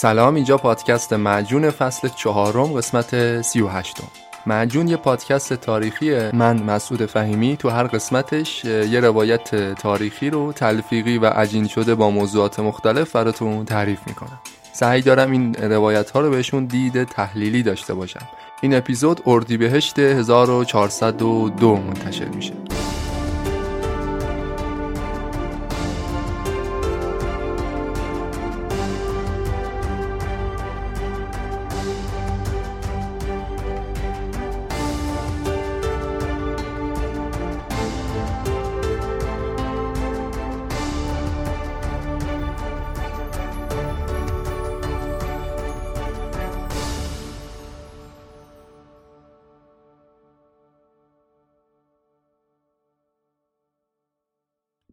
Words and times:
سلام 0.00 0.34
اینجا 0.34 0.56
پادکست 0.56 1.12
معجون 1.12 1.70
فصل 1.70 2.08
چهارم 2.08 2.72
قسمت 2.72 3.42
سی 3.42 3.60
و 3.60 3.68
هشتم. 3.68 4.04
معجون 4.46 4.88
یه 4.88 4.96
پادکست 4.96 5.54
تاریخیه. 5.54 6.30
من 6.34 6.62
مسعود 6.62 7.06
فهیمی 7.06 7.56
تو 7.56 7.68
هر 7.68 7.84
قسمتش 7.84 8.64
یه 8.64 9.00
روایت 9.00 9.74
تاریخی 9.74 10.30
رو 10.30 10.52
تلفیقی 10.52 11.18
و 11.18 11.26
عجین 11.26 11.68
شده 11.68 11.94
با 11.94 12.10
موضوعات 12.10 12.60
مختلف 12.60 13.12
براتون 13.12 13.64
تعریف 13.64 14.00
می‌کنم. 14.06 14.40
سعی 14.72 15.02
دارم 15.02 15.30
این 15.30 15.54
روایت 15.54 16.10
ها 16.10 16.20
رو 16.20 16.30
بهشون 16.30 16.64
دید 16.64 17.04
تحلیلی 17.04 17.62
داشته 17.62 17.94
باشم. 17.94 18.28
این 18.60 18.74
اپیزود 18.74 19.20
اردیبهشت 19.26 19.98
1402 19.98 21.76
منتشر 21.76 22.28
میشه. 22.28 22.52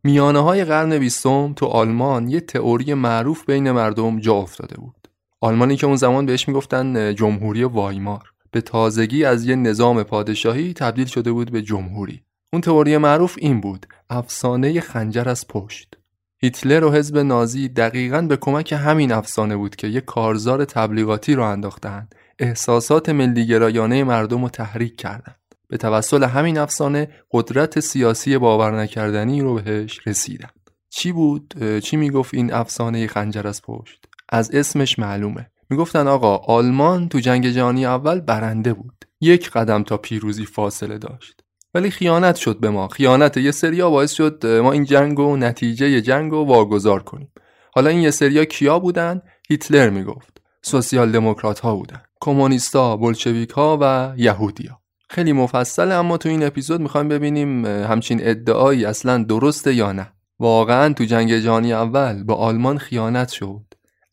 میانه 0.05 0.39
های 0.39 0.65
قرن 0.65 0.99
بیستم 0.99 1.53
تو 1.53 1.65
آلمان 1.65 2.29
یه 2.29 2.39
تئوری 2.39 2.93
معروف 2.93 3.45
بین 3.45 3.71
مردم 3.71 4.19
جا 4.19 4.33
افتاده 4.33 4.75
بود. 4.77 5.07
آلمانی 5.41 5.75
که 5.75 5.87
اون 5.87 5.95
زمان 5.95 6.25
بهش 6.25 6.47
می‌گفتن 6.47 7.15
جمهوری 7.15 7.63
وایمار 7.63 8.31
به 8.51 8.61
تازگی 8.61 9.25
از 9.25 9.45
یه 9.45 9.55
نظام 9.55 10.03
پادشاهی 10.03 10.73
تبدیل 10.73 11.05
شده 11.05 11.31
بود 11.31 11.51
به 11.51 11.61
جمهوری. 11.61 12.21
اون 12.53 12.61
تئوری 12.61 12.97
معروف 12.97 13.35
این 13.37 13.61
بود 13.61 13.85
افسانه 14.09 14.81
خنجر 14.81 15.29
از 15.29 15.47
پشت. 15.47 15.97
هیتلر 16.37 16.83
و 16.83 16.91
حزب 16.91 17.17
نازی 17.17 17.69
دقیقا 17.69 18.21
به 18.21 18.37
کمک 18.37 18.73
همین 18.73 19.11
افسانه 19.11 19.57
بود 19.57 19.75
که 19.75 19.87
یه 19.87 20.01
کارزار 20.01 20.65
تبلیغاتی 20.65 21.33
رو 21.33 21.43
انداختن 21.43 22.07
احساسات 22.39 23.09
ملیگرایانه 23.09 24.03
مردم 24.03 24.41
رو 24.41 24.49
تحریک 24.49 24.97
کردند. 24.97 25.44
به 25.67 25.77
توسل 25.77 26.23
همین 26.23 26.57
افسانه 26.57 27.09
قدرت 27.31 27.79
سیاسی 27.79 28.37
باور 28.37 28.81
نکردنی 28.81 29.41
رو 29.41 29.55
بهش 29.55 29.99
رسیدن. 30.07 30.49
چی 30.89 31.11
بود؟ 31.11 31.79
چی 31.79 31.97
می‌گفت 31.97 32.33
این 32.33 32.53
افسانه 32.53 33.07
خنجر 33.07 33.47
از 33.47 33.61
پشت؟ 33.61 34.05
از 34.29 34.51
اسمش 34.51 34.99
معلومه. 34.99 35.49
می‌گفتن 35.69 36.07
آقا 36.07 36.37
آلمان 36.37 37.09
تو 37.09 37.19
جنگ 37.19 37.49
جهانی 37.49 37.85
اول 37.85 38.19
برنده 38.19 38.73
بود. 38.73 39.05
یک 39.21 39.49
قدم 39.49 39.83
تا 39.83 39.97
پیروزی 39.97 40.45
فاصله 40.45 40.97
داشت. 40.97 41.41
ولی 41.73 41.91
خیانت 41.91 42.35
شد 42.35 42.59
به 42.59 42.69
ما. 42.69 42.87
خیانت 42.87 43.37
یه 43.37 43.51
سریا 43.51 43.89
باعث 43.89 44.11
شد 44.11 44.45
ما 44.45 44.71
این 44.71 44.83
جنگ 44.83 45.19
و 45.19 45.37
نتیجه 45.37 46.01
جنگ 46.01 46.31
رو 46.31 46.45
واگذار 46.45 47.03
کنیم. 47.03 47.31
حالا 47.75 47.89
این 47.89 47.99
یه 47.99 48.11
سریا 48.11 48.45
کیا 48.45 48.79
بودن؟ 48.79 49.21
هیتلر 49.49 49.89
می‌گفت. 49.89 50.41
سوسیال 50.61 51.11
دموکرات 51.11 51.59
ها 51.59 51.75
بودن. 51.75 52.01
کمونیستا 52.21 52.97
بلشویک 52.97 53.49
ها 53.49 53.77
و 53.81 54.13
یهودیا 54.17 54.79
خیلی 55.09 55.33
مفصل 55.33 55.91
اما 55.91 56.17
تو 56.17 56.29
این 56.29 56.43
اپیزود 56.43 56.81
می‌خوایم 56.81 57.07
ببینیم 57.07 57.65
همچین 57.65 58.19
ادعایی 58.23 58.85
اصلا 58.85 59.23
درسته 59.23 59.73
یا 59.73 59.91
نه. 59.91 60.11
واقعا 60.39 60.93
تو 60.93 61.03
جنگ 61.03 61.37
جهانی 61.37 61.73
اول 61.73 62.23
با 62.23 62.35
آلمان 62.35 62.77
خیانت 62.77 63.29
شد. 63.29 63.65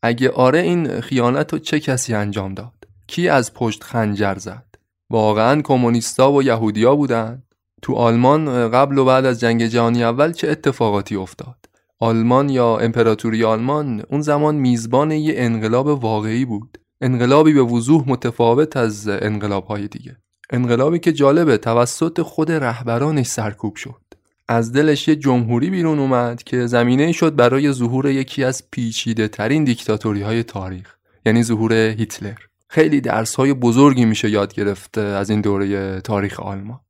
اگه 0.02 0.30
آره 0.30 0.58
این 0.58 1.00
خیانت 1.00 1.52
رو 1.52 1.58
چه 1.58 1.80
کسی 1.80 2.14
انجام 2.14 2.54
داد؟ 2.54 2.72
کی 3.06 3.28
از 3.28 3.54
پشت 3.54 3.82
خنجر 3.84 4.34
زد؟ 4.34 4.66
واقعا 5.10 5.62
کمونیستا 5.62 6.32
و 6.32 6.42
یهودیا 6.42 6.96
بودن. 6.96 7.42
تو 7.82 7.94
آلمان 7.94 8.70
قبل 8.70 8.98
و 8.98 9.04
بعد 9.04 9.24
از 9.24 9.40
جنگ 9.40 9.66
جهانی 9.66 10.04
اول 10.04 10.32
چه 10.32 10.50
اتفاقاتی 10.50 11.16
افتاد؟ 11.16 11.56
آلمان 11.98 12.48
یا 12.48 12.78
امپراتوری 12.78 13.44
آلمان 13.44 14.02
اون 14.08 14.20
زمان 14.20 14.54
میزبان 14.54 15.10
یه 15.10 15.34
انقلاب 15.36 15.86
واقعی 15.86 16.44
بود. 16.44 16.78
انقلابی 17.00 17.52
به 17.52 17.62
وضوح 17.62 18.04
متفاوت 18.06 18.76
از 18.76 19.08
انقلابهای 19.08 19.88
دیگه. 19.88 20.16
انقلابی 20.50 20.98
که 20.98 21.12
جالبه 21.12 21.58
توسط 21.58 22.20
خود 22.20 22.52
رهبرانش 22.52 23.26
سرکوب 23.26 23.76
شد. 23.76 24.02
از 24.48 24.72
دلش 24.72 25.08
یه 25.08 25.16
جمهوری 25.16 25.70
بیرون 25.70 25.98
اومد 25.98 26.42
که 26.42 26.66
زمینه 26.66 27.12
شد 27.12 27.36
برای 27.36 27.72
ظهور 27.72 28.06
یکی 28.06 28.44
از 28.44 28.62
پیچیده 28.70 29.28
ترین 29.28 29.64
دیکتاتوری 29.64 30.22
های 30.22 30.42
تاریخ 30.42 30.94
یعنی 31.26 31.42
ظهور 31.42 31.72
هیتلر. 31.72 32.38
خیلی 32.68 33.00
درس 33.00 33.34
های 33.34 33.54
بزرگی 33.54 34.04
میشه 34.04 34.30
یاد 34.30 34.54
گرفت 34.54 34.98
از 34.98 35.30
این 35.30 35.40
دوره 35.40 36.00
تاریخ 36.00 36.40
آلمان. 36.40 36.80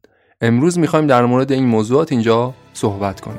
امروز 0.41 0.79
می‌خوایم 0.79 1.07
در 1.07 1.25
مورد 1.25 1.53
این 1.53 1.67
موضوعات 1.67 2.13
اینجا 2.13 2.55
صحبت 2.73 3.21
کنیم. 3.21 3.39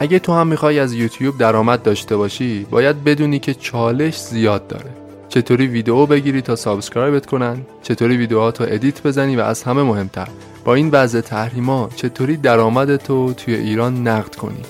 اگه 0.00 0.18
تو 0.18 0.32
هم 0.32 0.46
می‌خوای 0.46 0.78
از 0.78 0.92
یوتیوب 0.92 1.38
درآمد 1.38 1.82
داشته 1.82 2.16
باشی 2.16 2.66
باید 2.70 3.04
بدونی 3.04 3.38
که 3.38 3.54
چالش 3.54 4.20
زیاد 4.20 4.66
داره. 4.66 5.01
چطوری 5.34 5.66
ویدیو 5.66 6.06
بگیری 6.06 6.42
تا 6.42 6.56
subscribe 6.56 7.19
ت 7.19 7.26
کنن؟ 7.26 7.66
چطوری 7.82 8.16
ویدیوهاتو 8.16 8.64
edit 8.68 9.02
بزنی 9.02 9.36
و 9.36 9.40
از 9.40 9.62
همه 9.62 9.82
مهمتر؟ 9.82 10.28
با 10.64 10.74
این 10.74 10.90
وضع 10.90 11.20
تحریما 11.20 11.90
چطوری 11.96 12.36
درآمدتو 12.36 13.32
توی 13.32 13.54
ایران 13.54 14.08
نقد 14.08 14.34
کنی؟ 14.34 14.62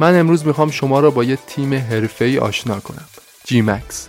من 0.00 0.18
امروز 0.18 0.46
می‌خوام 0.46 0.70
شما 0.70 1.00
را 1.00 1.10
با 1.10 1.24
یه 1.24 1.38
تیم 1.46 1.74
حرفه‌ای 1.74 2.38
آشنا 2.38 2.80
کنم. 2.80 3.04
جی 3.44 3.62
مکس 3.62 4.08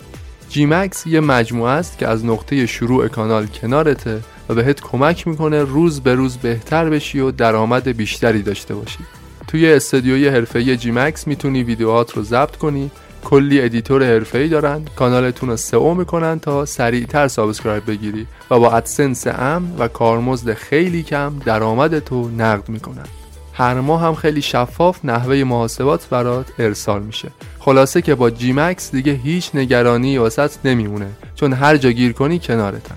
جی 0.50 0.66
مکس 0.66 1.08
یه 1.08 1.20
مجموعه 1.20 1.72
است 1.72 1.98
که 1.98 2.08
از 2.08 2.26
نقطه 2.26 2.66
شروع 2.66 3.08
کانال 3.08 3.46
کنارته 3.46 4.20
و 4.50 4.56
بهت 4.56 4.82
کمک 4.82 5.28
می‌کنه 5.28 5.64
روز 5.64 6.02
به 6.02 6.16
روز 6.16 6.38
بهتر 6.38 6.90
بشی 6.90 7.20
و 7.20 7.32
درآمد 7.32 7.88
بیشتری 7.88 8.42
داشته 8.42 8.76
باشی. 8.76 9.00
توی 9.48 9.74
استودیوی 9.74 10.28
حرفه‌ای 10.28 10.78
جی 10.78 10.92
مکس 10.92 11.28
می‌تونی 11.28 11.64
ویدیوهات 11.64 12.18
رو 12.18 12.24
ضبط 12.24 12.56
کنی 12.56 12.92
کلی 13.24 13.62
editor 13.62 14.04
حرفه‌ای 14.04 14.48
دارن. 14.48 14.86
کانالتون 14.96 15.50
رو 15.50 15.58
SEO 15.58 15.94
می‌کنن 15.94 16.40
تا 16.40 16.66
سریعتر 16.66 17.28
subscribe 17.28 17.86
بگیری 17.86 18.28
و 18.52 18.60
با 18.60 18.72
AdSense 18.72 19.28
امن 19.28 19.76
و 19.80 19.88
کارمزد 19.88 20.54
خیلی 20.54 21.04
کم 21.04 21.34
درآمدتو 21.46 22.30
نقد 22.38 22.70
می‌کنن. 22.70 23.06
هر 23.54 23.74
ماه 23.74 24.02
هم 24.02 24.16
خیلی 24.16 24.42
شفاف 24.42 25.06
نحوه 25.06 25.44
محاسبات 25.44 26.08
برات 26.10 26.46
ارسال 26.60 27.04
میشه. 27.04 27.32
خلاصه 27.60 28.02
که 28.02 28.16
با 28.16 28.30
جی 28.30 28.54
مکس 28.54 28.92
دیگه 28.92 29.14
هیچ 29.14 29.52
نگرانی 29.54 30.18
واست 30.18 30.52
نمیمونه 30.66 31.08
چون 31.36 31.54
هر 31.54 31.78
جا 31.78 31.92
گیر 31.92 32.12
کنی 32.12 32.40
کنارتن. 32.40 32.96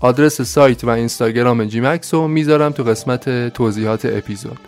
آدرس 0.00 0.42
سایت 0.42 0.84
و 0.84 0.88
اینستاگرام 0.88 1.64
جی 1.64 1.80
مکس 1.80 2.14
رو 2.14 2.28
می‌ذارم 2.28 2.72
تو 2.72 2.82
قسمت 2.82 3.48
توضیحات 3.48 4.04
اپیزود. 4.04 4.58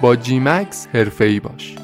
با 0.00 0.16
جی 0.16 0.38
مکس 0.38 0.86
حرفه‌ای 0.94 1.40
باش. 1.40 1.74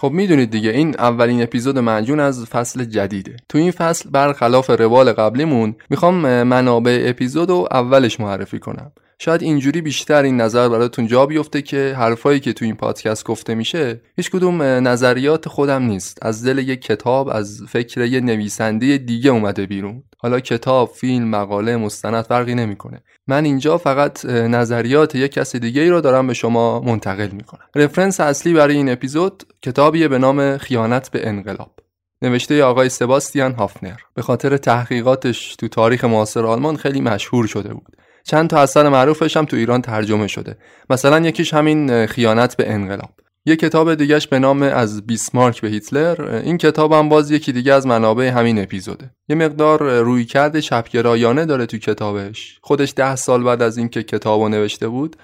خب 0.00 0.10
می‌دونید 0.12 0.50
دیگه 0.50 0.70
این 0.70 0.94
اولین 0.98 1.42
اپیزود 1.42 1.78
منجون 1.78 2.20
از 2.20 2.46
فصل 2.46 2.84
جدیده. 2.84 3.36
تو 3.48 3.58
این 3.58 3.70
فصل 3.70 4.10
برخلاف 4.10 4.70
روال 4.70 5.12
قبلیمون 5.12 5.74
می‌خوام 5.90 6.42
منابع 6.42 7.02
اپیزود 7.06 7.50
رو 7.50 7.68
اولش 7.70 8.20
معرفی 8.20 8.58
کنم. 8.58 8.92
شاید 9.22 9.42
اینجوری 9.42 9.80
بیشتر 9.80 10.22
این 10.22 10.40
نظر 10.40 10.68
براتون 10.68 11.06
جا 11.06 11.26
بیفته 11.26 11.62
که 11.62 11.94
حرفایی 11.98 12.40
که 12.40 12.52
تو 12.52 12.64
این 12.64 12.76
پادکست 12.76 13.24
گفته 13.24 13.54
میشه 13.54 14.00
هیچ 14.16 14.30
کدوم 14.30 14.62
نظریات 14.62 15.48
خودم 15.48 15.82
نیست. 15.82 16.18
از 16.22 16.46
دل 16.46 16.58
یک 16.58 16.82
کتاب 16.82 17.28
از 17.28 17.62
فکر 17.68 18.04
یه 18.04 18.20
نویسنده 18.20 18.98
دیگه 18.98 19.30
اومده 19.30 19.66
بیرون. 19.66 20.02
حالا 20.18 20.40
کتاب، 20.40 20.88
فیلم، 20.88 21.28
مقاله، 21.28 21.76
مستند 21.76 22.24
فرقی 22.24 22.54
نمی‌کنه. 22.54 23.02
من 23.26 23.44
اینجا 23.44 23.78
فقط 23.78 24.24
نظریات 24.24 25.14
یک 25.14 25.32
کس 25.32 25.56
دیگه 25.56 25.82
ای 25.82 25.88
رو 25.88 26.00
دارم 26.00 26.26
به 26.26 26.34
شما 26.34 26.80
منتقل 26.80 27.28
می‌کنم. 27.32 27.64
رفرنس 27.74 28.20
اصلی 28.20 28.52
برای 28.54 28.76
این 28.76 28.88
اپیزود 28.88 29.42
کتابیه 29.62 30.08
به 30.08 30.18
نام 30.18 30.56
خیانت 30.56 31.10
به 31.10 31.28
انقلاب. 31.28 31.74
نوشته 32.22 32.64
آقای 32.64 32.88
سباستیان 32.88 33.52
هافنر. 33.52 33.96
به 34.14 34.22
خاطر 34.22 34.56
تحقیقاتش 34.56 35.56
تو 35.56 35.68
تاریخ 35.68 36.04
معاصر 36.04 36.46
آلمان 36.46 36.76
خیلی 36.76 37.00
مشهور 37.00 37.46
شده 37.46 37.74
بود. 37.74 37.96
چند 38.30 38.50
تا 38.50 38.60
اثر 38.60 38.88
معروفش 38.88 39.36
هم 39.36 39.44
تو 39.44 39.56
ایران 39.56 39.82
ترجمه 39.82 40.26
شده. 40.26 40.56
مثلا 40.90 41.20
یکیش 41.26 41.54
همین 41.54 42.06
خیانت 42.06 42.56
به 42.56 42.72
انقلاب. 42.72 43.10
یه 43.46 43.56
کتاب 43.56 43.94
دیگهش 43.94 44.26
به 44.26 44.38
نام 44.38 44.62
از 44.62 45.06
بیسمارک 45.06 45.60
به 45.60 45.68
هیتلر. 45.68 46.40
این 46.44 46.58
کتاب 46.58 46.92
هم 46.92 47.08
باز 47.08 47.30
یکی 47.30 47.52
دیگه 47.52 47.72
از 47.72 47.86
منابع 47.86 48.28
همین 48.28 48.62
اپیزوده. 48.62 49.10
یه 49.28 49.36
مقدار 49.36 50.00
روی 50.00 50.24
کرده 50.24 50.60
چپگرایانه 50.60 51.44
داره 51.44 51.66
تو 51.66 51.78
کتابش. 51.78 52.58
خودش 52.62 52.92
ده 52.96 53.16
سال 53.16 53.42
بعد 53.42 53.62
از 53.62 53.78
اینکه 53.78 54.02
کتابو 54.02 54.48
نوشته 54.48 54.88
بود 54.88 55.16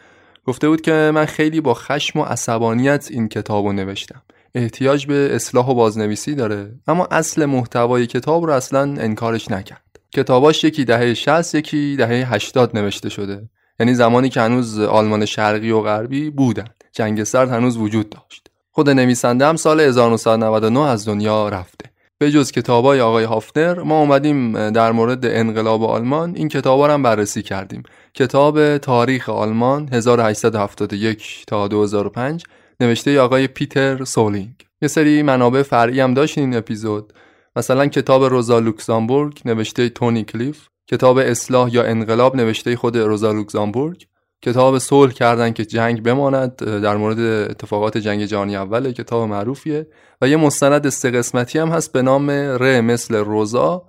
گفته 0.44 0.69
بود 0.69 0.81
که 0.81 1.11
من 1.14 1.25
خیلی 1.25 1.61
با 1.61 1.75
خشم 1.75 2.19
و 2.19 2.25
عصبانیت 2.25 3.08
این 3.11 3.29
کتابو 3.29 3.73
نوشتم. 3.73 4.23
احتیاج 4.55 5.06
به 5.06 5.29
اصلاح 5.32 5.69
و 5.69 5.75
بازنویسی 5.75 6.35
داره 6.35 6.73
اما 6.87 7.08
اصل 7.11 7.44
محتوای 7.44 8.06
کتاب 8.06 8.47
رو 8.47 8.53
اصلا 8.53 8.81
انکارش 8.81 9.50
نکرد. 9.50 9.82
کتاباش 10.17 10.65
یکی 10.65 10.85
دهه 10.85 11.15
60 11.15 11.55
یکی 11.55 11.97
دهه 11.97 12.35
80 12.35 12.77
نوشته 12.77 13.09
شده. 13.09 13.49
یعنی 13.81 13.95
زمانی 13.95 14.29
که 14.29 14.41
هنوز 14.41 14.81
آلمان 14.81 15.25
شرقی 15.25 15.71
و 15.71 15.81
غربی 15.81 16.31
بودن. 16.31 16.65
جنگ 16.93 17.25
سرد 17.25 17.51
هنوز 17.51 17.77
وجود 17.77 18.11
داشت. 18.11 18.51
خود 18.71 18.91
نویسنده 18.91 19.47
هم 19.47 19.57
سال 19.57 19.81
1999 19.81 20.81
از 20.81 21.09
دنیا 21.09 21.49
رفته. 21.49 21.91
به 22.19 22.31
جز 22.31 22.51
کتابای 22.53 23.01
آقای 23.01 23.25
هافنر 23.25 23.83
ما 23.83 24.01
اومدیم 24.01 24.71
در 24.71 24.93
مورد 24.93 25.27
انقلاب 25.27 25.85
آلمان. 25.85 26.37
این 26.37 26.49
کتابا 26.49 26.89
هم 26.89 27.03
بررسی 27.03 27.43
کردیم. 27.43 27.83
کتاب 28.15 28.79
تاریخ 28.79 29.29
آلمان 29.29 29.89
1871 29.93 31.45
تا 31.47 31.69
2005 31.69 32.45
نوشته 32.81 33.21
آقای 33.21 33.47
پیتر 33.47 34.05
سولینگ. 34.05 34.55
یه 34.83 34.89
سری 34.89 35.23
منابع 35.23 35.63
فرعی 35.63 36.01
هم 36.01 36.15
داشت 36.15 36.39
این 36.39 36.57
اپیزود. 36.57 37.13
مثلا 37.56 37.87
کتاب 37.87 38.25
روزا 38.25 38.58
لوکزامبورگ 38.58 39.41
نوشته 39.44 39.88
تونی 39.88 40.25
کلیف 40.25 40.69
کتاب 40.88 41.19
اصلاح 41.19 41.75
یا 41.75 41.85
انقلاب 41.85 42.37
نوشته 42.37 42.76
خود 42.76 42.97
روزا 42.97 43.32
لوکزامبورگ. 43.32 44.06
کتاب 44.43 44.79
صلح 44.79 45.12
کردن 45.12 45.53
که 45.53 45.64
جنگ 45.64 46.03
بماند 46.03 46.56
در 46.56 46.97
مورد 46.97 47.19
اتفاقات 47.50 47.99
جنگ 47.99 48.25
جهانی 48.25 48.56
اوله 48.56 48.93
کتاب 48.93 49.29
معروفیه. 49.29 49.87
و 50.20 50.29
یه 50.29 50.37
مستند 50.37 50.88
سه 50.88 51.11
قسمتی 51.11 51.58
هم 51.58 51.69
هست 51.69 51.93
به 51.93 52.03
نام 52.03 52.31
ر 52.31 52.81
مثل 52.81 53.14
روزا. 53.14 53.82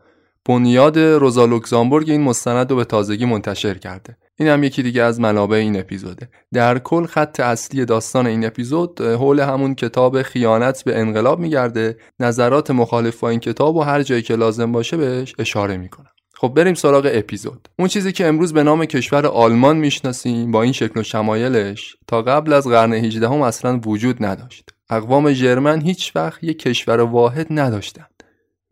بنیاد 0.48 1.00
روزا 1.00 1.46
لوکزامبورگ 1.46 2.10
این 2.10 2.22
مستند 2.22 2.70
رو 2.72 2.76
به 2.76 2.86
تازگی 2.86 3.26
منتشر 3.26 3.74
کرده. 3.74 4.18
این 4.40 4.50
هم 4.50 4.64
یکی 4.64 4.84
دیگه 4.84 5.04
از 5.04 5.20
منابع 5.20 5.58
این 5.58 5.80
اپیزوده. 5.80 6.30
در 6.54 6.80
کل 6.80 7.06
خط 7.06 7.40
اصلی 7.40 7.86
داستان 7.86 8.28
این 8.28 8.46
اپیزود 8.46 9.02
حول 9.02 9.40
همون 9.40 9.76
کتاب 9.76 10.22
خیانت 10.22 10.84
به 10.84 11.00
انقلاب 11.00 11.40
میگرده. 11.40 11.98
نظرات 12.20 12.72
مخالف 12.72 13.20
با 13.20 13.30
این 13.30 13.40
کتاب 13.40 13.76
و 13.76 13.82
هر 13.82 14.04
جایی 14.04 14.22
که 14.22 14.36
لازم 14.36 14.72
باشه 14.72 14.98
بهش 14.98 15.36
اشاره 15.40 15.78
می‌کنم 15.78 16.10
خب 16.34 16.48
بریم 16.48 16.74
سراغ 16.74 17.10
اپیزود. 17.14 17.68
اون 17.80 17.88
چیزی 17.88 18.12
که 18.12 18.28
امروز 18.28 18.54
به 18.54 18.64
نام 18.64 18.86
کشور 18.86 19.26
آلمان 19.26 19.78
می‌شناسیم 19.78 20.52
با 20.52 20.64
این 20.64 20.74
شکل 20.74 21.00
و 21.00 21.04
شمایلش 21.04 21.96
تا 22.08 22.22
قبل 22.22 22.54
از 22.54 22.68
قرن 22.68 22.94
18 22.94 23.28
هم 23.28 23.42
اصلا 23.42 23.80
وجود 23.86 24.26
نداشت. 24.26 24.70
اقوام 24.90 25.34
ژرمن 25.34 25.82
هیچ 25.82 26.16
وقت 26.16 26.44
یک 26.44 26.60
کشور 26.60 27.00
واحد 27.00 27.48
نداشتند 27.50 28.17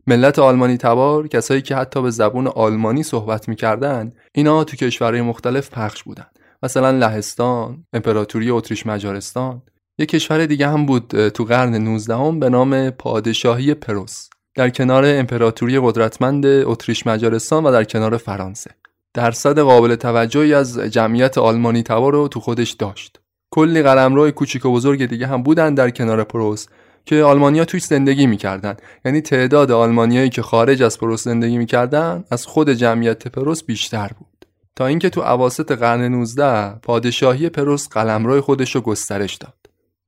ملت 0.08 0.38
آلمانی 0.38 0.76
تبار 0.76 1.28
کسایی 1.28 1.62
که 1.62 1.76
حتی 1.76 2.02
به 2.02 2.10
زبون 2.10 2.46
آلمانی 2.46 3.02
صحبت 3.02 3.48
می‌کردن 3.48 4.12
اینا 4.32 4.64
تو 4.64 4.76
کشورهای 4.76 5.22
مختلف 5.22 5.70
پخش 5.70 6.02
بودن. 6.02 6.26
مثلا 6.62 6.90
لهستان، 6.90 7.84
امپراتوری 7.92 8.50
اتریش 8.50 8.86
مجارستان. 8.86 9.62
یک 9.98 10.08
کشور 10.08 10.46
دیگه 10.46 10.68
هم 10.68 10.86
بود 10.86 11.28
تو 11.28 11.44
قرن 11.44 11.74
19 11.74 12.14
هم 12.14 12.40
به 12.40 12.48
نام 12.48 12.90
پادشاهی 12.90 13.74
پروس. 13.74 14.28
در 14.54 14.70
کنار 14.70 15.04
امپراتوری 15.06 15.80
قدرتمند 15.80 16.46
اتریش 16.46 17.06
مجارستان 17.06 17.64
و 17.64 17.72
در 17.72 17.84
کنار 17.84 18.16
فرانسه. 18.16 18.70
درصد 19.14 19.58
قابل 19.58 19.94
توجهی 19.94 20.54
از 20.54 20.78
جمعیت 20.78 21.38
آلمانی 21.38 21.82
تبار 21.82 22.12
رو 22.12 22.28
تو 22.28 22.40
خودش 22.40 22.70
داشت. 22.70 23.20
کلی 23.50 23.82
قلمرو 23.82 24.30
کوچیک 24.30 24.64
و 24.64 24.72
بزرگ 24.72 25.06
دیگه 25.06 25.26
هم 25.26 25.42
بودن 25.42 25.74
در 25.74 25.90
کنار 25.90 26.24
پروس. 26.24 26.66
که 27.06 27.22
آلمانیا 27.22 27.64
توش 27.64 27.84
زندگی 27.84 28.26
می‌کردن. 28.26 28.76
یعنی 29.04 29.20
تعداد 29.20 29.70
آلمانیایی 29.70 30.30
که 30.30 30.42
خارج 30.42 30.82
از 30.82 30.98
پروس 30.98 31.24
زندگی 31.24 31.58
می‌کردن 31.58 32.24
از 32.30 32.46
خود 32.46 32.70
جمعیت 32.70 33.28
پروس 33.28 33.64
بیشتر 33.64 34.10
بود. 34.18 34.46
تا 34.76 34.86
اینکه 34.86 35.10
تو 35.10 35.20
اواسط 35.20 35.72
قرن 35.72 36.00
19 36.00 36.78
پادشاهی 36.78 37.48
پروس 37.48 37.88
قلمرو 37.88 38.40
خودش 38.40 38.74
رو 38.74 38.80
گسترش 38.80 39.34
داد. 39.34 39.54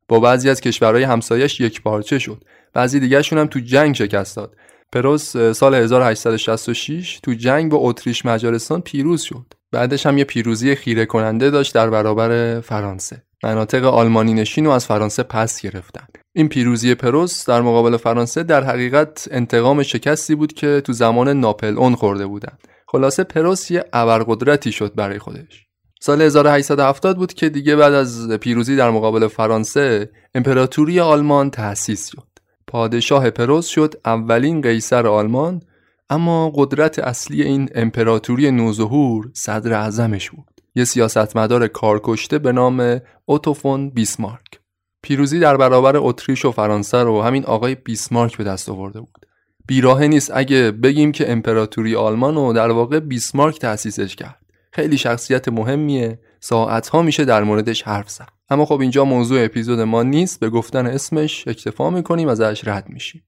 با 0.09 0.21
بعضی 0.21 0.51
از 0.51 0.61
کشورهای 0.61 1.03
همسایش 1.03 1.61
یک 1.61 1.83
پارچه 1.83 2.19
شد. 2.19 2.45
بعضی 2.73 3.01
دیگهشون 3.01 3.39
هم 3.39 3.47
تو 3.47 3.61
جنگ 3.61 3.95
شکست 3.95 4.37
داد. 4.37 4.57
پروس 4.93 5.37
سال 5.37 5.75
1866 5.75 7.21
تو 7.23 7.33
جنگ 7.33 7.71
با 7.71 7.79
اتریش 7.81 8.27
مجارستان 8.27 8.81
پیروز 8.81 9.23
شد. 9.23 9.55
بعدش 9.73 10.07
هم 10.07 10.19
یه 10.19 10.25
پیروزی 10.25 10.75
خیره 10.75 11.07
کننده 11.07 11.51
داشت 11.51 11.75
در 11.75 11.91
برابر 11.91 12.61
فرانسه. 12.61 13.23
مناطق 13.43 13.85
آلمانی 13.85 14.35
نشین 14.35 14.65
رو 14.65 14.71
از 14.71 14.87
فرانسه 14.87 15.23
پس 15.23 15.61
گرفتن. 15.61 16.07
این 16.39 16.49
پیروزی 16.49 16.95
پروس 16.95 17.49
در 17.49 17.61
مقابل 17.61 17.97
فرانسه 17.97 18.43
در 18.43 18.65
حقیقت 18.65 19.29
انتقام 19.31 19.83
شکستی 19.83 20.35
بود 20.35 20.53
که 20.53 20.83
تو 20.85 20.93
زمان 20.93 21.29
ناپل 21.29 21.79
اون 21.79 21.95
خورده 21.95 22.27
بودن 22.27 22.53
خلاصه 22.87 23.25
پروس 23.25 23.71
یه 23.71 23.85
ابرقدرتی 23.93 24.73
شد 24.73 24.95
برای 24.95 25.19
خودش. 25.19 25.67
سال 26.01 26.23
1870 26.23 27.17
بود 27.17 27.33
که 27.33 27.49
دیگه 27.49 27.77
بعد 27.77 27.93
از 27.93 28.31
پیروزی 28.31 28.77
در 28.77 28.91
مقابل 28.91 29.29
فرانسه 29.29 30.11
امپراتوری 30.35 31.01
آلمان 31.01 31.51
تأسیس 31.51 32.09
شد. 32.11 32.29
پادشاه 32.67 33.31
پروس 33.31 33.67
شد 33.67 33.95
اولین 34.05 34.61
قیصر 34.61 35.07
آلمان 35.07 35.63
اما 36.11 36.53
قدرت 36.55 36.99
اصلی 36.99 37.43
این 37.43 37.69
امپراتوری 37.75 38.51
نوظهور 38.51 39.31
صدر 39.33 39.73
اعظمش 39.73 40.31
بود. 40.31 40.61
یه 40.75 40.85
سیاستمدار 40.85 41.67
کارکشته 41.67 42.39
به 42.39 42.53
نام 42.53 43.01
اوتوفون 43.25 43.91
بیسمارک. 43.91 44.58
پیروزی 45.03 45.39
در 45.39 45.57
برابر 45.57 45.97
اتریش 45.97 46.45
و 46.45 46.53
فرانسه 46.53 46.99
رو 46.99 47.23
همین 47.23 47.45
آقای 47.45 47.75
بیسمارک 47.75 48.37
به 48.37 48.45
دست 48.45 48.69
آورده 48.69 49.01
بود. 49.01 49.27
بیراه 49.67 50.07
نیست 50.07 50.31
اگه 50.35 50.71
بگیم 50.71 51.13
که 51.13 51.33
امپراتوری 51.33 51.97
آلمان 51.97 52.35
رو 52.35 52.53
در 52.53 52.71
واقع 52.71 53.01
بیسمارک 53.01 53.59
تأسیسش 53.59 54.17
کرد. 54.17 54.41
خیلی 54.73 54.99
شخصیت 54.99 55.49
مهمیه 55.49 56.21
ساعتها 56.41 57.03
میشه 57.03 57.25
در 57.25 57.43
موردش 57.43 57.83
حرف 57.83 58.11
زد. 58.11 58.29
اما 58.51 58.65
خب 58.65 58.81
اینجا 58.81 59.05
موضوع 59.05 59.45
اپیزود 59.45 59.81
ما 59.81 60.03
نیست 60.03 60.41
به 60.41 60.51
گفتن 60.51 60.87
اسمش 60.87 61.49
اکتفا 61.49 61.91
می‌کنیم 61.91 62.29
ازش 62.29 62.69
رد 62.69 62.89
میشیم. 62.89 63.25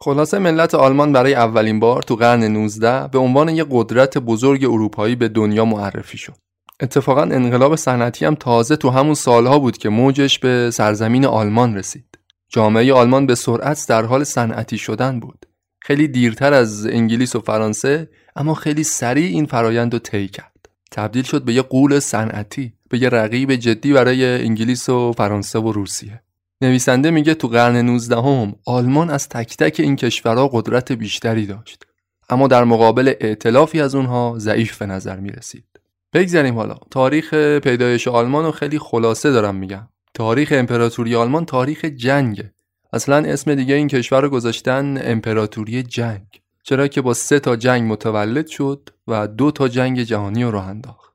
خلاصه 0.00 0.38
ملت 0.38 0.74
آلمان 0.74 1.12
برای 1.12 1.34
اولین 1.34 1.80
بار 1.80 2.02
تو 2.02 2.16
قرن 2.16 2.44
19 2.44 3.08
به 3.08 3.18
عنوان 3.18 3.48
یک 3.48 3.66
قدرت 3.70 4.18
بزرگ 4.18 4.64
اروپایی 4.64 5.16
به 5.16 5.28
دنیا 5.28 5.64
معرفی 5.64 6.18
شد. 6.18 6.34
اتفاقا 6.80 7.22
انقلاب 7.22 7.76
صنعتی 7.76 8.24
هم 8.24 8.34
تازه 8.34 8.76
تو 8.76 8.90
همون 8.90 9.14
سالها 9.14 9.58
بود 9.58 9.78
که 9.78 9.88
موجش 9.88 10.38
به 10.38 10.70
سرزمین 10.70 11.26
آلمان 11.26 11.76
رسید. 11.76 12.18
جامعه 12.48 12.92
آلمان 12.92 13.26
به 13.26 13.34
سرعت 13.34 13.86
در 13.88 14.04
حال 14.04 14.24
صنعتی 14.24 14.78
شدن 14.78 15.20
بود. 15.20 15.46
خیلی 15.80 16.08
دیرتر 16.08 16.52
از 16.52 16.86
انگلیس 16.86 17.36
و 17.36 17.40
فرانسه 17.40 18.08
اما 18.36 18.54
خیلی 18.54 18.84
سریع 18.84 19.26
این 19.26 19.46
فرایند 19.46 19.92
رو 19.92 19.98
طی 19.98 20.28
کرد. 20.28 20.50
تبدیل 20.90 21.22
شد 21.22 21.42
به 21.42 21.54
یه 21.54 21.62
قول 21.62 21.98
صنعتی 21.98 22.72
به 22.88 23.02
یه 23.02 23.08
رقیب 23.08 23.54
جدی 23.54 23.92
برای 23.92 24.24
انگلیس 24.24 24.88
و 24.88 25.12
فرانسه 25.12 25.58
و 25.58 25.72
روسیه 25.72 26.22
نویسنده 26.60 27.10
میگه 27.10 27.34
تو 27.34 27.48
قرن 27.48 27.76
19 27.76 28.16
هم 28.16 28.54
آلمان 28.66 29.10
از 29.10 29.28
تک 29.28 29.56
تک 29.56 29.80
این 29.80 29.96
کشورها 29.96 30.48
قدرت 30.48 30.92
بیشتری 30.92 31.46
داشت 31.46 31.84
اما 32.30 32.48
در 32.48 32.64
مقابل 32.64 33.14
ائتلافی 33.20 33.80
از 33.80 33.94
اونها 33.94 34.34
ضعیف 34.38 34.78
به 34.78 34.86
نظر 34.86 35.20
می‌رسید 35.20 35.79
بگذاریم 36.12 36.54
حالا. 36.54 36.76
تاریخ 36.90 37.34
پیدایش 37.34 38.08
آلمان 38.08 38.44
رو 38.44 38.50
خیلی 38.50 38.78
خلاصه 38.78 39.30
دارم 39.30 39.54
میگم. 39.54 39.88
تاریخ 40.14 40.52
امپراتوری 40.56 41.16
آلمان 41.16 41.44
تاریخ 41.44 41.84
جنگه. 41.84 42.52
اصلا 42.92 43.16
اسم 43.16 43.54
دیگه 43.54 43.74
این 43.74 43.88
کشور 43.88 44.20
رو 44.20 44.28
گذاشتن 44.28 44.98
امپراتوری 45.02 45.82
جنگ. 45.82 46.26
چرا 46.62 46.88
که 46.88 47.00
با 47.00 47.14
سه 47.14 47.40
تا 47.40 47.56
جنگ 47.56 47.92
متولد 47.92 48.46
شد 48.46 48.88
و 49.06 49.26
دو 49.26 49.50
تا 49.50 49.68
جنگ 49.68 50.02
جهانی 50.02 50.44
رو 50.44 50.50
راه 50.50 50.66
انداخت. 50.66 51.10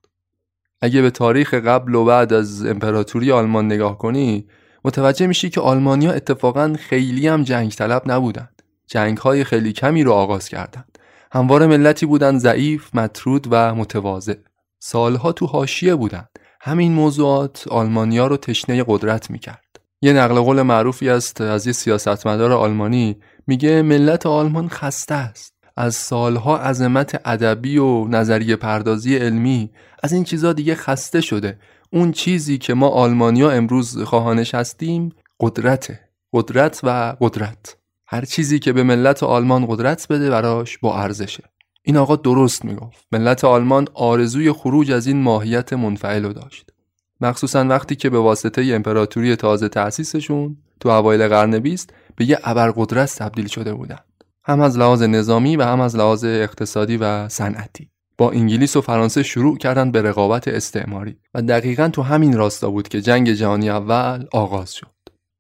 اگه 0.81 1.01
به 1.01 1.09
تاریخ 1.11 1.53
قبل 1.53 1.95
و 1.95 2.05
بعد 2.05 2.33
از 2.33 2.65
امپراتوری 2.65 3.31
آلمان 3.31 3.65
نگاه 3.65 3.97
کنی 3.97 4.47
متوجه 4.85 5.27
میشی 5.27 5.49
که 5.49 5.61
آلمانیا 5.61 6.11
اتفاقا 6.11 6.75
خیلی 6.79 7.27
هم 7.27 7.43
جنگ 7.43 7.71
طلب 7.71 8.01
نبودند 8.05 8.61
جنگ 8.87 9.17
های 9.17 9.43
خیلی 9.43 9.73
کمی 9.73 10.03
رو 10.03 10.11
آغاز 10.11 10.49
کردند 10.49 10.99
هموار 11.31 11.67
ملتی 11.67 12.05
بودند 12.05 12.39
ضعیف 12.39 12.95
مطرود 12.95 13.47
و 13.51 13.75
متواضع. 13.75 14.35
سالها 14.87 15.31
تو 15.31 15.45
حاشیه 15.45 15.95
بودند. 15.95 16.29
همین 16.61 16.93
موضوعات 16.93 17.67
آلمانیا 17.67 18.27
رو 18.27 18.37
تشنه 18.37 18.83
قدرت 18.87 19.31
می‌کرد. 19.31 19.79
یه 20.01 20.13
نقل 20.13 20.39
قول 20.39 20.61
معروفی 20.61 21.09
است 21.09 21.41
از 21.41 21.67
یه 21.67 21.73
سیاستمدار 21.73 22.51
آلمانی 22.51 23.17
میگه 23.47 23.81
ملت 23.81 24.25
آلمان 24.25 24.69
خسته 24.69 25.15
است. 25.15 25.53
از 25.77 25.95
سالها 25.95 26.57
عظمت 26.57 27.21
ادبی 27.25 27.77
و 27.77 28.07
نظریه 28.07 28.55
پردازی 28.55 29.17
علمی 29.17 29.71
از 30.03 30.13
این 30.13 30.23
چیزا 30.23 30.53
دیگه 30.53 30.75
خسته 30.75 31.21
شده. 31.21 31.59
اون 31.93 32.11
چیزی 32.11 32.57
که 32.57 32.73
ما 32.73 32.89
آلمانیا 32.89 33.51
امروز 33.51 34.03
خواهانش 34.03 34.55
هستیم 34.55 35.09
قدرته. 35.39 35.99
قدرت 36.33 36.79
و 36.83 37.15
قدرت. 37.21 37.77
هر 38.07 38.25
چیزی 38.25 38.59
که 38.59 38.73
به 38.73 38.83
ملت 38.83 39.23
آلمان 39.23 39.65
قدرت 39.65 40.07
بده 40.09 40.29
براش 40.29 40.77
با 40.77 40.97
ارزشه. 40.97 41.43
این 41.87 41.97
آقا 41.97 42.15
درست 42.15 42.65
می‌گفت. 42.65 43.07
ملت 43.11 43.43
آلمان 43.43 43.87
آرزوی 43.93 44.51
خروج 44.51 44.91
از 44.91 45.07
این 45.07 45.21
ماهیت 45.21 45.73
منفعل 45.73 46.33
داشت. 46.33 46.69
مخصوصا 47.21 47.65
وقتی 47.65 47.95
که 47.95 48.09
به 48.09 48.19
واسطه 48.19 48.73
امپراتوری 48.73 49.35
تازه 49.35 49.69
تأسیسشون 49.69 50.57
تو 50.79 50.89
اوایل 50.89 51.27
قرن 51.27 51.59
بیست 51.59 51.93
به 52.15 52.25
یه 52.25 52.39
ابرقدرت 52.43 53.15
تبدیل 53.15 53.47
شده 53.47 53.73
بودن 53.73 53.99
هم 54.43 54.61
از 54.61 54.77
لحاظ 54.77 55.03
نظامی 55.03 55.55
و 55.55 55.63
هم 55.63 55.81
از 55.81 55.95
لحاظ 55.95 56.23
اقتصادی 56.23 56.97
و 56.97 57.29
صنعتی. 57.29 57.89
با 58.17 58.31
انگلیس 58.31 58.75
و 58.75 58.81
فرانسه 58.81 59.23
شروع 59.23 59.57
کردن 59.57 59.91
به 59.91 60.01
رقابت 60.01 60.47
استعماری 60.47 61.17
و 61.33 61.41
دقیقا 61.41 61.89
تو 61.89 62.01
همین 62.01 62.37
راستا 62.37 62.69
بود 62.69 62.87
که 62.87 63.01
جنگ 63.01 63.31
جهانی 63.31 63.69
اول 63.69 64.25
آغاز 64.31 64.73
شد. 64.73 64.87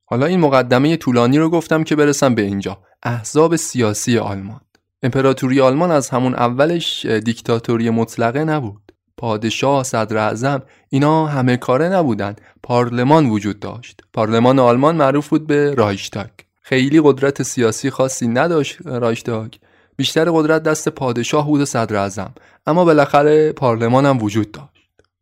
حالا 0.05 0.25
این 0.25 0.39
مقدمه 0.39 0.97
طولانی 0.97 1.37
رو 1.37 1.49
گفتم 1.49 1.83
که 1.83 1.95
برسم 1.95 2.35
به 2.35 2.41
اینجا. 2.41 2.77
احزاب 3.03 3.55
سیاسی 3.55 4.17
آلمان. 4.17 4.61
امپراتوری 5.03 5.61
آلمان 5.61 5.91
از 5.91 6.09
همون 6.09 6.33
اولش 6.35 7.05
دیکتاتوری 7.05 7.89
مطلقه 7.89 8.43
نبود. 8.43 8.91
پادشاه 9.17 9.83
صدر 9.83 10.17
اعظم 10.17 10.61
اینا 10.89 11.25
همه 11.25 11.57
کاره 11.57 11.89
نبودن. 11.89 12.35
پارلمان 12.63 13.29
وجود 13.29 13.59
داشت. 13.59 14.01
پارلمان 14.13 14.59
آلمان 14.59 14.95
معروف 14.95 15.29
بود 15.29 15.47
به 15.47 15.73
رایشتاگ. 15.75 16.29
خیلی 16.61 17.01
قدرت 17.03 17.43
سیاسی 17.43 17.89
خاصی 17.89 18.27
نداشت 18.27 18.77
رایشتاگ. 18.85 19.53
بیشتر 19.95 20.31
قدرت 20.31 20.63
دست 20.63 20.89
پادشاه 20.89 21.47
بود 21.47 21.61
و 21.61 21.65
صدر 21.65 21.95
اعظم. 21.95 22.33
اما 22.65 22.85
بالاخره 22.85 23.51
پارلمان 23.51 24.05
هم 24.05 24.23
وجود 24.23 24.51
داشت. 24.51 24.69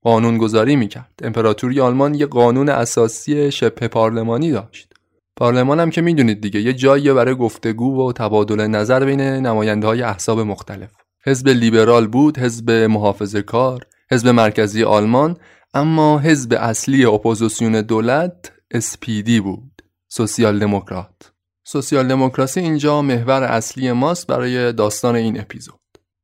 قانون 0.01 0.38
گذاری 0.38 0.75
می‌کرد. 0.75 1.13
امپراتوری 1.24 1.82
آلمان 1.82 2.15
یه 2.15 2.25
قانون 2.25 2.70
اساسی 2.70 3.51
شبه 3.51 3.88
پارلمانی 3.88 4.51
داشت. 4.51 4.93
پارلمان 5.36 5.80
هم 5.80 5.90
که 5.90 6.02
می‌دونید 6.02 6.42
دیگه 6.42 6.62
یه 6.62 6.74
جایی 6.74 7.13
برای 7.13 7.36
گفتگو 7.36 8.08
و 8.08 8.13
تبادل 8.13 8.68
نظر 8.68 9.06
بین 9.06 9.22
نماینده 9.22 9.88
های 9.88 10.02
احزاب 10.02 10.40
مختلف. 10.40 10.92
حزب 11.25 11.50
لیبرال 11.50 12.08
بود 12.08 12.40
حزب 12.40 12.72
محافظه 12.72 13.42
کار 13.42 13.86
حزب 14.12 14.28
مرکزی 14.28 14.84
آلمان 14.84 15.38
اما 15.74 16.20
حزب 16.20 16.58
اصلی 16.60 17.06
اپوزیسیون 17.06 17.82
دولت 17.82 18.52
SPD 18.75 19.42
بود 19.42 19.82
سوسیال 20.08 20.60
دموکرات 20.60 21.32
سوسیال 21.66 22.08
دموکراسی 22.08 22.60
اینجا 22.60 23.02
محور 23.02 23.44
اصلی 23.44 23.92
ماست 23.92 24.28
برای 24.28 24.74
داستان 24.74 25.16
این 25.16 25.40
اپیزود. 25.40 25.80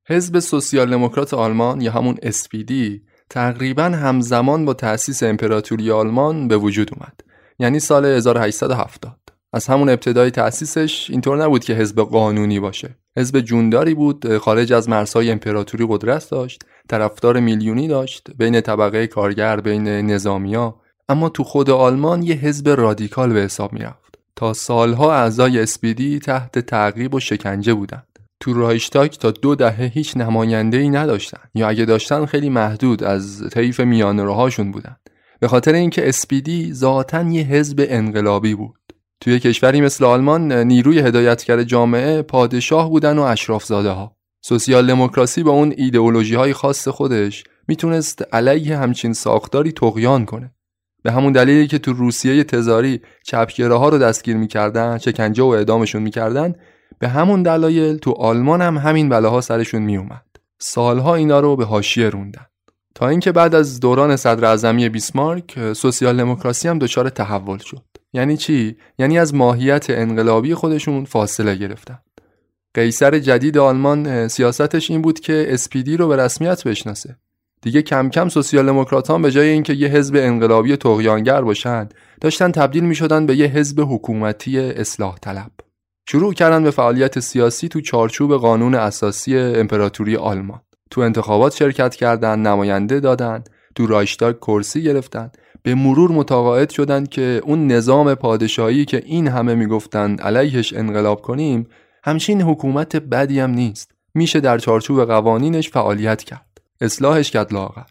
حزب 0.07 0.39
سوسیال 0.39 0.89
دموکرات 0.89 1.33
آلمان 1.33 1.81
یا 1.81 1.91
همون 1.91 2.15
SPD 2.15 2.73
تقریبا 3.29 3.83
همزمان 3.83 4.65
با 4.65 4.73
تأسیس 4.73 5.23
امپراتوری 5.23 5.91
آلمان 5.91 6.47
به 6.47 6.57
وجود 6.57 6.91
اومد. 6.93 7.21
یعنی 7.59 7.79
سال 7.79 8.05
1870 8.05 9.19
از 9.53 9.67
همون 9.67 9.89
ابتدای 9.89 10.31
تأسیسش 10.31 11.09
اینطور 11.09 11.43
نبود 11.43 11.63
که 11.63 11.73
حزب 11.73 12.01
قانونی 12.01 12.59
باشه. 12.59 12.95
حزب 13.17 13.39
جونداری 13.39 13.93
بود 13.93 14.37
خارج 14.37 14.73
از 14.73 14.89
مرزهای 14.89 15.31
امپراتوری 15.31 15.85
قدرت 15.89 16.29
داشت 16.29 16.63
طرفدار 16.89 17.39
میلیونی 17.39 17.87
داشت 17.87 18.27
بین 18.37 18.61
طبقه 18.61 19.07
کارگر 19.07 19.59
بین 19.59 19.87
نظامیا. 19.87 20.75
اما 21.09 21.29
تو 21.29 21.43
خود 21.43 21.69
آلمان 21.69 22.23
یه 22.23 22.35
حزب 22.35 22.69
رادیکال 22.69 23.33
به 23.33 23.39
حساب 23.39 23.73
می‌رفت. 23.73 24.19
تا 24.35 24.53
سالها 24.53 25.13
اعضای 25.13 25.59
اسپیدی 25.59 26.19
تحت 26.19 26.59
تعقیب 26.59 27.13
و 27.13 27.19
شکنجه 27.19 27.73
بودند. 27.73 28.19
تو 28.39 28.53
رایشتاک 28.53 29.19
تا 29.19 29.31
دو 29.31 29.55
دهه 29.55 29.91
هیچ 29.93 30.17
نماینده 30.17 30.77
ای 30.77 30.89
نداشتن. 30.89 31.41
یا 31.55 31.69
اگه 31.69 31.85
داشتن 31.85 32.25
خیلی 32.25 32.49
محدود 32.49 33.03
از 33.03 33.49
طیف 33.51 33.79
میانه 33.79 34.23
بودند 34.57 35.09
به 35.39 35.47
خاطر 35.47 35.73
اینکه 35.73 36.09
اسپیدی 36.09 36.73
ذاتا 36.73 37.21
یه 37.21 37.43
حزب 37.43 37.85
انقلابی 37.89 38.55
بود. 38.55 38.79
توی 39.21 39.39
کشوری 39.39 39.81
مثل 39.81 40.05
آلمان 40.05 40.53
نیروی 40.53 40.99
هدایتگر 40.99 41.63
جامعه 41.63 42.21
پادشاه 42.21 42.89
بودن 42.89 43.17
و 43.17 43.21
اشرافزاده 43.21 43.89
ها 43.89 44.15
سوسیال 44.41 44.87
دموکراسی 44.87 45.43
با 45.43 45.51
اون 45.51 45.73
ایدئولوژی 45.77 46.35
های 46.35 46.53
خاص 46.53 46.87
خودش 46.87 47.43
می‌تونست 47.67 48.23
علیه 48.33 48.77
همچین 48.77 49.13
ساختاری 49.13 49.71
تقیان 49.71 50.25
کنه. 50.25 50.51
به 51.03 51.11
همون 51.11 51.31
دلیلی 51.31 51.67
که 51.67 51.79
تو 51.79 51.93
روسیه 51.93 52.43
تزاری 52.43 53.01
چپگره 53.23 53.75
ها 53.75 53.89
رو 53.89 53.97
دستگیر 53.97 54.37
می‌کردن 54.37 54.97
شکنجه 54.97 55.43
و 55.43 55.47
اعدامشون 55.47 56.01
می‌کردن 56.01 56.53
به 56.99 57.07
همون 57.07 57.43
دلایل 57.43 57.97
تو 57.97 58.11
آلمان 58.11 58.61
هم 58.61 58.77
همین 58.77 59.09
بلاها 59.09 59.41
سرشون 59.41 59.81
میومد 59.81 60.25
سالها 60.59 61.15
اینا 61.15 61.39
رو 61.39 61.55
به 61.55 61.65
حاشیه 61.65 62.09
روندن. 62.09 62.45
تا 62.99 63.07
اینکه 63.07 63.31
بعد 63.31 63.55
از 63.55 63.79
دوران 63.79 64.15
صدر 64.15 64.45
اعظمی 64.45 64.89
بیسمارک 64.89 65.73
سوسیال 65.73 66.17
دموکراسی 66.17 66.67
هم 66.67 66.79
دچار 66.79 67.09
تحول 67.09 67.57
شد. 67.57 67.83
یعنی 68.13 68.37
چی؟ 68.37 68.77
یعنی 68.97 69.19
از 69.19 69.35
ماهیت 69.35 69.85
انقلابی 69.89 70.53
خودشون 70.53 71.05
فاصله 71.05 71.55
گرفتن. 71.55 71.99
قیصر 72.73 73.19
جدید 73.19 73.57
آلمان 73.57 74.27
سیاستش 74.27 74.91
این 74.91 75.01
بود 75.01 75.19
که 75.19 75.45
اسپیدی 75.49 75.97
رو 75.97 76.07
به 76.07 76.15
رسمیت 76.15 76.67
بشناسه. 76.67 77.15
دیگه 77.61 77.81
کم 77.81 78.09
کم 78.09 78.29
سوسیال 78.29 78.65
دموکراتان 78.65 79.21
به 79.21 79.31
جای 79.31 79.49
اینکه 79.49 79.73
یه 79.73 79.87
حزب 79.87 80.15
انقلابی 80.15 80.75
تقیانگر 80.75 81.41
باشن 81.41 81.89
داشتن 82.21 82.51
تبدیل 82.51 82.83
می 82.83 82.95
شدن 82.95 83.25
به 83.25 83.35
یه 83.35 83.47
حزب 83.47 83.81
حکومتی 83.81 84.59
اصلاح 84.59 85.17
طلب. 85.17 85.51
شروع 86.09 86.33
کردن 86.33 86.63
به 86.63 86.71
فعالیت 86.71 87.19
سیاسی 87.19 87.67
تو 87.67 87.81
چارچوب 87.81 88.37
قانون 88.37 88.75
اساسی 88.75 89.37
امپراتوری 89.37 90.15
آلمان. 90.15 90.61
تو 90.91 91.01
انتخابات 91.01 91.55
شرکت 91.55 91.95
کردند، 91.95 92.47
نماینده 92.47 92.99
دادن 92.99 93.43
تو 93.75 93.87
رایشتاگ 93.87 94.35
کرسی 94.35 94.83
گرفتن. 94.83 95.31
به 95.63 95.75
مرور 95.75 96.11
متقاعد 96.11 96.69
شدند 96.69 97.09
که 97.09 97.41
اون 97.43 97.67
نظام 97.67 98.15
پادشاهی 98.15 98.85
که 98.85 99.03
این 99.05 99.27
همه 99.27 99.55
می‌گفتند 99.55 100.21
علیهش 100.21 100.73
انقلاب 100.73 101.21
کنیم 101.21 101.67
همچین 102.03 102.41
حکومت 102.41 102.95
بدی 102.95 103.39
هم 103.39 103.51
نیست. 103.51 103.91
میشه 104.13 104.39
در 104.39 104.57
چارچوب 104.57 105.05
قوانینش 105.05 105.69
فعالیت 105.69 106.23
کرد. 106.23 106.61
اصلاحش 106.81 107.31
کرد 107.31 107.53
لاغر 107.53 107.81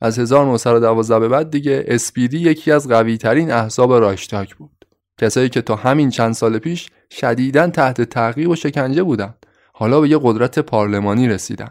از 0.00 0.18
1912 0.18 1.18
به 1.18 1.28
بعد 1.28 1.50
دیگه 1.50 1.84
اسپیدی 1.88 2.38
یکی 2.38 2.72
از 2.72 2.88
قوی 2.88 3.18
ترین 3.18 3.50
احزاب 3.50 3.92
رایشتاگ 3.92 4.48
بود. 4.58 4.86
کسایی 5.20 5.48
که 5.48 5.62
تا 5.62 5.76
همین 5.76 6.10
چند 6.10 6.34
سال 6.34 6.58
پیش 6.58 6.90
شدیداً 7.10 7.66
تحت 7.66 8.00
تعقیب 8.02 8.48
و 8.48 8.56
شکنجه 8.56 9.02
بودند. 9.02 9.46
حالا 9.72 10.00
به 10.00 10.08
یه 10.08 10.18
قدرت 10.22 10.58
پارلمانی 10.58 11.28
رسیدن 11.28 11.70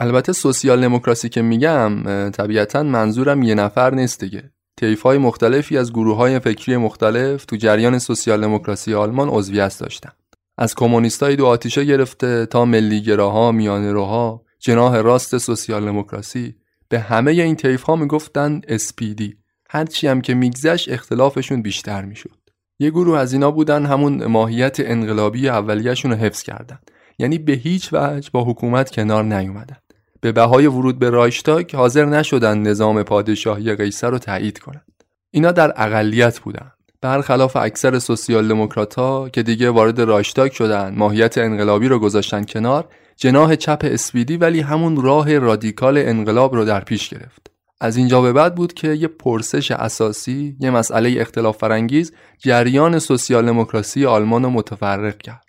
البته 0.00 0.32
سوسیال 0.32 0.80
دموکراسی 0.80 1.28
که 1.28 1.42
میگم 1.42 2.30
طبیعتا 2.30 2.82
منظورم 2.82 3.42
یه 3.42 3.54
نفر 3.54 3.94
نیست 3.94 4.20
دیگه. 4.20 4.50
طیف 4.76 5.02
های 5.02 5.18
مختلفی 5.18 5.78
از 5.78 5.92
گروه 5.92 6.16
های 6.16 6.38
فکری 6.38 6.76
مختلف 6.76 7.44
تو 7.44 7.56
جریان 7.56 7.98
سوسیال 7.98 8.40
دموکراسی 8.40 8.94
آلمان 8.94 9.28
عضویت 9.28 9.78
داشتن. 9.80 10.10
از 10.58 10.74
کمونیستای 10.74 11.36
دو 11.36 11.46
آتیشه 11.46 11.84
گرفته 11.84 12.46
تا 12.46 12.64
ملیگراها 12.64 13.52
میانه‌روها 13.52 14.44
جناح 14.58 14.96
راست 14.96 15.38
سوسیال 15.38 15.84
دموکراسی 15.84 16.54
به 16.88 17.00
همه 17.00 17.30
این 17.30 17.56
طیف 17.56 17.82
ها 17.82 17.96
می‌گفتن 17.96 18.60
SPD 18.60 19.22
هرچی 19.70 20.06
هم 20.06 20.20
که 20.20 20.34
میگذشت 20.34 20.92
اختلافشون 20.92 21.62
بیشتر 21.62 22.04
می‌شد. 22.04 22.38
یه 22.78 22.90
گروه 22.90 23.18
از 23.18 23.32
اینا 23.32 23.50
بودن 23.50 23.86
همون 23.86 24.24
ماهیت 24.24 24.76
انقلابی 24.80 25.48
اولیه‌شون 25.48 26.10
رو 26.10 26.16
حفظ 26.16 26.42
کردن. 26.42 26.78
یعنی 27.18 27.38
به 27.38 27.52
هیچ 27.52 27.88
وجه 27.92 28.30
با 28.32 28.44
حکومت 28.44 28.90
کنار 28.90 29.24
نیومدن. 29.24 29.76
به 30.20 30.32
بهای 30.32 30.66
ورود 30.66 30.98
به 30.98 31.10
رایشتاگ 31.10 31.76
حاضر 31.76 32.04
نشدن 32.04 32.58
نظام 32.58 33.02
پادشاهی 33.02 33.74
قیصر 33.74 34.10
رو 34.10 34.18
تایید 34.18 34.58
کنند. 34.58 35.04
اینا 35.30 35.52
در 35.52 35.72
اقلیت 35.76 36.38
بودن. 36.40 36.72
برخلاف 37.00 37.56
اکثر 37.56 37.98
سوسیال 37.98 38.48
دموکرات‌ها 38.48 39.28
که 39.28 39.42
دیگه 39.42 39.70
وارد 39.70 40.00
رایشتاگ 40.00 40.52
شدن، 40.52 40.94
ماهیت 40.94 41.38
انقلابی 41.38 41.88
رو 41.88 41.98
گذاشتن 41.98 42.44
کنار، 42.44 42.88
جناح 43.16 43.54
چپ 43.54 43.80
اسپیدی 43.82 44.36
ولی 44.36 44.60
همون 44.60 45.02
راه 45.02 45.38
رادیکال 45.38 45.98
انقلاب 45.98 46.54
رو 46.54 46.64
در 46.64 46.80
پیش 46.80 47.08
گرفت. 47.08 47.50
از 47.80 47.96
اینجا 47.96 48.20
به 48.20 48.32
بعد 48.32 48.54
بود 48.54 48.72
که 48.72 48.88
یه 48.88 49.08
پرسش 49.08 49.70
اساسی، 49.70 50.56
یه 50.60 50.70
مسئله 50.70 51.20
اختلاف 51.20 51.58
فرانگیز 51.58 52.12
جریان 52.38 52.98
سوسیال 52.98 53.46
دموکراسی 53.46 54.06
آلمان 54.06 54.42
رو 54.42 54.50
متفرق 54.50 55.18
کرد. 55.18 55.46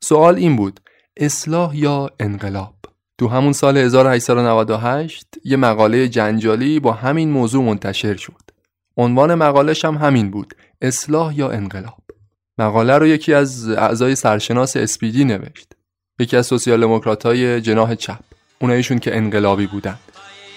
سوال 0.00 0.34
این 0.34 0.56
بود: 0.56 0.80
اصلاح 1.16 1.76
یا 1.76 2.10
انقلاب؟ 2.20 2.74
تو 3.20 3.28
همون 3.28 3.52
سال 3.52 3.76
1898 3.76 5.26
یه 5.44 5.56
مقاله 5.56 6.08
جنجالی 6.08 6.80
با 6.80 6.92
همین 6.92 7.30
موضوع 7.30 7.64
منتشر 7.64 8.16
شد. 8.16 8.42
عنوان 8.96 9.34
مقالش 9.34 9.84
هم 9.84 9.94
همین 9.94 10.30
بود 10.30 10.54
اصلاح 10.80 11.38
یا 11.38 11.50
انقلاب. 11.50 12.02
مقاله 12.58 12.98
رو 12.98 13.06
یکی 13.06 13.34
از 13.34 13.68
اعضای 13.68 14.14
سرشناس 14.14 14.76
اسپیدی 14.76 15.24
نوشت. 15.24 15.72
یکی 16.18 16.36
از 16.36 16.46
سوسیال 16.46 16.80
دموکرات‌های 16.80 17.60
جناح 17.60 17.94
چپ. 17.94 18.20
اونایشون 18.60 18.98
که 18.98 19.16
انقلابی 19.16 19.66
بودن. 19.66 19.98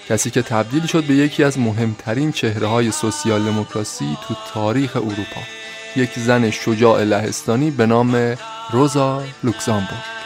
کسی 0.09 0.29
که 0.29 0.41
تبدیل 0.41 0.85
شد 0.85 1.03
به 1.03 1.13
یکی 1.13 1.43
از 1.43 1.59
مهمترین 1.59 2.31
چهره 2.31 2.67
های 2.67 2.91
سوسیال 2.91 3.43
دموکراسی 3.43 4.17
تو 4.27 4.33
تاریخ 4.53 4.95
اروپا. 4.95 5.41
یک 5.95 6.19
زن 6.19 6.49
شجاع 6.49 7.03
لهستانی 7.03 7.71
به 7.71 7.85
نام 7.85 8.35
روزا 8.71 9.23
لوکزامبورگ. 9.43 10.22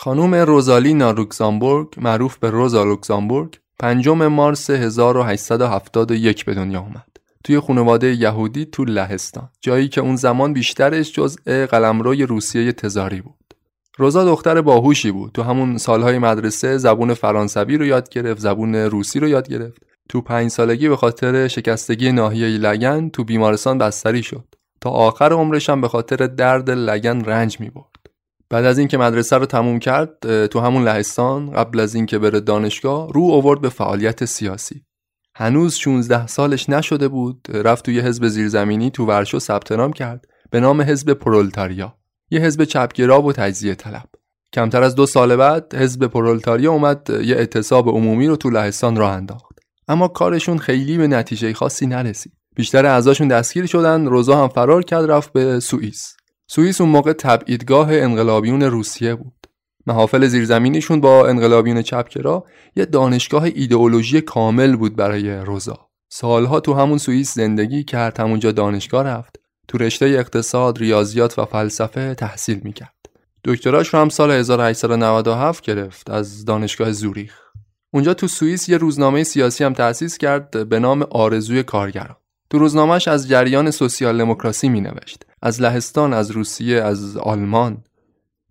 Done. 0.00 0.04
خانوم 0.04 0.34
روزالینا 0.34 1.10
لوکزامبورگ 1.10 1.88
معروف 1.96 2.36
به 2.36 2.50
روزا 2.50 2.84
لوکزامبورگ 2.84 3.58
پنجم 3.78 4.26
مارس 4.26 4.70
1871 4.70 6.44
به 6.44 6.54
دنیا 6.54 6.80
آمد. 6.80 7.06
توی 7.44 7.60
خانواده 7.60 8.14
یهودی 8.14 8.64
تو 8.64 8.84
لهستان 8.84 9.48
جایی 9.60 9.88
که 9.88 10.00
اون 10.00 10.16
زمان 10.16 10.52
بیشترش 10.52 11.12
جزء 11.12 11.66
قلمروی 11.66 12.22
روسیه 12.22 12.72
تزاری 12.72 13.20
بود. 13.20 13.54
روزا 13.98 14.24
دختر 14.24 14.60
باهوشی 14.60 15.10
بود. 15.10 15.32
تو 15.32 15.42
همون 15.42 15.78
سالهای 15.78 16.18
مدرسه 16.18 16.78
زبون 16.78 17.14
فرانسوی 17.14 17.76
رو 17.76 17.86
یاد 17.86 18.08
گرفت، 18.08 18.40
زبون 18.40 18.74
روسی 18.74 19.20
رو 19.20 19.28
یاد 19.28 19.48
گرفت. 19.48 19.82
تو 20.08 20.20
پنج 20.20 20.50
سالگی 20.50 20.88
به 20.88 20.96
خاطر 20.96 21.48
شکستگی 21.48 22.12
ناحیه 22.12 22.48
لگن 22.48 23.08
تو 23.08 23.24
بیمارستان 23.24 23.78
بستری 23.78 24.22
شد. 24.22 24.44
تا 24.80 24.90
آخر 24.90 25.32
عمرش 25.32 25.70
هم 25.70 25.80
به 25.80 25.88
خاطر 25.88 26.16
درد 26.16 26.70
لگن 26.70 27.24
رنج 27.24 27.60
می 27.60 27.70
برد. 27.70 27.89
بعد 28.50 28.64
از 28.64 28.78
اینکه 28.78 28.98
مدرسه 28.98 29.36
رو 29.36 29.46
تموم 29.46 29.78
کرد 29.78 30.46
تو 30.46 30.60
همون 30.60 30.84
لهستان 30.84 31.50
قبل 31.50 31.80
از 31.80 31.94
اینکه 31.94 32.18
بره 32.18 32.40
دانشگاه 32.40 33.12
رو 33.12 33.30
آورد 33.30 33.60
به 33.60 33.68
فعالیت 33.68 34.24
سیاسی. 34.24 34.84
هنوز 35.34 35.74
16 35.74 36.26
سالش 36.26 36.68
نشده 36.68 37.08
بود 37.08 37.46
رفت 37.50 37.84
توی 37.84 38.00
حزب 38.00 38.28
زیرزمینی 38.28 38.90
تو 38.90 39.06
ورشو 39.06 39.38
ثبت 39.38 39.72
نام 39.72 39.92
کرد 39.92 40.24
به 40.50 40.60
نام 40.60 40.82
حزب 40.82 41.12
پرولتاریا. 41.12 41.96
یه 42.30 42.40
حزب 42.40 42.64
چپگرا 42.64 43.22
و 43.22 43.32
تجزیه 43.32 43.74
طلب. 43.74 44.08
کمتر 44.52 44.82
از 44.82 44.94
دو 44.94 45.06
سال 45.06 45.36
بعد 45.36 45.74
حزب 45.74 46.06
پرولتاریا 46.06 46.72
اومد 46.72 47.10
یه 47.10 47.36
اعتصاب 47.36 47.88
عمومی 47.88 48.26
رو 48.26 48.36
تو 48.36 48.50
لهستان 48.50 48.96
راه 48.96 49.12
انداخت. 49.12 49.58
اما 49.88 50.08
کارشون 50.08 50.58
خیلی 50.58 50.98
به 50.98 51.06
نتیجه 51.06 51.52
خاصی 51.52 51.86
نرسید. 51.86 52.32
بیشتر 52.56 52.86
اعضاشون 52.86 53.28
دستگیر 53.28 53.66
شدن 53.66 54.06
روزا 54.06 54.42
هم 54.42 54.48
فرار 54.48 54.82
کرد 54.82 55.10
رفت 55.10 55.32
به 55.32 55.60
سوئیس. 55.60 56.16
سوئیس 56.52 56.80
اون 56.80 56.90
موقع 56.90 57.12
تبعیدگاه 57.12 57.88
انقلابیون 57.92 58.62
روسیه 58.62 59.14
بود. 59.14 59.46
محافل 59.86 60.26
زیرزمینیشون 60.26 61.00
با 61.00 61.28
انقلابیون 61.28 61.82
چپگرا 61.82 62.44
یه 62.76 62.84
دانشگاه 62.84 63.42
ایدئولوژی 63.42 64.20
کامل 64.20 64.76
بود 64.76 64.96
برای 64.96 65.30
روزا 65.30 65.88
سالها 66.12 66.60
تو 66.60 66.74
همون 66.74 66.98
سوئیس 66.98 67.34
زندگی 67.34 67.84
کرد 67.84 68.20
همونجا 68.20 68.52
دانشگاه 68.52 69.04
رفت. 69.04 69.36
تو 69.68 69.78
رشته 69.78 70.06
اقتصاد، 70.06 70.78
ریاضیات 70.78 71.38
و 71.38 71.44
فلسفه 71.44 72.14
تحصیل 72.14 72.60
می‌کرد. 72.64 72.96
دکتراش 73.44 73.88
رو 73.88 74.00
هم 74.00 74.08
سال 74.08 74.30
1897 74.30 75.64
گرفت 75.64 76.10
از 76.10 76.44
دانشگاه 76.44 76.92
زوریخ. 76.92 77.34
اونجا 77.92 78.14
تو 78.14 78.28
سوئیس 78.28 78.68
یه 78.68 78.76
روزنامه 78.76 79.24
سیاسی 79.24 79.64
هم 79.64 79.72
تأسیس 79.72 80.18
کرد 80.18 80.68
به 80.68 80.78
نام 80.78 81.02
آرزوی 81.02 81.62
کارگران 81.62 82.16
تو 82.50 82.58
روزنامهش 82.58 83.08
از 83.08 83.28
جریان 83.28 83.70
سوسیال 83.70 84.18
دموکراسی 84.18 84.68
می 84.68 84.80
نوشت 84.80 85.29
از 85.42 85.62
لهستان 85.62 86.12
از 86.12 86.30
روسیه 86.30 86.82
از 86.82 87.16
آلمان. 87.16 87.84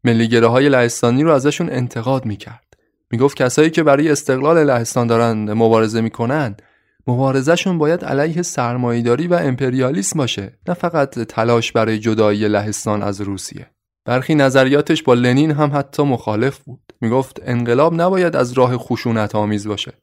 ملیگره 0.04 0.48
های 0.48 0.70
لهستانی 0.70 1.24
رو 1.24 1.32
ازشون 1.32 1.70
انتقاد 1.70 2.26
می 2.26 2.38
کرد 2.38 2.70
می 3.12 3.18
گفت 3.18 3.38
کسایی 3.38 3.70
که 3.70 3.84
برای 3.84 4.10
استقلال 4.10 4.64
لهستان 4.64 5.08
دارن 5.08 5.54
مبارزه 5.54 6.02
می 6.02 6.10
کنند 6.10 6.62
مبارزهشون 7.08 7.78
باید 7.78 8.06
علیه 8.06 8.42
سرمایهداری 8.42 9.28
و 9.28 9.34
امپریالیسم 9.34 10.18
باشه 10.18 10.60
نه 10.68 10.74
فقط 10.74 11.20
تلاش 11.20 11.72
برای 11.72 12.00
جدایی 12.00 12.48
لهستان 12.48 13.04
از 13.04 13.22
روسیه. 13.22 13.68
برخی 14.06 14.36
نظریاتش 14.36 15.04
با 15.04 15.14
لنین 15.14 15.52
هم 15.52 15.72
حتی 15.74 16.04
مخالف 16.04 16.60
بود. 16.60 16.82
می‌گفت 17.02 17.40
انقلاب 17.44 18.02
نباید 18.02 18.36
از 18.36 18.54
راه 18.54 18.78
خشونت 18.78 19.36
آمیز 19.36 19.68
باشه 19.68 19.94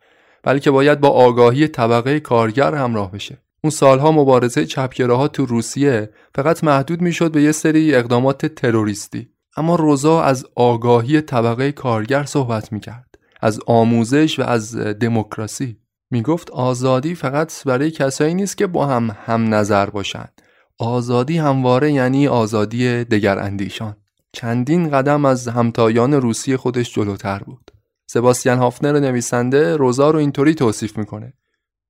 بلکه 0.42 0.70
باید 0.70 1.00
با 1.00 1.08
آگاهی 1.08 1.68
طبقه 1.68 2.20
کارگر 2.20 2.74
همراه 2.74 3.12
بشه. 3.12 3.38
اون 3.66 3.70
سالها 3.70 4.12
مبارزه 4.12 4.66
چپگراها 4.66 5.28
تو 5.28 5.46
روسیه 5.46 6.10
فقط 6.34 6.64
محدود 6.64 7.00
می‌شد 7.00 7.32
به 7.32 7.42
یه 7.42 7.52
سری 7.52 7.94
اقدامات 7.94 8.46
تروریستی. 8.46 9.28
اما 9.56 9.76
روزا 9.76 10.22
از 10.22 10.46
آگاهی 10.54 11.20
طبقه 11.20 11.72
کارگر 11.72 12.24
صحبت 12.24 12.72
می‌کرد 12.72 13.18
از 13.40 13.60
آموزش 13.66 14.38
و 14.38 14.42
از 14.42 14.76
دموکراسی. 14.76 15.76
می‌گفت 16.10 16.50
آزادی 16.50 17.14
فقط 17.14 17.64
برای 17.64 17.90
کسایی 17.90 18.34
نیست 18.34 18.56
که 18.56 18.66
با 18.66 18.86
هم 18.86 19.16
هم 19.26 19.54
نظر 19.54 19.90
باشند. 19.90 20.42
آزادی 20.78 21.38
همواره 21.38 21.92
یعنی 21.92 22.28
آزادی 22.28 23.04
دگر 23.04 23.38
اندیشان 23.38 23.96
چندین 24.32 24.90
قدم 24.90 25.24
از 25.24 25.48
همتایان 25.48 26.14
روسی 26.14 26.56
خودش 26.56 26.94
جلوتر 26.94 27.38
بود. 27.38 27.70
سباستیان 28.06 28.58
هافنر 28.58 29.00
نویسنده 29.00 29.76
روزا 29.76 30.10
رو 30.10 30.18
اینطوری 30.18 30.54
توصیف 30.54 30.98
می‌کنه. 30.98 31.32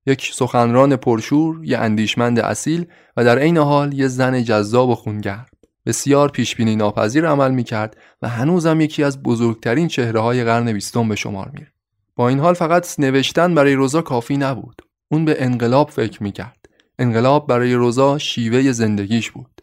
یک 0.07 0.31
سخنران 0.33 0.95
پرشور، 0.95 1.65
یه 1.65 1.77
اندیشمند 1.77 2.39
اصیل 2.39 2.85
و 3.17 3.23
در 3.23 3.39
عین 3.39 3.57
حال 3.57 3.93
یه 3.93 4.07
زن 4.07 4.43
جذاب 4.43 4.89
و 4.89 4.95
خونگرم. 4.95 5.45
بسیار 5.85 6.29
پیشبینی 6.29 6.75
ناپذیر 6.75 7.27
عمل 7.27 7.51
می‌کرد 7.51 7.97
و 8.21 8.29
هنوزم 8.29 8.81
یکی 8.81 9.03
از 9.03 9.23
بزرگترین 9.23 9.87
چهره 9.87 10.19
های 10.19 10.43
قرن 10.43 10.73
بیستم 10.73 11.09
به 11.09 11.15
شمار 11.15 11.51
میره. 11.53 11.71
با 12.15 12.29
این 12.29 12.39
حال 12.39 12.53
فقط 12.53 12.99
نوشتن 12.99 13.55
برای 13.55 13.73
روزا 13.73 14.01
کافی 14.01 14.37
نبود. 14.37 14.81
اون 15.11 15.25
به 15.25 15.43
انقلاب 15.43 15.89
فکر 15.89 16.23
می‌کرد. 16.23 16.65
انقلاب 16.99 17.47
برای 17.47 17.73
روزا 17.73 18.17
شیوه 18.17 18.71
زندگیش 18.71 19.31
بود. 19.31 19.61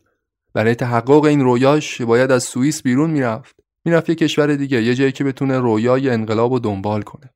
برای 0.54 0.74
تحقق 0.74 1.24
این 1.24 1.40
رویاش 1.40 2.02
باید 2.02 2.30
از 2.30 2.44
سوئیس 2.44 2.82
بیرون 2.82 3.10
می‌رفت. 3.10 3.56
می‌رفت 3.84 4.08
یه 4.08 4.14
کشور 4.14 4.54
دیگه 4.54 4.82
یه 4.82 4.94
جایی 4.94 5.12
که 5.12 5.24
بتونه 5.24 5.58
رویای 5.58 6.10
انقلاب 6.10 6.52
رو 6.52 6.58
دنبال 6.58 7.02
کنه. 7.02 7.33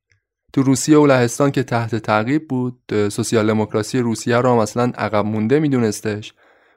تو 0.53 0.63
روسیه 0.63 0.99
و 0.99 1.07
لهستان 1.07 1.51
که 1.51 1.63
تحت 1.63 1.95
تعقیب 1.95 2.49
بود 2.49 3.09
سوسیال 3.09 3.47
دموکراسی 3.47 3.99
روسیه 3.99 4.37
رو 4.37 4.57
مثلا 4.57 4.93
عقب 4.95 5.25
مونده 5.25 5.59
میدونستش. 5.59 6.33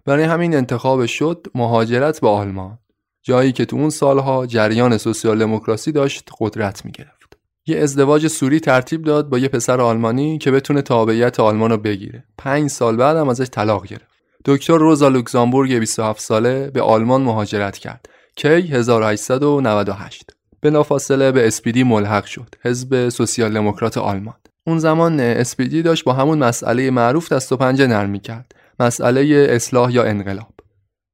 برای 0.06 0.24
همین 0.24 0.56
انتخاب 0.56 1.06
شد 1.06 1.48
مهاجرت 1.56 2.22
به 2.22 2.28
آلمان 2.28 2.78
جایی 3.24 3.52
که 3.52 3.66
تو 3.66 3.76
اون 3.76 3.90
سالها 3.90 4.46
جریان 4.46 4.98
سوسیال 4.98 5.40
دموکراسی 5.40 5.92
داشت 5.92 6.30
قدرت 6.40 6.86
می‌گرفت. 6.86 7.38
یه 7.66 7.80
ازدواج 7.80 8.28
سوری 8.28 8.60
ترتیب 8.60 9.04
داد 9.04 9.30
با 9.30 9.38
یه 9.38 9.48
پسر 9.48 9.82
آلمانی 9.82 10.38
که 10.38 10.52
بتونه 10.52 10.82
تابعیت 10.82 11.40
آلمان 11.40 11.72
رو 11.72 11.78
بگیره. 11.78 12.24
پنج 12.38 12.70
سال 12.70 12.96
بعد 12.96 13.18
هم 13.18 13.30
ازش 13.30 13.48
طلاق 13.52 13.88
گرفت. 13.88 14.12
دکتر 14.46 14.78
روزا 14.78 15.08
لوکزامبورگ 15.08 15.76
27 15.76 16.22
ساله 16.22 16.72
به 16.74 16.82
آلمان 16.82 17.22
مهاجرت 17.22 17.78
کرد 17.78 18.10
کی؟ 18.36 18.48
1898 18.48 20.41
بلافاصله 20.62 21.32
به 21.32 21.48
اسپیدی 21.48 21.84
ملحق 21.84 22.26
شد 22.26 22.56
حزب 22.62 23.10
سوسیال 23.10 23.54
دموکرات 23.54 23.98
آلمان. 23.98 24.36
اون 24.68 24.80
زمان 24.80 25.20
اسپیدی 25.20 25.82
داشت 25.82 26.04
با 26.04 26.14
همون 26.14 26.38
مسئله 26.38 26.92
معروف 26.92 27.32
دست 27.32 27.52
و 27.52 27.58
پنجه 27.58 27.88
نرم 27.88 28.20
کرد 28.20 28.56
مسئله 28.80 29.48
اصلاح 29.50 29.92
یا 29.92 30.04
انقلاب. 30.04 30.54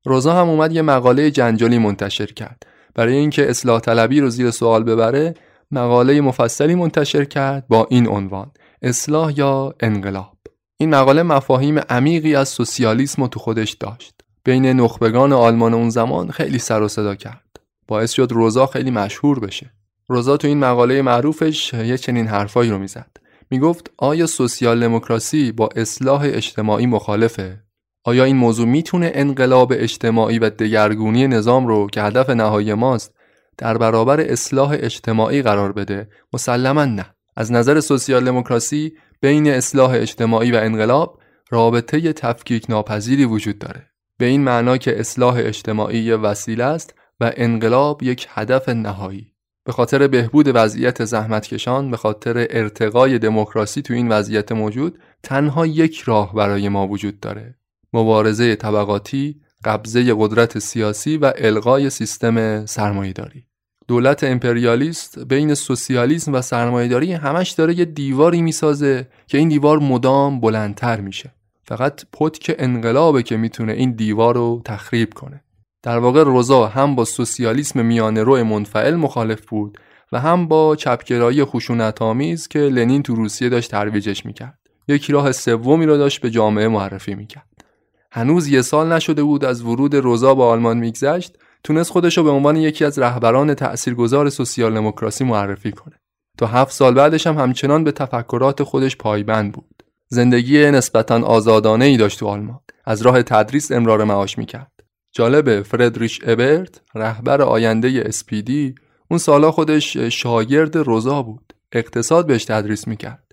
روزا 0.05 0.33
هم 0.33 0.49
اومد 0.49 0.71
یه 0.71 0.81
مقاله 0.81 1.31
جنجالی 1.31 1.77
منتشر 1.77 2.25
کرد. 2.25 2.63
برای 2.95 3.13
اینکه 3.13 3.49
اصلاح 3.49 3.79
طلبی 3.79 4.21
رو 4.21 4.29
زیر 4.29 4.51
سوال 4.51 4.83
ببره 4.83 5.33
مقاله 5.71 6.21
مفصلی 6.21 6.75
منتشر 6.75 7.25
کرد 7.25 7.67
با 7.67 7.87
این 7.89 8.07
عنوان 8.07 8.51
اصلاح 8.81 9.39
یا 9.39 9.73
انقلاب. 9.79 10.37
این 10.77 10.89
مقاله 10.89 11.23
مفاهیم 11.23 11.79
عمیقی 11.79 12.35
از 12.35 12.49
سوسیالیسم 12.49 13.27
تو 13.27 13.39
خودش 13.39 13.71
داشت. 13.71 14.13
بین 14.43 14.65
نخبگان 14.65 15.33
آلمان 15.33 15.73
اون 15.73 15.89
زمان 15.89 16.31
خیلی 16.31 16.59
سر 16.59 16.81
و 16.81 16.87
صدا 16.87 17.15
کرد. 17.15 17.46
باعث 17.87 18.11
شد 18.11 18.31
روزا 18.31 18.65
خیلی 18.65 18.91
مشهور 18.91 19.39
بشه. 19.39 19.71
روزا 20.07 20.37
تو 20.37 20.47
این 20.47 20.59
مقاله 20.59 21.01
معروفش 21.01 21.73
یه 21.73 21.97
چنین 21.97 22.27
حرفایی 22.27 22.69
رو 22.69 22.79
می‌زد. 22.79 23.17
می‌گفت 23.51 23.91
آیا 23.97 24.27
سوسیال 24.27 24.79
دموکراسی 24.79 25.51
با 25.51 25.69
اصلاح 25.75 26.21
اجتماعی 26.25 26.85
مخالفه؟ 26.85 27.63
آیا 28.03 28.23
این 28.23 28.35
موضوع 28.35 28.67
می‌تونه 28.67 29.11
انقلاب 29.13 29.73
اجتماعی 29.75 30.39
و 30.39 30.49
دگرگونی 30.49 31.27
نظام 31.27 31.67
رو 31.67 31.87
که 31.87 32.01
هدف 32.01 32.29
نهایی 32.29 32.73
ماست 32.73 33.13
در 33.57 33.77
برابر 33.77 34.21
اصلاح 34.21 34.75
اجتماعی 34.79 35.41
قرار 35.41 35.71
بده؟ 35.71 36.09
مسلما 36.33 36.85
نه. 36.85 37.05
از 37.35 37.51
نظر 37.51 37.79
سوسیال 37.79 38.25
دموکراسی 38.25 38.93
بین 39.21 39.47
اصلاح 39.47 39.91
اجتماعی 39.91 40.51
و 40.51 40.55
انقلاب 40.55 41.19
رابطه 41.49 42.13
تفکیک 42.13 42.65
ناپذیری 42.69 43.25
وجود 43.25 43.59
داره. 43.59 43.87
به 44.17 44.25
این 44.25 44.43
معنا 44.43 44.77
که 44.77 44.99
اصلاح 44.99 45.35
اجتماعی 45.37 46.11
وسیله 46.11 46.63
است 46.63 46.93
و 47.19 47.31
انقلاب 47.35 48.03
یک 48.03 48.27
هدف 48.29 48.69
نهایی. 48.69 49.33
به 49.65 49.73
خاطر 49.73 50.07
بهبود 50.07 50.51
وضعیت 50.53 51.05
زحمتکشان 51.05 51.91
به 51.91 51.97
خاطر 51.97 52.47
ارتقای 52.49 53.19
دموکراسی 53.19 53.81
تو 53.81 53.93
این 53.93 54.09
وضعیت 54.09 54.51
موجود 54.51 54.99
تنها 55.23 55.65
یک 55.65 56.01
راه 56.01 56.35
برای 56.35 56.69
ما 56.69 56.87
وجود 56.87 57.19
داره. 57.19 57.55
مبارزه 57.93 58.55
طبقاتی 58.55 59.41
قبضه 59.63 60.15
قدرت 60.17 60.59
سیاسی 60.59 61.17
و 61.17 61.33
الغای 61.37 61.89
سیستم 61.89 62.65
سرمایهداری. 62.65 63.43
دولت 63.87 64.23
امپریالیست 64.23 65.19
بین 65.19 65.53
سوسیالیسم 65.53 66.33
و 66.33 66.41
سرمایهداری 66.41 67.13
همش 67.13 67.51
داره 67.51 67.79
یه 67.79 67.85
دیواری 67.85 68.41
می‌سازه 68.41 69.07
که 69.27 69.37
این 69.37 69.49
دیوار 69.49 69.79
مدام 69.79 70.39
بلندتر 70.39 71.01
میشه. 71.01 71.33
فقط 71.63 72.01
پتک 72.13 72.55
انقلابه 72.59 73.23
که 73.23 73.37
می‌تونه 73.37 73.73
این 73.73 73.91
دیوار 73.91 74.35
رو 74.35 74.61
تخریب 74.65 75.13
کنه. 75.13 75.43
در 75.87 75.99
واقع 75.99 76.23
روزا 76.23 76.67
هم 76.67 76.95
با 76.95 77.05
سوسیالیسم 77.05 77.85
میانه 77.85 78.23
رو 78.23 78.43
منفعل 78.43 78.95
مخالف 78.95 79.45
بود 79.45 79.77
و 80.11 80.19
هم 80.19 80.47
با 80.47 80.75
چپگرایی 80.75 81.43
خشونت 81.43 82.01
آمیز 82.01 82.47
که 82.47 82.59
لنین 82.59 83.03
تو 83.03 83.15
روسیه 83.15 83.49
داشت 83.49 83.71
ترویجش 83.71 84.25
می‌کرد. 84.25 84.59
یک 84.87 85.11
راه 85.11 85.31
سومی 85.31 85.85
رو 85.85 85.97
داشت 85.97 86.21
به 86.21 86.29
جامعه 86.29 86.67
معرفی 86.67 87.15
می‌کرد. 87.15 87.65
هنوز 88.11 88.47
یه 88.47 88.61
سال 88.61 88.93
نشده 88.93 89.23
بود 89.23 89.45
از 89.45 89.61
ورود 89.63 89.95
روزا 89.95 90.35
به 90.35 90.43
آلمان 90.43 90.77
میگذشت 90.77 91.37
تونست 91.63 91.91
خودش 91.91 92.17
رو 92.17 92.23
به 92.23 92.29
عنوان 92.29 92.55
یکی 92.55 92.85
از 92.85 92.99
رهبران 92.99 93.53
تأثیرگذار 93.53 94.29
سوسیال 94.29 94.73
دموکراسی 94.73 95.23
معرفی 95.23 95.71
کنه. 95.71 95.95
تا 96.37 96.45
هفت 96.47 96.71
سال 96.71 96.93
بعدش 96.93 97.27
هم 97.27 97.37
همچنان 97.37 97.83
به 97.83 97.91
تفکرات 97.91 98.63
خودش 98.63 98.97
پایبند 98.97 99.51
بود. 99.51 99.83
زندگی 100.07 100.71
نسبتا 100.71 101.23
آزادانه 101.23 101.85
ای 101.85 101.97
داشت 101.97 102.19
تو 102.19 102.27
آلمان. 102.27 102.59
از 102.85 103.01
راه 103.01 103.23
تدریس 103.23 103.71
امرار 103.71 104.03
معاش 104.03 104.37
می‌کرد. 104.37 104.76
جالبه 105.11 105.63
فردریش 105.63 106.19
ابرت 106.23 106.81
رهبر 106.95 107.41
آینده 107.41 108.03
اسپیدی 108.05 108.75
اون 109.11 109.17
سالا 109.17 109.51
خودش 109.51 109.97
شاگرد 109.97 110.75
روزا 110.75 111.21
بود. 111.21 111.53
اقتصاد 111.71 112.27
بهش 112.27 112.45
تدریس 112.45 112.87
می‌کرد. 112.87 113.23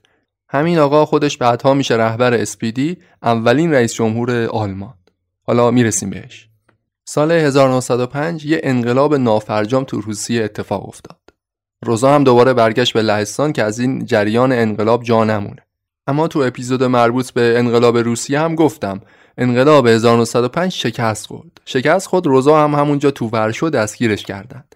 همین 0.49 0.79
آقا 0.79 1.05
خودش 1.05 1.37
بعدها 1.39 1.75
میشه 1.75 1.97
رهبر 1.97 2.35
اسپیدی 2.35 2.97
اولین 3.23 3.73
رئیس 3.73 3.95
جمهور 3.95 4.47
آلمان. 4.47 4.95
حالا 5.43 5.71
می‌رسیم 5.71 6.11
بهش. 6.11 6.49
سال 7.05 7.33
1905 7.33 8.47
یه 8.47 8.61
انقلاب 8.63 9.15
نافرجام 9.15 9.85
تو 9.85 10.01
روسیه 10.01 10.45
اتفاق 10.45 10.89
افتاد. 10.89 11.21
روزا 11.85 12.15
هم 12.15 12.25
دوباره 12.25 12.53
برگشت 12.53 12.93
به 12.93 13.03
لهستان 13.03 13.53
که 13.53 13.63
از 13.63 13.79
این 13.79 14.05
جریان 14.05 14.53
انقلاب 14.53 15.03
جا 15.03 15.25
نمونه. 15.25 15.67
اما 16.07 16.29
تو 16.29 16.39
اپیزود 16.39 16.83
مربوط 16.85 17.31
به 17.31 17.59
انقلاب 17.59 17.99
روسیه 17.99 18.41
هم 18.41 18.55
گفتم 18.55 19.01
انقلاب 19.39 19.87
1905 19.87 20.73
شکست 20.73 21.27
خورد. 21.27 21.61
شکست 21.65 22.07
خود 22.07 22.27
روزا 22.27 22.65
هم 22.65 22.75
همونجا 22.75 23.11
تو 23.11 23.29
ورشو 23.29 23.69
دستگیرش 23.69 24.23
کردند. 24.23 24.75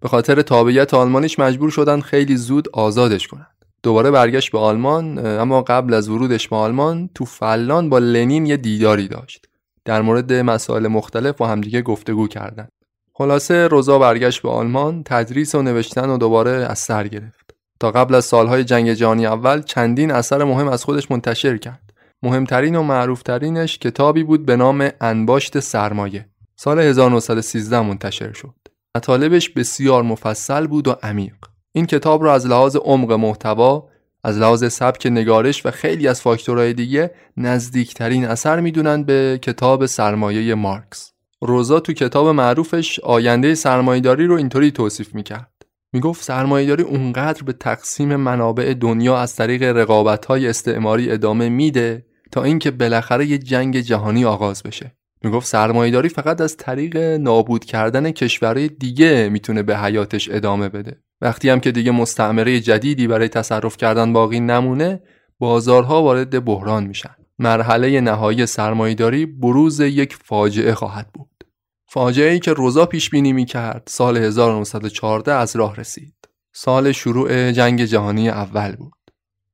به 0.00 0.08
خاطر 0.08 0.42
تابعیت 0.42 0.94
آلمانیش 0.94 1.38
مجبور 1.38 1.70
شدن 1.70 2.00
خیلی 2.00 2.36
زود 2.36 2.68
آزادش 2.68 3.26
کنند. 3.26 3.46
دوباره 3.82 4.10
برگشت 4.10 4.52
به 4.52 4.58
آلمان 4.58 5.26
اما 5.26 5.62
قبل 5.62 5.94
از 5.94 6.08
ورودش 6.08 6.48
به 6.48 6.56
آلمان 6.56 7.10
تو 7.14 7.24
فلان 7.24 7.88
با 7.88 7.98
لنین 7.98 8.46
یه 8.46 8.56
دیداری 8.56 9.08
داشت. 9.08 9.46
در 9.84 10.02
مورد 10.02 10.32
مسائل 10.32 10.86
مختلف 10.86 11.36
با 11.36 11.48
همدیگه 11.48 11.82
گفتگو 11.82 12.28
کردند. 12.28 12.72
خلاصه 13.12 13.68
روزا 13.68 13.98
برگشت 13.98 14.42
به 14.42 14.50
آلمان 14.50 15.02
تدریس 15.06 15.54
و 15.54 15.62
نوشتن 15.62 16.10
و 16.10 16.18
دوباره 16.18 16.50
از 16.50 16.78
سر 16.78 17.06
گرفت. 17.08 17.54
تا 17.80 17.90
قبل 17.90 18.14
از 18.14 18.24
سالهای 18.24 18.64
جنگ 18.64 18.92
جهانی 18.92 19.26
اول 19.26 19.62
چندین 19.62 20.10
اثر 20.10 20.44
مهم 20.44 20.68
از 20.68 20.84
خودش 20.84 21.10
منتشر 21.10 21.56
کرد. 21.56 21.89
مهمترین 22.22 22.76
و 22.76 22.82
معروفترینش 22.82 23.78
کتابی 23.78 24.22
بود 24.22 24.46
به 24.46 24.56
نام 24.56 24.88
انباشت 25.00 25.60
سرمایه. 25.60 26.28
سال 26.56 26.78
1913 26.78 27.80
منتشر 27.80 28.32
شد. 28.32 28.54
مطالبش 28.96 29.50
بسیار 29.50 30.02
مفصل 30.02 30.66
بود 30.66 30.88
و 30.88 30.96
عمیق. 31.02 31.34
این 31.72 31.86
کتاب 31.86 32.24
را 32.24 32.34
از 32.34 32.46
لحاظ 32.46 32.76
عمق 32.76 33.12
محتوا 33.12 33.88
از 34.24 34.38
لحاظ 34.38 34.72
سبک 34.72 35.06
نگارش 35.06 35.66
و 35.66 35.70
خیلی 35.70 36.08
از 36.08 36.20
فاکتورهای 36.20 36.72
دیگه 36.72 37.10
نزدیکترین 37.36 38.24
اثر 38.24 38.60
می‌دونن 38.60 39.04
به 39.04 39.38
کتاب 39.42 39.86
سرمایه 39.86 40.54
مارکس. 40.54 41.12
روزا 41.40 41.80
تو 41.80 41.92
کتاب 41.92 42.28
معروفش 42.28 43.00
آینده 43.00 43.54
سرمایهداری 43.54 44.26
رو 44.26 44.34
اینطوری 44.34 44.70
توصیف 44.70 45.14
می‌کرد. 45.14 45.66
می‌گفت 45.92 46.24
سرمایهداری 46.24 46.82
اونقدر 46.82 47.42
به 47.42 47.52
تقسیم 47.52 48.16
منابع 48.16 48.74
دنیا 48.74 49.18
از 49.18 49.36
طریق 49.36 49.62
رقابت‌های 49.62 50.48
استعماری 50.48 51.10
ادامه 51.10 51.48
میده 51.48 52.06
تا 52.32 52.42
اینکه 52.42 52.70
بالاخره 52.70 53.26
یه 53.26 53.38
جنگ 53.38 53.80
جهانی 53.80 54.24
آغاز 54.24 54.62
بشه 54.62 54.96
می‌گفت 55.22 55.46
سرمایهداری 55.46 56.08
فقط 56.08 56.40
از 56.40 56.56
طریق 56.56 56.96
نابود 56.96 57.64
کردن 57.64 58.10
کشورهای 58.10 58.68
دیگه 58.68 59.28
می‌تونه 59.28 59.62
به 59.62 59.78
حیاتش 59.78 60.28
ادامه 60.30 60.68
بده 60.68 61.00
وقتی 61.20 61.48
هم 61.48 61.60
که 61.60 61.72
دیگه 61.72 61.90
مستعمره 61.90 62.60
جدیدی 62.60 63.06
برای 63.06 63.28
تصرف 63.28 63.76
کردن 63.76 64.12
باقی 64.12 64.40
نمونه 64.40 65.02
بازارها 65.38 66.02
وارد 66.02 66.44
بحران 66.44 66.86
میشن 66.86 67.14
مرحله 67.38 68.00
نهایی 68.00 68.46
سرمایهداری 68.46 69.26
بروز 69.26 69.80
یک 69.80 70.16
فاجعه 70.24 70.74
خواهد 70.74 71.12
بود 71.14 71.44
فاجعه 71.92 72.32
ای 72.32 72.38
که 72.38 72.52
روزا 72.52 72.86
پیش 72.86 73.10
بینی 73.10 73.32
می 73.32 73.44
کرد 73.44 73.82
سال 73.86 74.16
1914 74.16 75.32
از 75.32 75.56
راه 75.56 75.76
رسید. 75.76 76.14
سال 76.52 76.92
شروع 76.92 77.52
جنگ 77.52 77.84
جهانی 77.84 78.28
اول 78.28 78.76
بود. 78.76 78.92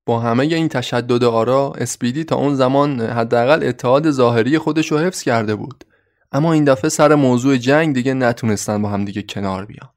با 0.07 0.21
همه 0.21 0.45
این 0.45 0.69
تشدد 0.69 1.25
آرا 1.25 1.73
اسپیدی 1.79 2.25
تا 2.25 2.37
اون 2.37 2.55
زمان 2.55 3.01
حداقل 3.01 3.69
اتحاد 3.69 4.11
ظاهری 4.11 4.59
خودش 4.59 4.93
رو 4.93 4.99
حفظ 4.99 5.23
کرده 5.23 5.55
بود. 5.55 5.85
اما 6.33 6.53
این 6.53 6.65
دفعه 6.65 6.89
سر 6.89 7.15
موضوع 7.15 7.57
جنگ 7.57 7.95
دیگه 7.95 8.15
نتونستن 8.15 8.83
با 8.83 8.89
هم 8.89 9.05
دیگه 9.05 9.23
کنار 9.23 9.67
بیان. 9.67 9.91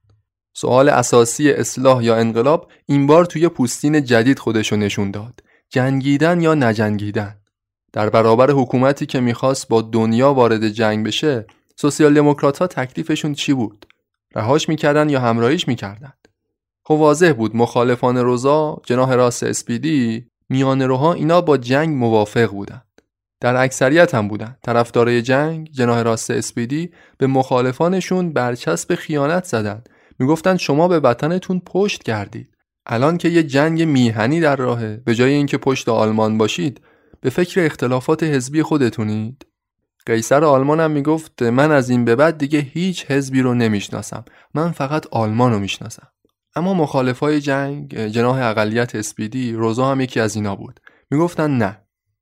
سوال 0.53 0.89
اساسی 0.89 1.51
اصلاح 1.51 2.03
یا 2.03 2.15
انقلاب 2.15 2.71
این 2.85 3.07
بار 3.07 3.25
توی 3.25 3.47
پوستین 3.47 4.03
جدید 4.03 4.39
خودشو 4.39 4.75
نشون 4.75 5.11
داد. 5.11 5.43
جنگیدن 5.69 6.41
یا 6.41 6.55
نجنگیدن. 6.55 7.35
در 7.93 8.09
برابر 8.09 8.51
حکومتی 8.51 9.05
که 9.05 9.19
می‌خواست 9.19 9.67
با 9.67 9.81
دنیا 9.81 10.33
وارد 10.33 10.69
جنگ 10.69 11.05
بشه 11.05 11.45
سوسیال 11.75 12.13
دموکرات 12.13 12.59
ها 12.59 12.67
تکلیفشون 12.67 13.33
چی 13.33 13.53
بود؟ 13.53 13.85
رهاش 14.35 14.69
می‌کردن 14.69 15.09
یا 15.09 15.19
همراهیش 15.19 15.67
می‌کردن؟ 15.67 16.13
خب 16.89 16.95
واضح 16.95 17.33
بود 17.33 17.55
مخالفان 17.55 18.17
روزا 18.17 18.81
جناح 18.85 19.13
راست 19.13 19.43
اسپیدی 19.43 20.27
میان 20.49 20.81
روها 20.81 21.13
اینا 21.13 21.41
با 21.41 21.57
جنگ 21.57 21.95
موافق 21.95 22.51
بودن. 22.51 22.81
در 23.41 23.55
اکثریت 23.55 24.15
هم 24.15 24.27
بودن. 24.27 24.55
طرفدارای 24.63 25.21
جنگ 25.21 25.69
جناح 25.71 26.01
راست 26.01 26.31
اسپیدی 26.31 26.91
به 27.17 27.27
مخالفانشون 27.27 28.33
برچسب 28.33 28.95
خیانت 28.95 29.43
زدن. 29.43 29.83
می‌گفتن 30.19 30.57
شما 30.57 30.87
به 30.87 30.99
وطنتون 30.99 31.61
پشت 31.65 32.03
کردید. 32.03 32.55
الان 32.85 33.17
که 33.17 33.29
یه 33.29 33.43
جنگ 33.43 33.83
میهنی 33.83 34.39
در 34.39 34.55
راهه 34.55 35.01
به 35.05 35.15
جای 35.15 35.33
اینکه 35.33 35.57
پشت 35.57 35.89
آلمان 35.89 36.37
باشید 36.37 36.81
به 37.21 37.29
فکر 37.29 37.65
اختلافات 37.65 38.23
حزبی 38.23 38.63
خودتونید. 38.63 39.45
قیصر 40.05 40.43
آلمان 40.43 40.79
هم 40.79 40.91
می‌گفت 40.91 41.43
من 41.43 41.71
از 41.71 41.89
این 41.89 42.05
به 42.05 42.15
بعد 42.15 42.37
دیگه 42.37 42.59
هیچ 42.59 43.05
حزبی 43.11 43.41
رو 43.41 43.53
نمی‌شناسم. 43.53 44.25
من 44.53 44.71
فقط 44.71 45.07
آلمان 45.11 45.51
رو 45.51 45.59
می‌شناسم. 45.59 46.07
اما 46.55 46.73
مخالفای 46.73 47.41
جنگ 47.41 48.07
جناح 48.07 48.49
اقلیت 48.49 48.95
اسپیدی 48.95 49.53
روزا 49.53 49.91
هم 49.91 50.01
یکی 50.01 50.19
از 50.19 50.35
اینا 50.35 50.55
بود. 50.55 50.79
می‌گفتن 51.11 51.51
نه 51.51 51.81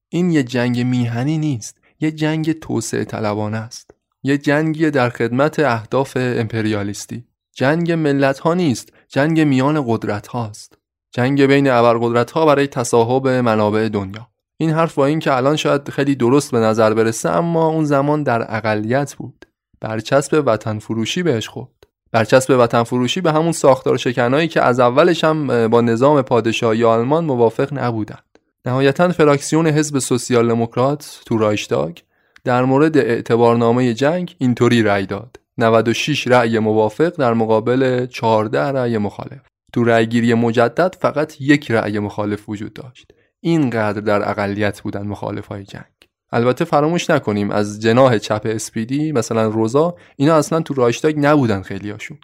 این 0.09 0.29
یه 0.31 0.43
جنگ 0.43 0.79
میهنی 0.79 1.37
نیست 1.37 1.77
یه 1.99 2.11
جنگ 2.11 2.51
توسعه 2.51 3.05
طلبانه 3.05 3.57
است. 3.57 3.91
یه 4.23 4.37
جنگی 4.37 4.91
در 4.91 5.09
خدمت 5.09 5.59
اهداف 5.59 6.17
امپریالیستی. 6.19 7.23
جنگ 7.55 7.91
ملت 7.91 8.39
ها 8.39 8.53
نیست 8.53 8.93
جنگ 9.07 9.41
میان 9.41 9.83
قدرت 9.87 10.27
هاست 10.27 10.77
جنگ 11.11 11.45
بین 11.45 11.69
ابرقدرت 11.69 12.31
ها 12.31 12.45
برای 12.45 12.67
تصاحب 12.67 13.27
منابع 13.27 13.89
دنیا. 13.89 14.27
این 14.57 14.69
حرف 14.69 14.95
با 14.95 15.05
این 15.05 15.19
که 15.19 15.33
الان 15.33 15.55
شاید 15.55 15.89
خیلی 15.89 16.15
درست 16.15 16.51
به 16.51 16.57
نظر 16.59 16.93
برسه 16.93 17.29
اما 17.29 17.67
اون 17.67 17.85
زمان 17.85 18.23
در 18.23 18.55
اقلیت 18.57 19.15
بود. 19.15 19.45
برچسب 19.81 20.43
وطن 20.45 20.79
فروشی 20.79 21.23
بهش 21.23 21.47
خورد. 21.47 21.76
برچسب 22.11 22.59
وطن 22.59 22.83
فروشی 22.83 23.21
به 23.21 23.31
همون 23.31 23.51
ساختار 23.51 23.97
شکنایی 23.97 24.47
که 24.47 24.61
از 24.61 24.79
اولش 24.79 25.23
هم 25.23 25.67
با 25.67 25.81
نظام 25.81 26.21
پادشاهی 26.21 26.83
آلمان 26.83 27.25
موافق 27.25 27.73
نبودند. 27.73 28.23
نهایتا 28.65 29.09
فراکسیون 29.09 29.67
حزب 29.67 29.99
سوسیال 29.99 30.47
دموکرات 30.47 31.21
تو 31.25 31.37
رایشتاگ 31.37 31.97
در 32.43 32.65
مورد 32.65 32.97
اعتبارنامه 32.97 33.93
جنگ 33.93 34.35
اینطوری 34.37 34.83
رأی 34.83 35.05
داد. 35.05 35.35
96 35.57 36.27
رأی 36.27 36.59
موافق 36.59 37.09
در 37.09 37.33
مقابل 37.33 38.05
14 38.05 38.59
رأی 38.59 38.97
مخالف. 38.97 39.41
تو 39.73 39.83
رأیگیری 39.83 40.33
مجدد 40.33 40.95
فقط 40.99 41.41
یک 41.41 41.71
رأی 41.71 41.99
مخالف 41.99 42.49
وجود 42.49 42.73
داشت. 42.73 43.11
اینقدر 43.39 44.01
در 44.01 44.29
اقلیت 44.29 44.81
بودن 44.81 45.07
مخالف 45.07 45.47
های 45.47 45.63
جنگ. 45.63 45.96
البته 46.31 46.65
فراموش 46.65 47.09
نکنیم 47.09 47.51
از 47.51 47.81
جناح 47.81 48.17
چپ 48.17 48.41
اسپیدی 48.45 49.11
مثلا 49.11 49.47
روزا 49.47 49.95
اینا 50.15 50.35
اصلا 50.35 50.61
تو 50.61 50.73
رایشتاگ 50.73 51.15
نبودن 51.17 51.61
خیلیاشون. 51.61 52.17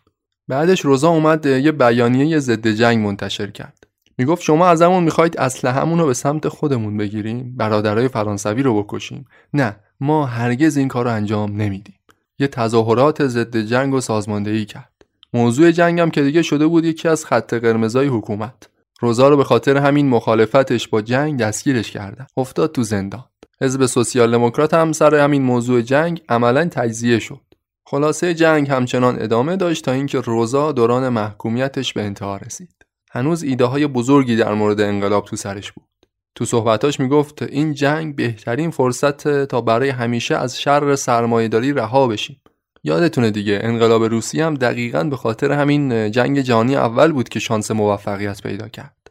بعدش 0.48 0.82
روزا 0.82 1.10
اومد 1.10 1.46
یه 1.46 1.72
بیانیه 1.72 2.40
ضد 2.40 2.68
جنگ 2.68 3.06
منتشر 3.06 3.52
کرد. 3.52 3.88
می‌گفت 4.18 4.42
شما 4.42 4.68
ازمون 4.68 5.04
می‌خواید 5.04 5.38
اسلحه‌مون 5.38 6.00
رو 6.00 6.06
به 6.06 6.14
سمت 6.14 6.48
خودمون 6.48 6.98
بگیریم 6.98 7.54
برادرای 7.58 8.08
فرانسوی 8.08 8.64
رو 8.64 8.84
بکشیم. 8.84 9.26
نه 9.54 9.76
ما 10.00 10.26
هرگز 10.26 10.78
این 10.78 10.88
کار 10.88 11.06
رو 11.06 11.12
انجام 11.12 11.62
نمیدیم. 11.62 11.96
یه 12.40 12.48
تظاهرات 12.48 13.28
ضد 13.28 13.58
جنگ 13.58 13.94
و 13.94 14.02
سازماندهی 14.02 14.66
کرد. 14.66 15.06
موضوع 15.34 15.72
جنگم 15.72 16.10
که 16.10 16.22
دیگه 16.22 16.42
شده 16.42 16.68
بود 16.68 16.86
یکی 16.86 17.08
از 17.08 17.26
خط 17.26 17.54
قرمزای 17.54 18.08
حکومت. 18.08 18.70
روزا 19.00 19.30
رو 19.30 19.38
به 19.38 19.44
خاطر 19.44 19.78
همین 19.78 20.10
مخالفتش 20.10 20.88
با 20.88 21.02
جنگ 21.02 21.40
دستگیرش 21.40 21.92
کردن. 21.92 22.28
افتاد 22.38 22.72
تو 22.72 22.84
زندان. 22.84 23.24
حزب 23.64 23.86
سوسیال 23.86 24.32
دموکرات 24.32 24.74
هم 24.74 24.92
سر 24.92 25.16
همین 25.16 25.42
موضوع 25.42 25.82
جنگ 25.82 26.22
عملا 26.30 26.66
تجزیه 26.72 27.20
شد. 27.20 27.42
خلاصه 27.86 28.34
جنگ 28.34 28.70
همچنان 28.70 29.22
ادامه 29.22 29.56
داشت 29.56 29.86
تا 29.86 29.92
اینکه 29.92 30.20
روزا 30.20 30.72
دوران 30.72 31.10
محکومیتش 31.10 31.94
به 31.94 32.02
انتها 32.02 32.38
رسید. 32.38 32.86
هنوز 33.12 33.44
ایده 33.44 33.66
های 33.66 33.88
بزرگی 33.88 34.36
در 34.36 34.54
مورد 34.54 34.82
انقلاب 34.82 35.26
تو 35.26 35.36
سرش 35.36 35.72
بود. 35.72 35.88
تو 36.36 36.46
صحبتاش 36.46 37.00
می‌گفت 37.00 37.42
این 37.42 37.74
جنگ 37.74 38.16
بهترین 38.16 38.72
فرصت 38.72 39.46
تا 39.46 39.62
برای 39.62 39.90
همیشه 39.90 40.36
از 40.36 40.62
شر 40.62 40.96
سرمایهداری 40.96 41.74
رها 41.74 42.08
بشیم. 42.08 42.42
یادتونه 42.84 43.32
دیگه 43.32 43.60
انقلاب 43.64 44.04
روسی 44.04 44.42
هم 44.42 44.54
دقیقا 44.54 45.04
به 45.04 45.16
خاطر 45.16 45.52
همین 45.52 46.12
جنگ 46.12 46.42
جهانی 46.42 46.76
اول 46.76 47.12
بود 47.12 47.30
که 47.30 47.40
شانس 47.40 47.72
موفقیت 47.72 48.42
پیدا 48.42 48.68
کرد. 48.68 49.03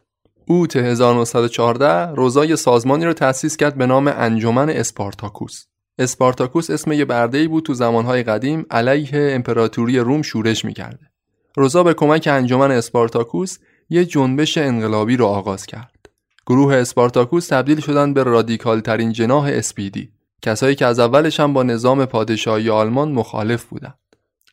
اوت 0.45 0.75
1914 0.75 2.15
روزا 2.15 2.39
یه 2.39 2.55
سازمانی 2.55 3.05
رو 3.05 3.13
تأسیس 3.13 3.57
کرد 3.57 3.75
به 3.75 3.85
نام 3.85 4.07
انجمن 4.07 4.69
اسپارتاکوس. 4.69 5.65
اسپارتاکوس 5.99 6.69
اسم 6.69 6.91
یه 6.91 7.05
برده 7.05 7.47
بود 7.47 7.63
تو 7.63 7.73
زمانهای 7.73 8.23
قدیم 8.23 8.65
علیه 8.71 9.09
امپراتوری 9.13 9.99
روم 9.99 10.21
شورش 10.21 10.65
می‌کرده. 10.65 11.09
روزا 11.57 11.83
به 11.83 11.93
کمک 11.93 12.27
انجمن 12.31 12.71
اسپارتاکوس 12.71 13.57
یه 13.89 14.05
جنبش 14.05 14.57
انقلابی 14.57 15.17
رو 15.17 15.25
آغاز 15.25 15.65
کرد. 15.65 16.09
گروه 16.47 16.75
اسپارتاکوس 16.75 17.47
تبدیل 17.47 17.79
شدن 17.79 18.13
به 18.13 18.23
رادیکال 18.23 18.79
ترین 18.79 19.11
جناح 19.11 19.45
SPD. 19.45 20.09
کسایی 20.41 20.75
که 20.75 20.85
از 20.85 20.99
اولش 20.99 21.39
هم 21.39 21.53
با 21.53 21.63
نظام 21.63 22.05
پادشاهی 22.05 22.69
آلمان 22.69 23.11
مخالف 23.11 23.63
بودند 23.63 24.02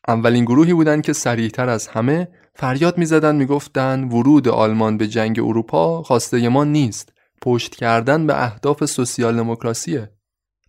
اولین 0.08 0.44
گروهی 0.44 0.72
بودند 0.72 1.02
که 1.02 1.12
سریعتر 1.12 1.68
از 1.68 1.88
همه 1.88 2.28
فریاد 2.54 2.98
می‌زدند 2.98 3.34
می‌گفتند 3.34 4.12
ورود 4.12 4.48
آلمان 4.48 4.98
به 4.98 5.08
جنگ 5.08 5.38
اروپا 5.38 6.02
خواسته 6.02 6.48
ما 6.48 6.64
نیست. 6.64 7.12
پشت 7.42 7.74
کردن 7.74 8.26
به 8.26 8.44
اهداف 8.44 8.84
سوسیال 8.84 9.36
دموکراسیه 9.36 10.10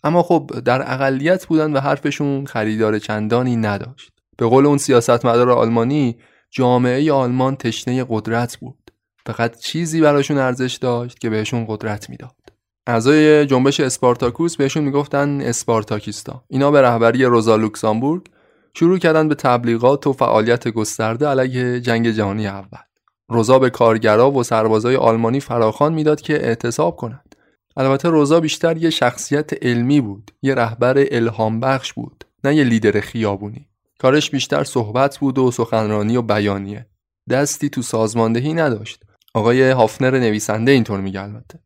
اما 0.03 0.23
خب 0.23 0.51
در 0.65 0.93
اقلیت 0.93 1.45
بودن 1.45 1.73
و 1.73 1.79
حرفشون 1.79 2.45
خریدار 2.45 2.99
چندانی 2.99 3.55
نداشت. 3.55 4.11
به 4.37 4.45
قول 4.45 4.65
اون 4.65 4.77
سیاستمدار 4.77 5.51
آلمانی 5.51 6.17
جامعه 6.51 7.11
آلمان 7.11 7.55
تشنه 7.55 8.05
قدرت 8.09 8.57
بود. 8.57 8.91
فقط 9.25 9.57
چیزی 9.59 10.01
براشون 10.01 10.37
ارزش 10.37 10.75
داشت 10.81 11.19
که 11.19 11.29
بهشون 11.29 11.65
قدرت 11.69 12.09
می‌داد. 12.09 12.35
اعضای 12.87 13.45
جنبش 13.45 13.79
اسپارتاکوس 13.79 14.57
بهشون 14.57 14.83
می‌گفتن 14.83 15.41
اسپارتاکیستا 15.41 16.43
اینا 16.49 16.71
به 16.71 16.81
رهبری 16.81 17.23
روزا 17.23 17.55
لوکسامبورگ 17.55 18.23
شروع 18.73 18.97
کردن 18.97 19.27
به 19.27 19.35
تبلیغات 19.35 20.07
و 20.07 20.13
فعالیت 20.13 20.67
گسترده 20.67 21.27
علیه 21.27 21.79
جنگ 21.79 22.09
جهانی 22.09 22.47
اول. 22.47 22.79
روزا 23.29 23.59
به 23.59 23.69
کارگرا 23.69 24.31
و 24.31 24.43
سربازای 24.43 24.95
آلمانی 24.95 25.39
فراخوان 25.39 25.93
می‌داد 25.93 26.21
که 26.21 26.33
اعتصاب 26.33 26.95
کنند. 26.95 27.35
البته 27.77 28.09
روزا 28.09 28.39
بیشتر 28.39 28.77
یه 28.77 28.89
شخصیت 28.89 29.65
علمی 29.65 30.01
بود 30.01 30.31
یه 30.41 30.55
رهبر 30.55 31.05
الهام 31.11 31.59
بخش 31.59 31.93
بود 31.93 32.25
نه 32.43 32.55
یه 32.55 32.63
لیدر 32.63 32.99
خیابونی. 32.99 33.67
کارش 33.99 34.31
بیشتر 34.31 34.63
صحبت 34.63 35.17
بود 35.17 35.37
و 35.37 35.51
سخنرانی 35.51 36.17
و 36.17 36.21
بیانیه. 36.21 36.85
دستی 37.29 37.69
تو 37.69 37.81
سازماندهی 37.81 38.53
نداشت. 38.53 39.03
آقای 39.33 39.71
هافنر 39.71 40.19
نویسنده 40.19 40.71
اینطور 40.71 41.01
میگه 41.01 41.21
البته. 41.21 41.59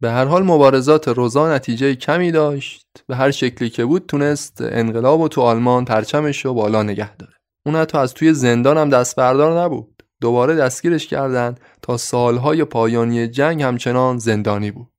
به 0.00 0.10
هر 0.10 0.24
حال 0.24 0.42
مبارزات 0.42 1.08
روزا 1.08 1.54
نتیجه 1.54 1.94
کمی 1.94 2.32
داشت. 2.32 2.86
به 3.06 3.16
هر 3.16 3.30
شکلی 3.30 3.70
که 3.70 3.84
بود 3.84 4.06
تونست 4.06 4.58
انقلاب 4.60 5.20
و 5.20 5.28
تو 5.28 5.40
آلمان 5.40 5.84
پرچمش 5.84 6.44
رو 6.44 6.54
بالا 6.54 6.82
نگه 6.82 7.16
داره. 7.16 7.32
اون 7.66 7.76
حتی 7.76 7.98
از 7.98 8.14
توی 8.14 8.34
زندان 8.34 8.78
هم 8.78 8.90
دست 8.90 9.16
بردار 9.16 9.60
نبود. 9.60 10.02
دوباره 10.20 10.54
دستگیرش 10.54 11.06
کردن 11.06 11.54
تا 11.82 11.96
سالهای 11.96 12.64
پایانی 12.64 13.28
جنگ 13.28 13.62
همچنان 13.62 14.18
زندانی 14.18 14.70
بود. 14.70 14.92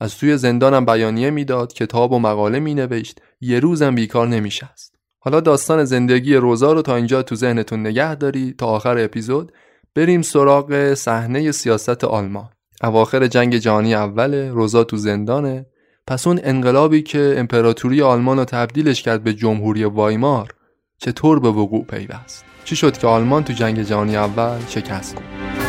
از 0.00 0.18
توی 0.18 0.36
زندانم 0.36 0.84
بیانیه 0.84 1.30
می‌داد 1.30 1.72
کتاب 1.72 2.12
و 2.12 2.18
مقاله 2.18 2.60
مینوشت. 2.60 3.20
یه 3.40 3.60
روزم 3.60 3.94
بیکار 3.94 4.28
نمیشست. 4.28 4.94
حالا 5.20 5.40
داستان 5.40 5.84
زندگی 5.84 6.34
روزا 6.34 6.72
رو 6.72 6.82
تا 6.82 6.96
اینجا 6.96 7.22
تو 7.22 7.34
ذهنتون 7.34 7.80
نگه 7.80 8.14
داری 8.14 8.54
تا 8.58 8.66
آخر 8.66 8.98
اپیزود. 8.98 9.52
بریم 9.94 10.22
سراغ 10.22 10.94
صحنه 10.94 11.52
سیاست 11.52 12.04
آلمان. 12.04 12.50
اواخر 12.84 13.26
جنگ 13.26 13.56
جهانی 13.56 13.94
اول 13.94 14.34
روزا 14.34 14.84
تو 14.84 14.96
زندانه. 14.96 15.66
پس 16.06 16.26
اون 16.26 16.40
انقلابی 16.42 17.02
که 17.02 17.34
امپراتوری 17.36 18.02
آلمان 18.02 18.38
رو 18.38 18.44
تبدیلش 18.44 19.02
کرد 19.02 19.24
به 19.24 19.34
جمهوری 19.34 19.84
وایمار 19.84 20.54
چطور 20.98 21.40
به 21.40 21.48
وقوع 21.48 21.84
پیوست؟ 21.84 22.44
چی 22.64 22.76
شد 22.76 22.98
که 22.98 23.06
آلمان 23.06 23.44
تو 23.44 23.52
جنگ 23.52 23.82
جهانی 23.82 24.16
اول 24.16 24.58
شکست؟ 24.68 25.14
خورد 25.14 25.63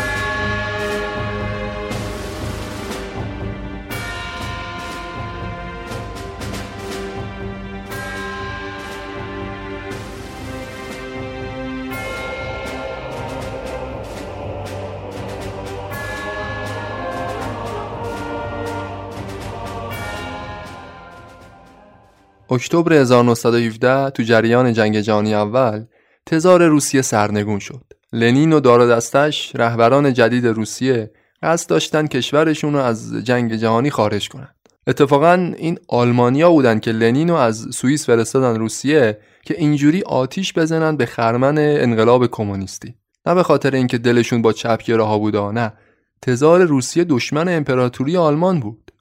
اکتبر 22.50 22.94
1917 22.94 24.10
تو 24.10 24.24
جریان 24.24 24.74
جنگ 24.74 25.00
جهانی 25.00 25.36
اول 25.36 25.86
تزار 26.26 26.68
روسیه 26.68 27.02
سرنگون 27.02 27.60
شد. 27.60 27.84
لنین 28.14 28.54
و 28.54 28.60
دار 28.60 28.88
دستش 28.88 29.52
رهبران 29.56 30.14
جدید 30.14 30.48
روسیه 30.48 31.12
قصد 31.44 31.70
داشتن 31.70 32.08
کشورشون 32.08 32.74
رو 32.74 32.80
از 32.80 33.14
جنگ 33.16 33.56
جهانی 33.56 33.90
خارج 33.90 34.30
کنن. 34.30 34.50
اتفاقا 34.88 35.54
این 35.58 35.80
آلمانیا 35.88 36.52
بودن 36.52 36.80
که 36.80 36.92
لنین 36.92 37.30
رو 37.30 37.36
از 37.36 37.68
سوئیس 37.72 38.06
فرستادن 38.06 38.60
روسیه 38.60 39.18
که 39.46 39.56
اینجوری 39.58 40.02
آتیش 40.02 40.54
بزنن 40.54 40.98
به 40.98 41.06
خرمن 41.06 41.58
انقلاب 41.58 42.28
کمونیستی. 42.28 42.96
نه 43.26 43.36
به 43.36 43.44
خاطر 43.44 43.76
اینکه 43.76 43.98
دلشون 43.98 44.42
با 44.42 44.54
چپگراها 44.54 45.20
بوده 45.20 45.52
نه 45.52 45.74
تزار 46.22 46.64
روسیه 46.64 47.04
دشمن 47.04 47.50
امپراتوری 47.50 48.18
آلمان 48.18 48.60
بود. 48.60 48.92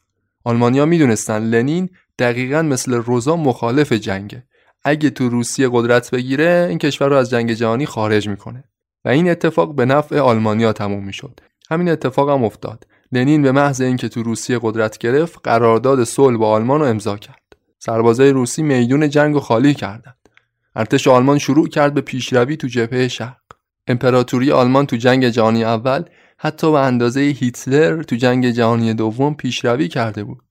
آلمانیا 0.44 0.86
می‌دونستن 0.86 1.42
لنین 1.42 1.88
دقیقا 2.18 2.62
مثل 2.62 2.94
روزا 2.94 3.36
مخالف 3.36 3.92
جنگه. 3.92 4.44
اگه 4.84 5.10
تو 5.10 5.28
روسیه 5.28 5.68
قدرت 5.72 6.10
بگیره 6.10 6.66
این 6.68 6.78
کشور 6.78 7.08
رو 7.08 7.16
از 7.16 7.30
جنگ 7.30 7.52
جهانی 7.52 7.86
خارج 7.86 8.28
می‌کنه. 8.28 8.64
و 9.04 9.08
این 9.08 9.30
اتفاق 9.30 9.74
به 9.74 9.84
نفع 9.84 10.18
آلمانیا 10.18 10.72
تموم 10.72 11.04
می‌شد. 11.04 11.40
همین 11.70 11.88
اتفاق 11.88 12.30
هم 12.30 12.44
افتاد. 12.44 12.86
لنین 13.12 13.42
به 13.42 13.52
محض 13.52 13.80
اینکه 13.80 14.08
تو 14.08 14.22
روسیه 14.22 14.58
قدرت 14.62 14.98
گرفت 14.98 15.38
قرارداد 15.42 16.04
صلح 16.04 16.36
با 16.36 16.50
آلمان 16.50 16.80
رو 16.80 16.86
امضا 16.86 17.16
کرد. 17.16 17.56
سربازای 17.78 18.30
روسی 18.30 18.62
میدون 18.62 19.08
جنگ 19.10 19.34
رو 19.34 19.40
خالی 19.40 19.74
کردند. 19.74 20.28
ارتش 20.76 21.08
آلمان 21.08 21.38
شروع 21.38 21.68
کرد 21.68 21.94
به 21.94 22.00
پیشروی 22.00 22.56
تو 22.56 22.66
جبهه 22.66 23.08
شرق. 23.08 23.40
امپراتوری 23.86 24.52
آلمان 24.52 24.86
تو 24.86 24.96
جنگ 24.96 25.28
جهانی 25.28 25.64
اول 25.64 26.02
حتی 26.38 26.72
به 26.72 26.78
اندازه 26.78 27.20
هیتلر 27.20 28.02
تو 28.02 28.16
جنگ 28.16 28.50
جهانی 28.50 28.94
دوم 28.94 29.34
پیشروی 29.34 29.88
کرده 29.88 30.24
بود. 30.24 30.43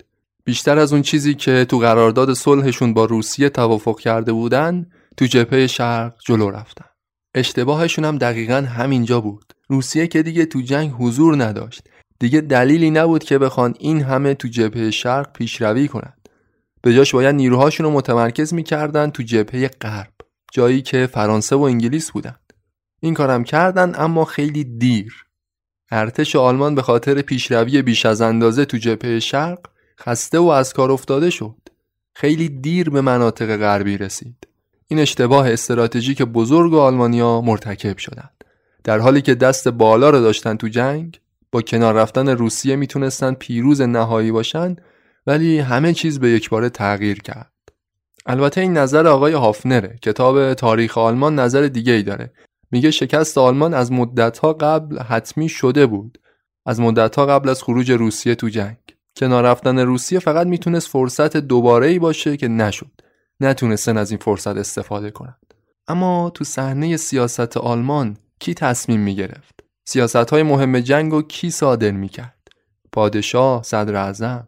بیشتر 0.46 0.80
از 0.80 0.94
اون 0.94 1.02
چیزی 1.02 1.34
که 1.34 1.66
تو 1.66 1.80
قرارداد 1.80 2.34
صلحشون 2.34 2.94
با 2.94 3.06
روسیه 3.06 3.50
توافق 3.50 4.00
کرده 4.00 4.32
بودن 4.32 4.86
تو 5.18 5.26
جبهه 5.26 5.68
شرق 5.68 6.16
جلو 6.26 6.50
رفتن. 6.50 6.86
اشتباهشون 7.36 8.06
هم 8.06 8.18
دقیقا 8.18 8.56
همینجا 8.56 9.22
بود. 9.22 9.54
روسیه 9.70 10.08
که 10.08 10.24
دیگه 10.24 10.46
تو 10.46 10.62
جنگ 10.62 10.92
حضور 10.92 11.44
نداشت. 11.44 11.88
دیگه 12.20 12.42
دلیلی 12.42 12.92
نبود 12.92 13.24
که 13.24 13.38
بخوان 13.38 13.74
این 13.80 14.02
همه 14.02 14.34
تو 14.34 14.48
جبهه 14.48 14.92
شرق 14.92 15.34
پیشروی 15.34 15.88
کنند. 15.88 16.30
به 16.82 16.96
جاش 16.96 17.14
باید 17.14 17.36
نیروهاشون 17.36 17.86
رو 17.86 17.92
متمرکز 17.92 18.54
می‌کردن 18.54 19.10
تو 19.10 19.24
جبهه 19.24 19.68
غرب. 19.68 20.14
جایی 20.52 20.82
که 20.82 21.08
فرانسه 21.08 21.56
و 21.56 21.62
انگلیس 21.62 22.12
بودن. 22.12 22.36
این 23.02 23.14
کارم 23.14 23.44
کردن 23.44 23.94
اما 23.96 24.26
خیلی 24.26 24.64
دیر. 24.64 25.26
ارتش 25.92 26.36
آلمان 26.36 26.76
به 26.76 26.82
خاطر 26.82 27.22
پیشروی 27.22 27.82
بیش 27.82 28.06
از 28.06 28.22
اندازه 28.22 28.66
تو 28.66 28.78
جبهه 28.78 29.20
شرق 29.20 29.60
خسته 30.06 30.40
و 30.40 30.48
از 30.48 30.74
کار 30.74 30.92
افتاده 30.92 31.30
شد. 31.30 31.56
خیلی 32.16 32.50
دیر 32.50 32.90
به 32.90 33.02
مناطق 33.02 33.58
غربی 33.58 33.98
رسید. 33.98 34.48
این 34.88 35.00
اشتباه 35.00 35.52
استراتژیک 35.52 36.22
بزرگ 36.22 36.74
آلمانیا 36.74 37.42
مرتکب 37.42 37.98
شدند. 37.98 38.44
در 38.84 39.00
حالی 39.00 39.22
که 39.22 39.36
دست 39.36 39.68
بالا 39.68 40.10
رو 40.10 40.20
داشتن 40.22 40.56
تو 40.56 40.68
جنگ 40.68 41.20
با 41.52 41.62
کنار 41.62 41.94
رفتن 41.94 42.30
روسیه 42.30 42.76
می‌تونستن 42.76 43.34
پیروز 43.34 43.82
نهایی 43.82 44.32
باشن 44.32 44.76
ولی 45.28 45.60
همه 45.60 45.94
چیز 45.94 46.20
به 46.20 46.30
یک 46.30 46.50
باره 46.50 46.70
تغییر 46.70 47.22
کرد. 47.22 47.52
البته 48.26 48.62
این 48.62 48.78
نظر 48.78 49.08
آقای 49.08 49.34
هافنره 49.34 49.98
کتاب 50.02 50.54
تاریخ 50.54 50.98
آلمان 50.98 51.40
نظر 51.40 51.62
دیگه 51.68 51.94
ای 51.94 52.04
داره 52.04 52.34
میگه 52.72 52.92
شکست 52.92 53.38
آلمان 53.38 53.74
از 53.74 53.92
مدتها 53.92 54.54
قبل 54.54 55.00
حتمی 55.00 55.50
شده 55.50 55.86
بود 55.86 56.18
از 56.66 56.80
مدتها 56.80 57.26
قبل 57.26 57.50
از 57.50 57.64
خروج 57.64 57.92
روسیه 57.92 58.36
تو 58.36 58.50
جنگ 58.50 58.78
کنار 59.16 59.44
رفتن 59.44 59.80
روسیه 59.80 60.20
فقط 60.20 60.48
می‌تونست 60.48 60.88
فرصت 60.88 61.38
دوباره 61.38 61.88
ای 61.88 62.00
باشه 62.00 62.38
که 62.38 62.48
نشد. 62.48 62.92
نتونستن 63.40 63.98
از 63.98 64.12
این 64.12 64.20
فرصت 64.20 64.58
استفاده 64.58 65.12
کنند 65.12 65.54
اما 65.88 66.32
تو 66.34 66.44
صحنه 66.44 66.98
سیاست 66.98 67.58
آلمان 67.58 68.18
کی 68.40 68.54
تصمیم 68.54 69.00
می‌گرفت؟ 69.00 69.60
سیاست 69.86 70.16
های 70.16 70.44
مهم 70.44 70.80
جنگ 70.80 71.14
و 71.14 71.22
کی 71.22 71.50
صادر 71.50 71.92
می‌کرد؟ 71.92 72.48
پادشاه 72.92 73.64
صدر 73.64 73.96
اعظم؟ 73.96 74.48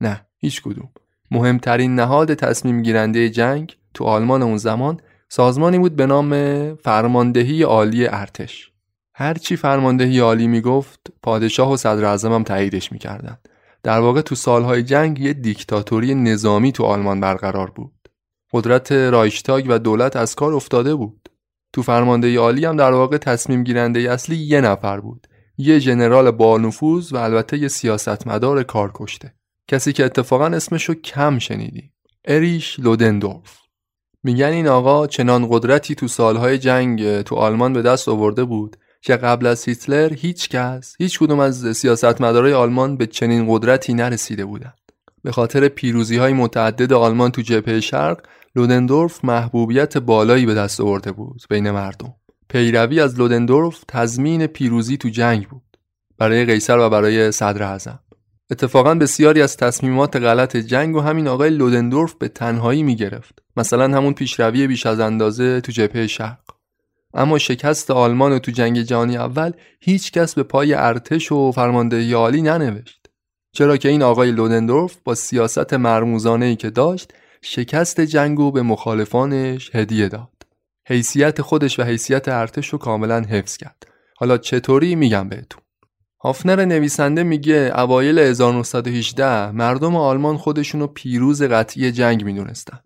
نه 0.00 0.26
هیچ 0.38 0.62
کدوم. 0.62 0.88
مهمترین 1.30 1.94
نهاد 1.94 2.34
تصمیم 2.34 2.82
گیرنده 2.82 3.30
جنگ 3.30 3.76
تو 3.94 4.04
آلمان 4.04 4.42
اون 4.42 4.56
زمان 4.56 5.00
سازمانی 5.28 5.78
بود 5.78 5.96
به 5.96 6.06
نام 6.06 6.74
فرماندهی 6.74 7.62
عالی 7.62 8.06
ارتش. 8.06 8.70
هرچی 9.14 9.56
فرماندهی 9.56 10.18
عالی 10.18 10.46
می‌گفت 10.46 11.00
پادشاه 11.22 11.72
و 11.72 11.76
صدر 11.76 12.04
اعظم 12.04 12.32
هم 12.32 12.42
تاییدش 12.42 12.92
می‌کردند 12.92 13.48
در 13.86 14.00
واقع 14.00 14.20
تو 14.20 14.34
سالهای 14.34 14.82
جنگ 14.82 15.20
یه 15.20 15.32
دیکتاتوری 15.32 16.14
نظامی 16.14 16.72
تو 16.72 16.84
آلمان 16.84 17.20
برقرار 17.20 17.70
بود. 17.70 18.08
قدرت 18.52 18.92
رایشتاگ 18.92 19.66
و 19.68 19.78
دولت 19.78 20.16
از 20.16 20.34
کار 20.34 20.54
افتاده 20.54 20.94
بود. 20.94 21.28
تو 21.72 21.82
فرماندهی 21.82 22.36
عالی 22.36 22.64
هم 22.64 22.76
در 22.76 22.92
واقع 22.92 23.18
تصمیم 23.18 23.64
گیرنده 23.64 24.00
اصلی 24.00 24.36
یه 24.36 24.60
نفر 24.60 25.00
بود. 25.00 25.26
یه 25.58 25.78
ژنرال 25.78 26.30
با 26.30 26.58
نفوذ 26.58 27.12
و 27.12 27.16
البته 27.16 27.58
یه 27.58 27.68
سیاستمدار 27.68 28.62
کار 28.62 28.90
کشته. 28.94 29.34
کسی 29.68 29.92
که 29.92 30.04
اتفاقا 30.04 30.46
اسمشو 30.46 30.94
کم 30.94 31.38
شنیدی. 31.38 31.92
اریش 32.24 32.80
لودندورف. 32.80 33.58
میگن 34.22 34.46
این 34.46 34.68
آقا 34.68 35.06
چنان 35.06 35.48
قدرتی 35.50 35.94
تو 35.94 36.08
سالهای 36.08 36.58
جنگ 36.58 37.22
تو 37.22 37.34
آلمان 37.34 37.72
به 37.72 37.82
دست 37.82 38.08
آورده 38.08 38.44
بود 38.44 38.76
که 39.06 39.16
قبل 39.16 39.46
از 39.46 39.64
هیتلر 39.64 40.12
هیچ 40.12 40.48
کس 40.48 40.94
هیچ 40.98 41.18
کدوم 41.18 41.40
از 41.40 41.76
سیاستمدارای 41.76 42.52
آلمان 42.52 42.96
به 42.96 43.06
چنین 43.06 43.46
قدرتی 43.48 43.94
نرسیده 43.94 44.44
بودند. 44.44 44.92
به 45.22 45.32
خاطر 45.32 45.68
پیروزی 45.68 46.16
های 46.16 46.32
متعدد 46.32 46.92
آلمان 46.92 47.30
تو 47.30 47.42
جبهه 47.42 47.80
شرق 47.80 48.20
لودندورف 48.56 49.24
محبوبیت 49.24 49.98
بالایی 49.98 50.46
به 50.46 50.54
دست 50.54 50.80
آورده 50.80 51.12
بود 51.12 51.42
بین 51.50 51.70
مردم. 51.70 52.14
پیروی 52.48 53.00
از 53.00 53.18
لودندورف 53.18 53.84
تضمین 53.88 54.46
پیروزی 54.46 54.96
تو 54.96 55.08
جنگ 55.08 55.48
بود 55.48 55.78
برای 56.18 56.44
قیصر 56.44 56.78
و 56.78 56.90
برای 56.90 57.32
صدر 57.32 57.62
اعظم. 57.62 57.98
اتفاقا 58.50 58.94
بسیاری 58.94 59.42
از 59.42 59.56
تصمیمات 59.56 60.16
غلط 60.16 60.56
جنگ 60.56 60.96
و 60.96 61.00
همین 61.00 61.28
آقای 61.28 61.50
لودندورف 61.50 62.14
به 62.14 62.28
تنهایی 62.28 62.82
می‌گرفت. 62.82 63.42
مثلا 63.56 63.96
همون 63.96 64.12
پیشروی 64.12 64.66
بیش 64.66 64.86
از 64.86 65.00
اندازه 65.00 65.60
تو 65.60 65.72
جبهه 65.72 66.06
شرق. 66.06 66.55
اما 67.16 67.38
شکست 67.38 67.90
آلمان 67.90 68.38
تو 68.38 68.52
جنگ 68.52 68.82
جهانی 68.82 69.16
اول 69.16 69.52
هیچ 69.80 70.12
کس 70.12 70.34
به 70.34 70.42
پای 70.42 70.74
ارتش 70.74 71.32
و 71.32 71.52
فرماندهی 71.52 72.12
عالی 72.12 72.42
ننوشت 72.42 73.06
چرا 73.52 73.76
که 73.76 73.88
این 73.88 74.02
آقای 74.02 74.32
لودندورف 74.32 74.96
با 75.04 75.14
سیاست 75.14 75.74
مرموزانه 75.74 76.56
که 76.56 76.70
داشت 76.70 77.12
شکست 77.42 78.00
جنگو 78.00 78.50
به 78.50 78.62
مخالفانش 78.62 79.70
هدیه 79.74 80.08
داد 80.08 80.28
حیثیت 80.88 81.42
خودش 81.42 81.78
و 81.78 81.82
حیثیت 81.82 82.28
ارتش 82.28 82.68
رو 82.68 82.78
کاملا 82.78 83.20
حفظ 83.20 83.56
کرد 83.56 83.86
حالا 84.16 84.38
چطوری 84.38 84.94
میگم 84.94 85.28
بهتون 85.28 85.62
هافنر 86.20 86.64
نویسنده 86.64 87.22
میگه 87.22 87.72
اوایل 87.76 88.18
1918 88.18 89.50
مردم 89.50 89.96
آلمان 89.96 90.36
خودشونو 90.36 90.86
پیروز 90.86 91.42
قطعی 91.42 91.92
جنگ 91.92 92.24
می‌دونستن. 92.24 92.78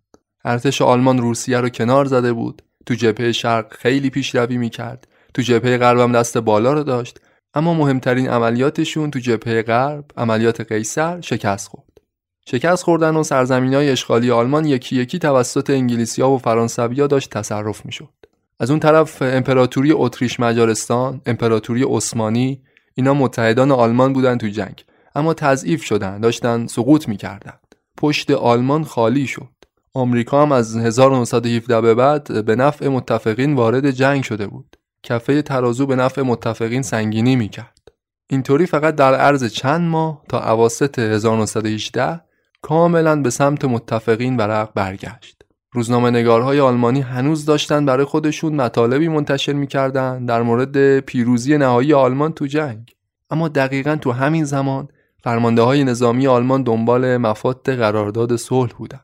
ارتش 0.44 0.82
آلمان 0.82 1.18
روسیه 1.18 1.60
رو 1.60 1.68
کنار 1.68 2.04
زده 2.04 2.32
بود. 2.32 2.62
تو 2.90 2.96
جبهه 2.96 3.32
شرق 3.32 3.72
خیلی 3.72 4.10
پیشروی 4.10 4.56
می‌کرد. 4.56 5.08
تو 5.34 5.42
جبهه 5.42 5.78
غربم 5.78 6.12
دست 6.12 6.38
بالا 6.38 6.72
رو 6.72 6.82
داشت. 6.82 7.20
اما 7.54 7.74
مهمترین 7.74 8.28
عملیاتشون 8.28 9.10
تو 9.10 9.18
جبهه 9.18 9.62
غرب 9.62 10.04
عملیات 10.16 10.60
قیصر 10.60 11.20
شکست 11.20 11.68
خورد. 11.68 11.98
شکست 12.46 12.82
خوردن 12.82 13.16
و 13.16 13.22
سرزمین 13.22 13.74
های 13.74 13.90
اشغالی 13.90 14.30
آلمان 14.30 14.64
یکی 14.64 14.96
یکی 14.96 15.18
توسط 15.18 15.70
انگلیسیا 15.70 16.28
و 16.28 16.38
فرانسویا 16.38 17.06
داشت 17.06 17.30
تصرف 17.30 17.86
می‌شد. 17.86 18.14
از 18.60 18.70
اون 18.70 18.80
طرف 18.80 19.22
امپراتوری 19.22 19.92
اتریش 19.92 20.40
مجارستان، 20.40 21.20
امپراتوری 21.26 21.82
عثمانی 21.82 22.62
اینا 22.94 23.14
متحدان 23.14 23.72
آلمان 23.72 24.12
بودن 24.12 24.38
تو 24.38 24.48
جنگ 24.48 24.84
اما 25.14 25.34
تضعیف 25.34 25.84
شدن 25.84 26.20
داشتن 26.20 26.66
سقوط 26.66 27.08
می‌کردن 27.08 27.54
پشت 27.96 28.30
آلمان 28.30 28.84
خالی 28.84 29.26
شد 29.26 29.59
آمریکا 29.94 30.42
هم 30.42 30.52
از 30.52 30.76
1917 30.76 31.80
به 31.80 31.94
بعد 31.94 32.44
به 32.44 32.56
نفع 32.56 32.88
متفقین 32.88 33.54
وارد 33.54 33.90
جنگ 33.90 34.22
شده 34.22 34.46
بود. 34.46 34.76
کفه 35.02 35.42
ترازو 35.42 35.86
به 35.86 35.96
نفع 35.96 36.22
متفقین 36.22 36.82
سنگینی 36.82 37.36
می‌کرد. 37.36 37.88
اینطوری 38.30 38.66
فقط 38.66 38.94
در 38.94 39.14
عرض 39.14 39.44
چند 39.44 39.80
ماه 39.80 40.22
تا 40.28 40.52
اواسط 40.52 40.98
1918 40.98 42.20
کاملا 42.62 43.22
به 43.22 43.30
سمت 43.30 43.64
متفقین 43.64 44.36
ورق 44.36 44.70
برگشت. 44.74 45.42
روزنامه 45.72 46.10
نگارهای 46.10 46.60
آلمانی 46.60 47.00
هنوز 47.00 47.44
داشتن 47.44 47.86
برای 47.86 48.04
خودشون 48.04 48.54
مطالبی 48.54 49.08
منتشر 49.08 49.52
می‌کردن 49.52 50.24
در 50.26 50.42
مورد 50.42 51.00
پیروزی 51.00 51.58
نهایی 51.58 51.94
آلمان 51.94 52.32
تو 52.32 52.46
جنگ. 52.46 52.94
اما 53.30 53.48
دقیقا 53.48 53.96
تو 53.96 54.12
همین 54.12 54.44
زمان 54.44 54.88
فرمانده 55.22 55.62
های 55.62 55.84
نظامی 55.84 56.26
آلمان 56.26 56.62
دنبال 56.62 57.16
مفاد 57.16 57.70
قرارداد 57.70 58.36
صلح 58.36 58.72
بودن. 58.72 59.00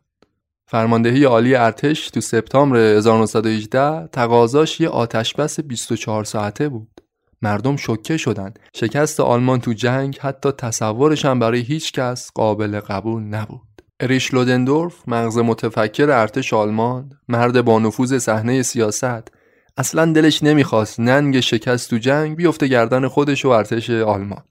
فرماندهی 0.68 1.24
عالی 1.24 1.54
ارتش 1.54 2.10
تو 2.10 2.20
سپتامبر 2.20 2.76
1918 2.76 4.06
تقاضاش 4.06 4.80
یه 4.80 4.88
آتشبس 4.88 5.60
24 5.60 6.24
ساعته 6.24 6.68
بود. 6.68 7.00
مردم 7.42 7.76
شوکه 7.76 8.16
شدند. 8.16 8.58
شکست 8.76 9.20
آلمان 9.20 9.60
تو 9.60 9.72
جنگ 9.72 10.18
حتی 10.20 10.52
تصورش 10.52 11.24
هم 11.24 11.38
برای 11.38 11.60
هیچ 11.60 11.92
کس 11.92 12.30
قابل 12.34 12.80
قبول 12.80 13.22
نبود. 13.22 13.60
اریش 14.00 14.34
لودندورف 14.34 15.08
مغز 15.08 15.38
متفکر 15.38 16.10
ارتش 16.10 16.52
آلمان 16.52 17.10
مرد 17.28 17.64
با 17.64 17.78
نفوذ 17.78 18.18
صحنه 18.18 18.62
سیاست 18.62 19.28
اصلا 19.76 20.12
دلش 20.12 20.42
نمی‌خواست 20.42 21.00
ننگ 21.00 21.40
شکست 21.40 21.90
تو 21.90 21.98
جنگ 21.98 22.36
بیفته 22.36 22.66
گردن 22.66 23.08
خودش 23.08 23.44
و 23.44 23.48
ارتش 23.48 23.90
آلمان. 23.90 24.42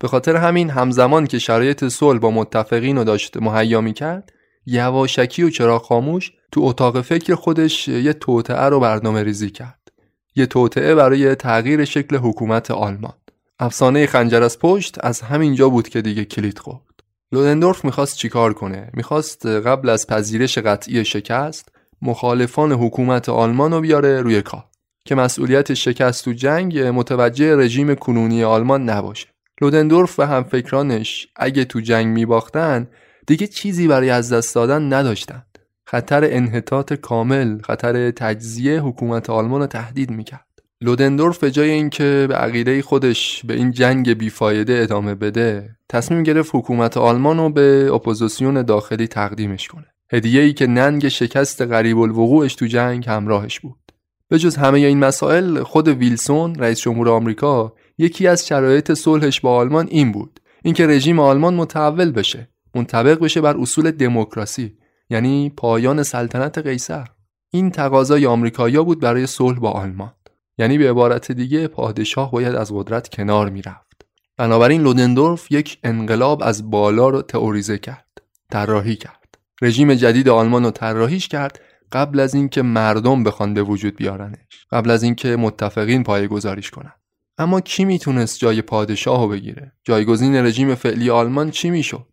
به 0.00 0.08
خاطر 0.08 0.36
همین 0.36 0.70
همزمان 0.70 1.26
که 1.26 1.38
شرایط 1.38 1.88
صلح 1.88 2.18
با 2.18 2.30
متفقین 2.30 2.96
رو 2.96 3.04
داشت 3.04 3.36
مهیا 3.36 3.80
می‌کرد 3.80 4.32
یواشکی 4.66 5.42
و 5.42 5.50
چراغ 5.50 5.82
خاموش 5.82 6.32
تو 6.52 6.60
اتاق 6.60 7.00
فکر 7.00 7.34
خودش 7.34 7.88
یه 7.88 8.12
توطعه 8.12 8.64
رو 8.64 8.80
برنامه 8.80 9.22
ریزی 9.22 9.50
کرد. 9.50 9.92
یه 10.36 10.46
توطعه 10.46 10.94
برای 10.94 11.34
تغییر 11.34 11.84
شکل 11.84 12.16
حکومت 12.16 12.70
آلمان. 12.70 13.14
افسانه 13.58 14.06
خنجر 14.06 14.42
از 14.42 14.58
پشت 14.58 14.96
از 15.00 15.20
همینجا 15.20 15.68
بود 15.68 15.88
که 15.88 16.02
دیگه 16.02 16.24
کلید 16.24 16.58
خورد. 16.58 17.02
لودندورف 17.32 17.84
می‌خواست 17.84 18.16
چیکار 18.16 18.52
کنه؟ 18.52 18.90
می‌خواست 18.94 19.46
قبل 19.46 19.88
از 19.88 20.06
پذیرش 20.06 20.58
قطعی 20.58 21.04
شکست 21.04 21.68
مخالفان 22.02 22.72
حکومت 22.72 23.28
آلمان 23.28 23.72
رو 23.72 23.80
بیاره 23.80 24.20
روی 24.20 24.42
کار. 24.42 24.64
که 25.04 25.14
مسئولیت 25.14 25.74
شکست 25.74 26.24
تو 26.24 26.32
جنگ 26.32 26.78
متوجه 26.78 27.56
رژیم 27.56 27.94
کنونی 27.94 28.44
آلمان 28.44 28.90
نباشه. 28.90 29.28
لودندورف 29.60 30.18
و 30.18 30.22
همفکرانش 30.22 31.28
اگه 31.36 31.64
تو 31.64 31.80
جنگ 31.80 32.06
میباختن 32.06 32.88
دیگه 33.32 33.46
چیزی 33.46 33.88
برای 33.88 34.10
از 34.10 34.32
دست 34.32 34.54
دادن 34.54 34.92
نداشتند. 34.92 35.58
خطر 35.84 36.24
انحطاط 36.24 36.92
کامل 36.92 37.60
خطر 37.62 38.10
تجزیه 38.10 38.80
حکومت 38.80 39.30
آلمان 39.30 39.60
رو 39.60 39.66
تهدید 39.66 40.10
می‌کرد. 40.10 40.46
لودندورف 40.80 41.38
به 41.38 41.50
جای 41.50 41.70
اینکه 41.70 42.26
به 42.28 42.34
عقیده 42.34 42.82
خودش 42.82 43.42
به 43.46 43.54
این 43.54 43.70
جنگ 43.70 44.12
بیفایده 44.12 44.80
ادامه 44.82 45.14
بده 45.14 45.76
تصمیم 45.88 46.22
گرفت 46.22 46.50
حکومت 46.54 46.96
آلمان 46.96 47.38
رو 47.38 47.50
به 47.50 47.90
اپوزیسیون 47.92 48.62
داخلی 48.62 49.06
تقدیمش 49.06 49.68
کنه. 49.68 49.86
هدیه 50.12 50.42
ای 50.42 50.52
که 50.52 50.66
ننگ 50.66 51.08
شکست 51.08 51.62
غریب 51.62 51.98
الوقوعش 51.98 52.54
تو 52.54 52.66
جنگ 52.66 53.08
همراهش 53.08 53.60
بود. 53.60 53.92
به 54.28 54.38
جز 54.38 54.56
همه 54.56 54.78
این 54.78 54.98
مسائل 54.98 55.62
خود 55.62 55.88
ویلسون 55.88 56.54
رئیس 56.54 56.80
جمهور 56.80 57.08
آمریکا 57.08 57.72
یکی 57.98 58.26
از 58.26 58.46
شرایط 58.46 58.92
صلحش 58.92 59.40
با 59.40 59.56
آلمان 59.56 59.88
این 59.90 60.12
بود. 60.12 60.40
اینکه 60.62 60.86
رژیم 60.86 61.20
آلمان 61.20 61.54
متحول 61.54 62.10
بشه. 62.10 62.51
منطبق 62.74 63.18
بشه 63.18 63.40
بر 63.40 63.56
اصول 63.56 63.90
دموکراسی 63.90 64.76
یعنی 65.10 65.52
پایان 65.56 66.02
سلطنت 66.02 66.58
قیصر. 66.58 67.08
این 67.50 67.70
تقاضای 67.70 68.26
آمریکایی‌ها 68.26 68.82
بود 68.82 69.00
برای 69.00 69.26
صلح 69.26 69.58
با 69.58 69.70
آلمان. 69.70 70.12
یعنی 70.58 70.78
به 70.78 70.90
عبارت 70.90 71.32
دیگه 71.32 71.68
پادشاه 71.68 72.30
باید 72.30 72.54
از 72.54 72.72
قدرت 72.74 73.08
کنار 73.08 73.50
می‌رفت. 73.50 74.06
بنابراین 74.36 74.82
لودندورف 74.82 75.52
یک 75.52 75.78
انقلاب 75.84 76.42
از 76.42 76.70
بالا 76.70 77.08
رو 77.08 77.22
تئوریزه 77.22 77.78
کرد 77.78 78.22
طراحی 78.50 78.96
کرد. 78.96 79.38
رژیم 79.62 79.94
جدید 79.94 80.28
آلمان 80.28 80.64
رو 80.64 80.70
طراحیش 80.70 81.28
کرد 81.28 81.60
قبل 81.92 82.20
از 82.20 82.34
اینکه 82.34 82.62
مردم 82.62 83.24
بخوان 83.24 83.54
به 83.54 83.62
وجود 83.62 83.96
بیارنش 83.96 84.66
قبل 84.72 84.90
از 84.90 85.02
اینکه 85.02 85.36
متفقین 85.36 86.02
پایه 86.02 86.26
گذاریش 86.26 86.70
کنن. 86.70 86.92
اما 87.38 87.60
کی 87.60 87.84
می‌تونست 87.84 88.38
جای 88.38 88.62
پادشاه 88.62 89.22
رو 89.22 89.28
بگیره؟ 89.28 89.72
جایگزین 89.84 90.36
رژیم 90.36 90.74
فعلی 90.74 91.10
آلمان 91.10 91.50
چی 91.50 91.70
می‌شد؟ 91.70 92.06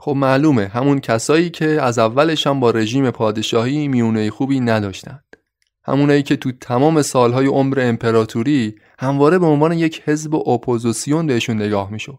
خب 0.00 0.12
معلومه 0.12 0.68
همون 0.68 1.00
کسایی 1.00 1.50
که 1.50 1.66
از 1.66 1.98
اولش 1.98 2.46
هم 2.46 2.60
با 2.60 2.70
رژیم 2.70 3.10
پادشاهی 3.10 3.88
میونه 3.88 4.30
خوبی 4.30 4.60
نداشتند 4.60 5.24
همونایی 5.84 6.22
که 6.22 6.36
تو 6.36 6.52
تمام 6.52 7.02
سالهای 7.02 7.46
عمر 7.46 7.80
امپراتوری 7.80 8.74
همواره 8.98 9.38
به 9.38 9.46
عنوان 9.46 9.72
یک 9.72 10.02
حزب 10.04 10.34
اپوزیسیون 10.34 11.26
بهشون 11.26 11.56
نگاه 11.56 11.90
می‌شد. 11.90 12.18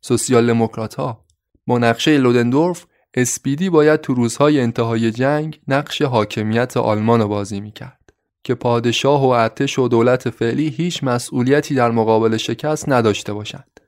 سوسیال 0.00 0.46
دموکرات 0.46 0.94
ها 0.94 1.24
با 1.66 1.78
نقشه 1.78 2.18
لودندورف 2.18 2.86
اسپیدی 3.14 3.70
باید 3.70 4.00
تو 4.00 4.14
روزهای 4.14 4.60
انتهای 4.60 5.10
جنگ 5.10 5.60
نقش 5.68 6.02
حاکمیت 6.02 6.76
آلمان 6.76 7.20
رو 7.20 7.28
بازی 7.28 7.60
می‌کرد 7.60 8.12
که 8.44 8.54
پادشاه 8.54 9.22
و 9.22 9.28
ارتش 9.28 9.78
و 9.78 9.88
دولت 9.88 10.30
فعلی 10.30 10.68
هیچ 10.68 11.04
مسئولیتی 11.04 11.74
در 11.74 11.90
مقابل 11.90 12.36
شکست 12.36 12.88
نداشته 12.88 13.32
باشند. 13.32 13.79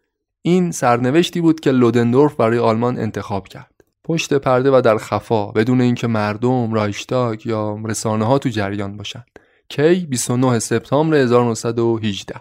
این 0.43 0.71
سرنوشتی 0.71 1.41
بود 1.41 1.61
که 1.61 1.71
لودندورف 1.71 2.35
برای 2.35 2.59
آلمان 2.59 2.99
انتخاب 2.99 3.49
کرد. 3.49 3.85
پشت 4.05 4.35
پرده 4.35 4.71
و 4.71 4.81
در 4.81 4.99
خفا 4.99 5.47
بدون 5.47 5.81
اینکه 5.81 6.07
مردم 6.07 6.73
رایشتاگ 6.73 7.47
یا 7.47 7.79
رسانه 7.85 8.25
ها 8.25 8.39
تو 8.39 8.49
جریان 8.49 8.97
باشند. 8.97 9.27
کی 9.69 10.07
29 10.07 10.59
سپتامبر 10.59 11.17
1918 11.17 12.35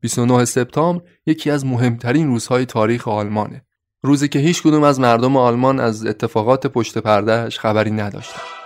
29 0.00 0.44
سپتامبر 0.44 1.04
یکی 1.26 1.50
از 1.50 1.66
مهمترین 1.66 2.26
روزهای 2.26 2.66
تاریخ 2.66 3.08
آلمانه. 3.08 3.62
روزی 4.02 4.28
که 4.28 4.38
هیچ 4.38 4.62
کدوم 4.62 4.82
از 4.82 5.00
مردم 5.00 5.36
آلمان 5.36 5.80
از 5.80 6.06
اتفاقات 6.06 6.66
پشت 6.66 6.98
پردهش 6.98 7.58
خبری 7.58 7.90
نداشتند. 7.90 8.61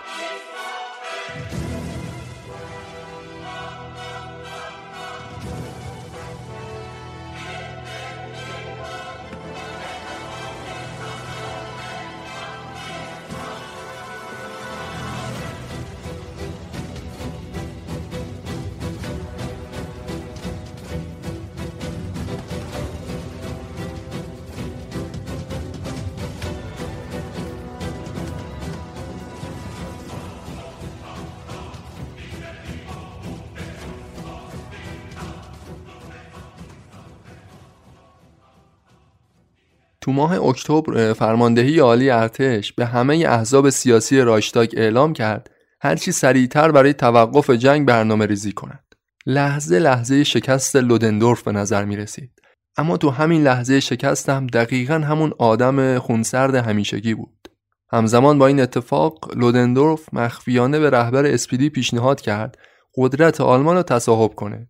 تو 40.07 40.13
ماه 40.13 40.43
اکتبر 40.43 41.13
فرماندهی 41.13 41.79
عالی 41.79 42.09
ارتش 42.09 42.73
به 42.73 42.85
همه 42.85 43.15
احزاب 43.27 43.69
سیاسی 43.69 44.21
راشتاگ 44.21 44.73
اعلام 44.77 45.13
کرد 45.13 45.49
هرچی 45.81 46.11
سریعتر 46.11 46.71
برای 46.71 46.93
توقف 46.93 47.49
جنگ 47.49 47.87
برنامه 47.87 48.25
ریزی 48.25 48.51
کنند. 48.51 48.95
لحظه 49.25 49.79
لحظه 49.79 50.23
شکست 50.23 50.75
لودندورف 50.75 51.43
به 51.43 51.51
نظر 51.51 51.85
می 51.85 51.97
رسید. 51.97 52.31
اما 52.77 52.97
تو 52.97 53.09
همین 53.09 53.43
لحظه 53.43 53.79
شکست 53.79 54.29
هم 54.29 54.47
دقیقا 54.47 54.93
همون 54.93 55.33
آدم 55.39 55.99
خونسرد 55.99 56.55
همیشگی 56.55 57.13
بود. 57.13 57.47
همزمان 57.91 58.39
با 58.39 58.47
این 58.47 58.59
اتفاق 58.59 59.37
لودندورف 59.37 60.13
مخفیانه 60.13 60.79
به 60.79 60.89
رهبر 60.89 61.25
اسپیدی 61.25 61.69
پیشنهاد 61.69 62.21
کرد 62.21 62.57
قدرت 62.95 63.41
آلمان 63.41 63.75
رو 63.75 63.83
تصاحب 63.83 64.35
کنه. 64.35 64.67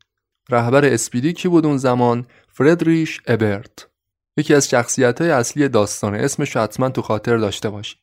رهبر 0.50 0.86
اسپیدی 0.86 1.34
کی 1.34 1.48
بود 1.48 1.66
اون 1.66 1.78
زمان؟ 1.78 2.26
فردریش 2.54 3.22
ابرت. 3.28 3.88
یکی 4.38 4.54
از 4.54 4.70
شخصیت 4.70 5.22
های 5.22 5.32
اصلی 5.32 5.70
داستانه 5.70 6.18
اسمش 6.18 6.56
رو 6.56 6.62
حتما 6.62 6.90
تو 6.90 7.02
خاطر 7.02 7.38
داشته 7.38 7.70
باشید. 7.70 8.00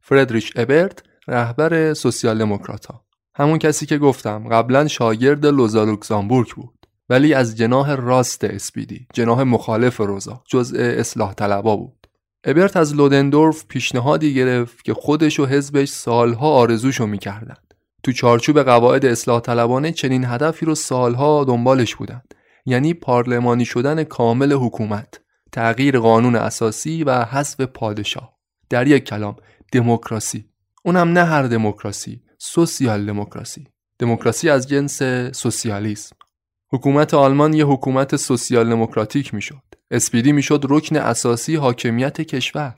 فردریش 0.00 0.52
ابرت 0.56 1.02
رهبر 1.28 1.94
سوسیال 1.94 2.38
دموکرات 2.38 2.86
ها 2.86 3.04
همون 3.34 3.58
کسی 3.58 3.86
که 3.86 3.98
گفتم 3.98 4.48
قبلا 4.48 4.88
شاگرد 4.88 5.46
لوزا 5.46 5.84
لوکزامبورگ 5.84 6.48
بود. 6.54 6.86
ولی 7.08 7.34
از 7.34 7.56
جناح 7.56 7.94
راست 7.94 8.44
اسپیدی 8.44 9.06
جناح 9.14 9.42
مخالف 9.42 9.96
روزا 9.96 10.42
جزء 10.48 10.78
اصلاح 10.78 11.34
طلبا 11.34 11.76
بود. 11.76 12.06
ابرت 12.44 12.76
از 12.76 12.94
لودندورف 12.94 13.64
پیشنهادی 13.68 14.34
گرفت 14.34 14.84
که 14.84 14.94
خودش 14.94 15.40
و 15.40 15.46
حزبش 15.46 15.88
سالها 15.88 16.50
آرزوشو 16.50 17.06
می‌کردن. 17.06 17.56
تو 18.02 18.12
چارچوب 18.12 18.62
قواعد 18.62 19.06
اصلاح 19.06 19.40
طلبانه 19.40 19.92
چنین 19.92 20.24
هدفی 20.24 20.66
رو 20.66 20.74
سالها 20.74 21.44
دنبالش 21.44 21.94
بودند 21.94 22.34
یعنی 22.66 22.94
پارلمانی 22.94 23.64
شدن 23.64 24.04
کامل 24.04 24.52
حکومت. 24.52 25.20
تغییر 25.56 25.98
قانون 25.98 26.36
اساسی 26.36 27.04
و 27.04 27.24
حذف 27.24 27.60
پادشاه 27.60 28.36
در 28.70 28.86
یک 28.86 29.04
کلام 29.04 29.36
دموکراسی. 29.72 30.44
اونم 30.84 31.08
نه 31.12 31.24
هر 31.24 31.42
دموکراسی 31.42 32.22
سوسیال 32.38 33.06
دموکراسی 33.06 33.66
دموکراسی 33.98 34.50
از 34.50 34.68
جنس 34.68 35.02
سوسیالیسم. 35.32 36.16
حکومت 36.72 37.14
آلمان 37.14 37.54
یه 37.54 37.66
حکومت 37.66 38.16
سوسیال 38.16 38.70
دموکراتیک 38.70 39.34
می‌شد. 39.34 39.62
اسپیدی 39.90 40.32
می‌شد 40.32 40.66
رکن 40.68 40.96
اساسی 40.96 41.56
حاکمیت 41.56 42.20
کشور. 42.20 42.74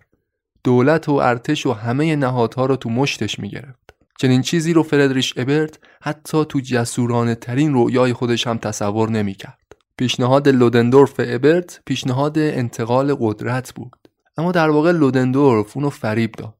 دولت 0.64 1.08
و 1.08 1.12
ارتش 1.12 1.66
و 1.66 1.72
همه 1.72 2.16
نهادها 2.16 2.66
رو 2.66 2.76
تو 2.76 2.90
مشتش 2.90 3.38
می‌گرفت. 3.38 3.94
چنین 4.18 4.42
چیزی 4.42 4.72
رو 4.72 4.82
فردریش 4.82 5.34
ابرت 5.36 5.78
حتی 6.02 6.44
تو 6.44 6.60
جسورانه 6.60 7.34
ترین 7.34 7.72
رویای 7.72 8.12
خودش 8.12 8.46
هم 8.46 8.58
تصور 8.58 9.10
نمی‌کرد. 9.10 9.67
پیشنهاد 9.98 10.48
لودندورف 10.48 11.14
ابرت 11.18 11.80
پیشنهاد 11.86 12.38
انتقال 12.38 13.16
قدرت 13.20 13.74
بود. 13.74 13.96
اما 14.36 14.52
در 14.52 14.70
واقع 14.70 14.92
لودندورف 14.92 15.76
اونو 15.76 15.90
فریب 15.90 16.32
داد. 16.32 16.54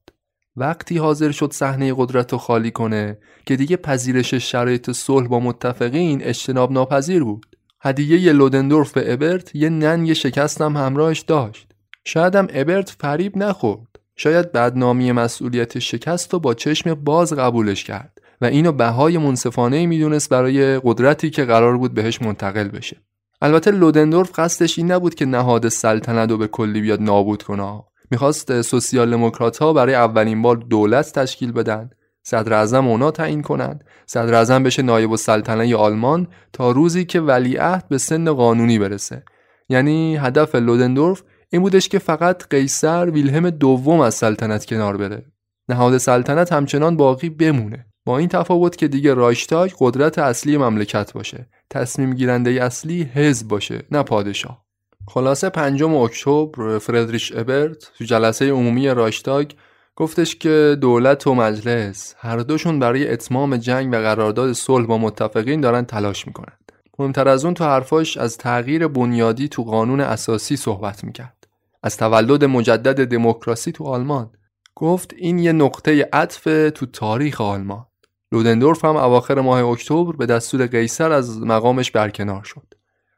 وقتی 0.55 0.97
حاضر 0.97 1.31
شد 1.31 1.53
صحنه 1.53 1.93
قدرت 1.97 2.31
رو 2.31 2.37
خالی 2.37 2.71
کنه 2.71 3.17
که 3.45 3.55
دیگه 3.55 3.77
پذیرش 3.77 4.33
شرایط 4.33 4.91
صلح 4.91 5.27
با 5.27 5.39
متفقین 5.39 6.23
اجتناب 6.23 6.71
ناپذیر 6.71 7.23
بود. 7.23 7.45
هدیه 7.81 8.33
لودندورف 8.33 8.91
به 8.91 9.13
ابرت 9.13 9.55
یه 9.55 9.69
ننگ 9.69 10.13
شکستم 10.13 10.77
همراهش 10.77 11.19
داشت. 11.19 11.67
شاید 12.05 12.35
هم 12.35 12.47
ابرت 12.53 12.89
فریب 12.89 13.37
نخورد. 13.37 13.99
شاید 14.15 14.51
بدنامی 14.51 15.11
مسئولیت 15.11 15.79
شکست 15.79 16.33
رو 16.33 16.39
با 16.39 16.53
چشم 16.53 16.93
باز 16.93 17.33
قبولش 17.33 17.83
کرد 17.83 18.21
و 18.41 18.45
اینو 18.45 18.71
بهای 18.71 19.17
منصفانه 19.17 19.85
می‌دونست 19.85 20.29
برای 20.29 20.79
قدرتی 20.79 21.29
که 21.29 21.45
قرار 21.45 21.77
بود 21.77 21.93
بهش 21.93 22.21
منتقل 22.21 22.67
بشه. 22.67 22.97
البته 23.41 23.71
لودندورف 23.71 24.39
قصدش 24.39 24.77
این 24.77 24.91
نبود 24.91 25.15
که 25.15 25.25
نهاد 25.25 25.69
سلطنت 25.69 26.29
رو 26.29 26.37
به 26.37 26.47
کلی 26.47 26.81
بیاد 26.81 27.01
نابود 27.01 27.43
کنه. 27.43 27.83
می‌خواست 28.11 28.61
سوسیال 28.61 29.11
دموکرات 29.11 29.57
ها 29.57 29.73
برای 29.73 29.95
اولین 29.95 30.41
بار 30.41 30.55
دولت 30.55 31.11
تشکیل 31.19 31.51
بدن. 31.51 31.89
صدر 32.23 32.53
اعظم 32.53 32.87
اونا 32.87 33.11
تعیین 33.11 33.41
کنند. 33.41 33.83
صدر 34.05 34.33
اعظم 34.33 34.63
بشه 34.63 34.81
نایب 34.81 35.11
السلطنه 35.11 35.75
آلمان 35.75 36.27
تا 36.53 36.71
روزی 36.71 37.05
که 37.05 37.21
ولیعهد 37.21 37.87
به 37.89 37.97
سن 37.97 38.33
قانونی 38.33 38.79
برسه. 38.79 39.23
یعنی 39.69 40.17
هدف 40.17 40.55
لودندورف 40.55 41.23
این 41.49 41.61
بودش 41.61 41.89
که 41.89 41.99
فقط 41.99 42.47
قیصر 42.49 43.09
ویلهم 43.09 43.49
دوم 43.49 43.99
از 43.99 44.15
سلطنت 44.15 44.65
کنار 44.65 44.97
بره. 44.97 45.25
نهاد 45.69 45.97
سلطنت 45.97 46.53
همچنان 46.53 46.97
باقی 46.97 47.29
بمونه. 47.29 47.85
با 48.09 48.17
این 48.17 48.27
تفاوت 48.27 48.75
که 48.75 48.87
دیگه 48.87 49.13
رایشتاگ 49.13 49.71
قدرت 49.79 50.19
اصلی 50.19 50.57
مملکت 50.57 51.13
باشه. 51.13 51.49
تصمیم 51.69 52.13
گیرنده 52.13 52.49
اصلی 52.49 53.03
حزب 53.03 53.47
باشه 53.47 53.83
نه 53.91 54.03
پادشاه. 54.03 54.65
خلاصه 55.07 55.49
پنجم 55.49 55.95
اکتبر 55.95 56.77
فردریش 56.77 57.31
ابرت 57.35 57.91
تو 57.97 58.03
جلسه 58.03 58.51
عمومی 58.51 58.87
رایشتاگ 58.87 59.51
گفتش 59.95 60.35
که 60.35 60.77
دولت 60.81 61.27
و 61.27 61.35
مجلس 61.35 62.15
هر 62.17 62.37
دوشون 62.37 62.79
برای 62.79 63.11
اتمام 63.11 63.57
جنگ 63.57 63.93
و 63.93 63.95
قرارداد 63.95 64.53
صلح 64.53 64.85
با 64.85 64.97
متفقین 64.97 65.61
دارن 65.61 65.85
تلاش 65.85 66.27
می‌کنن 66.27 66.57
مهمتر 66.99 67.27
از 67.27 67.45
اون 67.45 67.53
تو 67.53 67.63
حرفاش 67.63 68.17
از 68.17 68.37
تغییر 68.37 68.87
بنیادی 68.87 69.47
تو 69.47 69.63
قانون 69.63 70.01
اساسی 70.01 70.55
صحبت 70.55 71.03
می‌کرد. 71.03 71.47
از 71.83 71.97
تولد 71.97 72.45
مجدد 72.45 73.07
دموکراسی 73.07 73.71
تو 73.71 73.83
آلمان. 73.83 74.31
گفت 74.75 75.13
این 75.17 75.39
یه 75.39 75.51
نقطه 75.51 76.09
عطف 76.13 76.43
تو 76.75 76.85
تاریخ 76.85 77.41
آلمان. 77.41 77.85
لودندورف 78.31 78.85
هم 78.85 78.95
اواخر 78.95 79.41
ماه 79.41 79.63
اکتبر 79.63 80.15
به 80.15 80.25
دستور 80.25 80.65
قیصر 80.65 81.11
از 81.11 81.41
مقامش 81.41 81.91
برکنار 81.91 82.43
شد. 82.43 82.73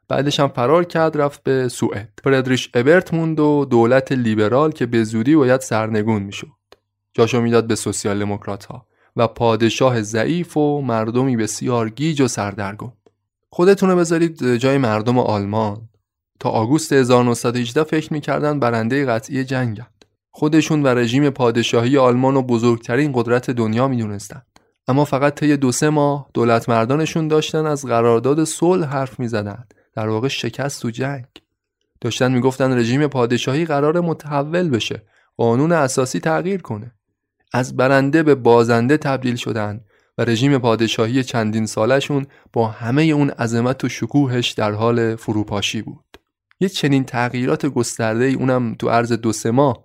بعدش 0.08 0.40
هم 0.40 0.48
فرار 0.48 0.84
کرد 0.84 1.16
رفت 1.16 1.42
به 1.42 1.68
سوئد. 1.68 2.08
فردریش 2.24 2.70
ابرت 2.74 3.14
موند 3.14 3.40
و 3.40 3.64
دولت 3.70 4.12
لیبرال 4.12 4.72
که 4.72 4.86
به 4.86 5.04
زودی 5.04 5.36
باید 5.36 5.60
سرنگون 5.60 6.22
می‌شد. 6.22 6.48
جاشو 7.14 7.40
می‌داد 7.40 7.66
به 7.66 7.74
سوسیال 7.74 8.18
دموکرات 8.18 8.64
ها 8.64 8.86
و 9.16 9.26
پادشاه 9.26 10.02
ضعیف 10.02 10.56
و 10.56 10.80
مردمی 10.80 11.36
بسیار 11.36 11.90
گیج 11.90 12.20
و 12.20 12.28
سردرگم. 12.28 12.92
خودتون 13.50 13.90
رو 13.90 13.96
بذارید 13.96 14.56
جای 14.56 14.78
مردم 14.78 15.18
آلمان. 15.18 15.88
تا 16.40 16.50
آگوست 16.50 16.92
1918 16.92 17.84
فکر 17.84 18.12
می‌کردن 18.12 18.60
برنده 18.60 19.06
قطعی 19.06 19.44
جنگند. 19.44 20.04
خودشون 20.30 20.82
و 20.82 20.86
رژیم 20.86 21.30
پادشاهی 21.30 21.98
آلمان 21.98 22.36
و 22.36 22.42
بزرگترین 22.42 23.12
قدرت 23.14 23.50
دنیا 23.50 23.88
می‌دونستند 23.88 24.46
اما 24.88 25.04
فقط 25.04 25.34
طی 25.34 25.56
دو 25.56 25.72
سه 25.72 25.90
ماه 25.90 26.30
دولت 26.34 26.68
مردانشون 26.68 27.28
داشتن 27.28 27.66
از 27.66 27.86
قرارداد 27.86 28.44
صلح 28.44 28.86
حرف 28.86 29.20
می‌زدند. 29.20 29.74
در 29.94 30.08
واقع 30.08 30.28
شکست 30.28 30.82
تو 30.82 30.90
جنگ. 30.90 31.24
داشتن 32.00 32.32
می‌گفتن 32.32 32.78
رژیم 32.78 33.06
پادشاهی 33.06 33.64
قرار 33.64 34.00
متحول 34.00 34.70
بشه. 34.70 35.02
قانون 35.36 35.72
اساسی 35.72 36.20
تغییر 36.20 36.62
کنه. 36.62 36.92
از 37.52 37.76
برنده 37.76 38.22
به 38.22 38.34
بازنده 38.34 38.96
تبدیل 38.96 39.36
شدن 39.36 39.80
و 40.18 40.24
رژیم 40.24 40.58
پادشاهی 40.58 41.24
چندین 41.24 41.66
سالشون 41.66 42.26
با 42.52 42.68
همه 42.68 43.02
اون 43.02 43.30
عظمت 43.30 43.84
و 43.84 43.88
شکوهش 43.88 44.50
در 44.50 44.72
حال 44.72 45.16
فروپاشی 45.16 45.82
بود. 45.82 46.04
یه 46.60 46.68
چنین 46.68 47.04
تغییرات 47.04 47.66
گسترده 47.66 48.24
ای 48.24 48.34
اونم 48.34 48.74
تو 48.74 48.88
عرض 48.88 49.12
دو 49.12 49.32
سه 49.32 49.50
ماه 49.50 49.84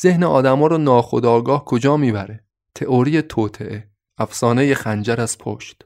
ذهن 0.00 0.24
آدما 0.24 0.66
رو 0.66 0.78
ناخودآگاه 0.78 1.64
کجا 1.64 1.96
می‌بره؟ 1.96 2.44
تئوری 2.74 3.22
توطعه 3.22 3.88
افسانه 4.18 4.74
خنجر 4.74 5.20
از 5.20 5.38
پشت. 5.38 5.82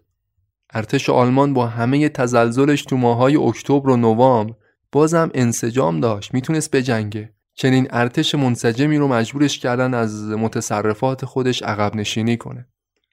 ارتش 0.72 1.10
آلمان 1.10 1.54
با 1.54 1.66
همه 1.66 2.08
تزلزلش 2.08 2.82
تو 2.82 2.96
ماهای 2.96 3.36
اکتبر 3.36 3.90
و 3.90 3.96
نوامبر 3.96 4.54
بازم 4.92 5.30
انسجام 5.34 6.00
داشت 6.00 6.34
می‌تونست 6.34 6.70
بجنگه. 6.70 7.32
چنین 7.54 7.86
ارتش 7.90 8.34
منسجمی 8.34 8.96
رو 8.96 9.08
مجبورش 9.08 9.58
کردن 9.58 9.94
از 9.94 10.24
متصرفات 10.24 11.24
خودش 11.24 11.62
عقب 11.62 11.96
نشینی 11.96 12.36
کنه. 12.36 12.66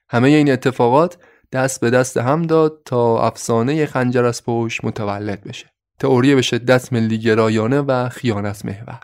همه 0.10 0.30
این 0.30 0.52
اتفاقات 0.52 1.18
دست 1.52 1.82
به 1.82 1.90
دست 1.90 2.18
هم 2.18 2.42
داد 2.42 2.82
تا 2.86 3.22
افسانه 3.28 3.86
خنجر 3.86 4.26
از 4.26 4.44
پشت 4.46 4.86
متولد 4.86 5.44
بشه. 5.44 5.72
تئوری 6.00 6.36
به 6.36 6.42
شدت 6.42 6.94
ملی 6.94 7.20
گرایانه 7.20 7.80
و 7.80 8.10
خیانت 8.10 8.66
محور 8.66 9.00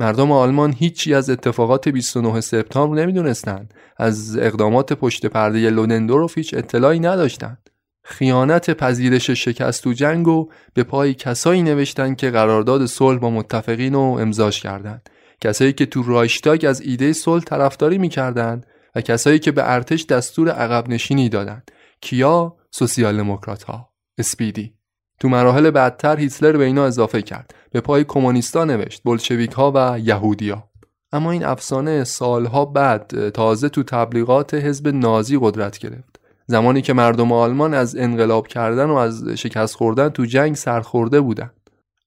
مردم 0.00 0.32
آلمان 0.32 0.72
هیچی 0.72 1.14
از 1.14 1.30
اتفاقات 1.30 1.88
29 1.88 2.40
سپتامبر 2.40 3.02
نمی‌دونستند. 3.02 3.74
از 3.96 4.36
اقدامات 4.36 4.92
پشت 4.92 5.26
پرده 5.26 5.70
لودندورف 5.70 6.38
هیچ 6.38 6.54
اطلاعی 6.54 7.00
نداشتند. 7.00 7.70
خیانت 8.04 8.70
پذیرش 8.70 9.30
شکست 9.30 9.86
و 9.86 9.92
جنگ 9.92 10.28
و 10.28 10.48
به 10.74 10.82
پای 10.82 11.14
کسایی 11.14 11.62
نوشتن 11.62 12.14
که 12.14 12.30
قرارداد 12.30 12.86
صلح 12.86 13.18
با 13.18 13.30
متفقین 13.30 13.94
رو 13.94 14.00
امضاش 14.00 14.60
کردند. 14.60 15.10
کسایی 15.40 15.72
که 15.72 15.86
تو 15.86 16.02
رایشتاگ 16.02 16.64
از 16.68 16.80
ایده 16.80 17.12
صلح 17.12 17.44
طرفداری 17.44 17.98
می‌کردند 17.98 18.66
و 18.94 19.00
کسایی 19.00 19.38
که 19.38 19.52
به 19.52 19.72
ارتش 19.72 20.06
دستور 20.06 20.50
عقب 20.50 20.88
نشینی 20.88 21.28
دادند. 21.28 21.70
کیا؟ 22.00 22.56
سوسیال 22.70 23.16
دموکرات 23.16 23.62
ها 23.62 23.90
اسپیدی. 24.18 24.79
تو 25.20 25.28
مراحل 25.28 25.70
بعدتر 25.70 26.16
هیتلر 26.16 26.56
به 26.56 26.64
اینا 26.64 26.84
اضافه 26.84 27.22
کرد. 27.22 27.54
به 27.72 27.80
پای 27.80 28.04
کمونیستا 28.04 28.64
نوشت 28.64 29.02
بلشویک 29.04 29.52
ها 29.52 29.72
و 29.74 29.98
یهودیا 29.98 30.64
اما 31.12 31.30
این 31.30 31.44
افسانه 31.44 32.04
سالها 32.04 32.64
بعد 32.64 33.28
تازه 33.28 33.68
تو 33.68 33.82
تبلیغات 33.82 34.54
حزب 34.54 34.88
نازی 34.88 35.38
قدرت 35.40 35.78
گرفت. 35.78 36.20
زمانی 36.46 36.82
که 36.82 36.92
مردم 36.92 37.32
آلمان 37.32 37.74
از 37.74 37.96
انقلاب 37.96 38.46
کردن 38.46 38.84
و 38.84 38.94
از 38.94 39.28
شکست 39.28 39.74
خوردن 39.74 40.08
تو 40.08 40.24
جنگ 40.24 40.54
سرخورده 40.56 41.20
بودند 41.20 41.60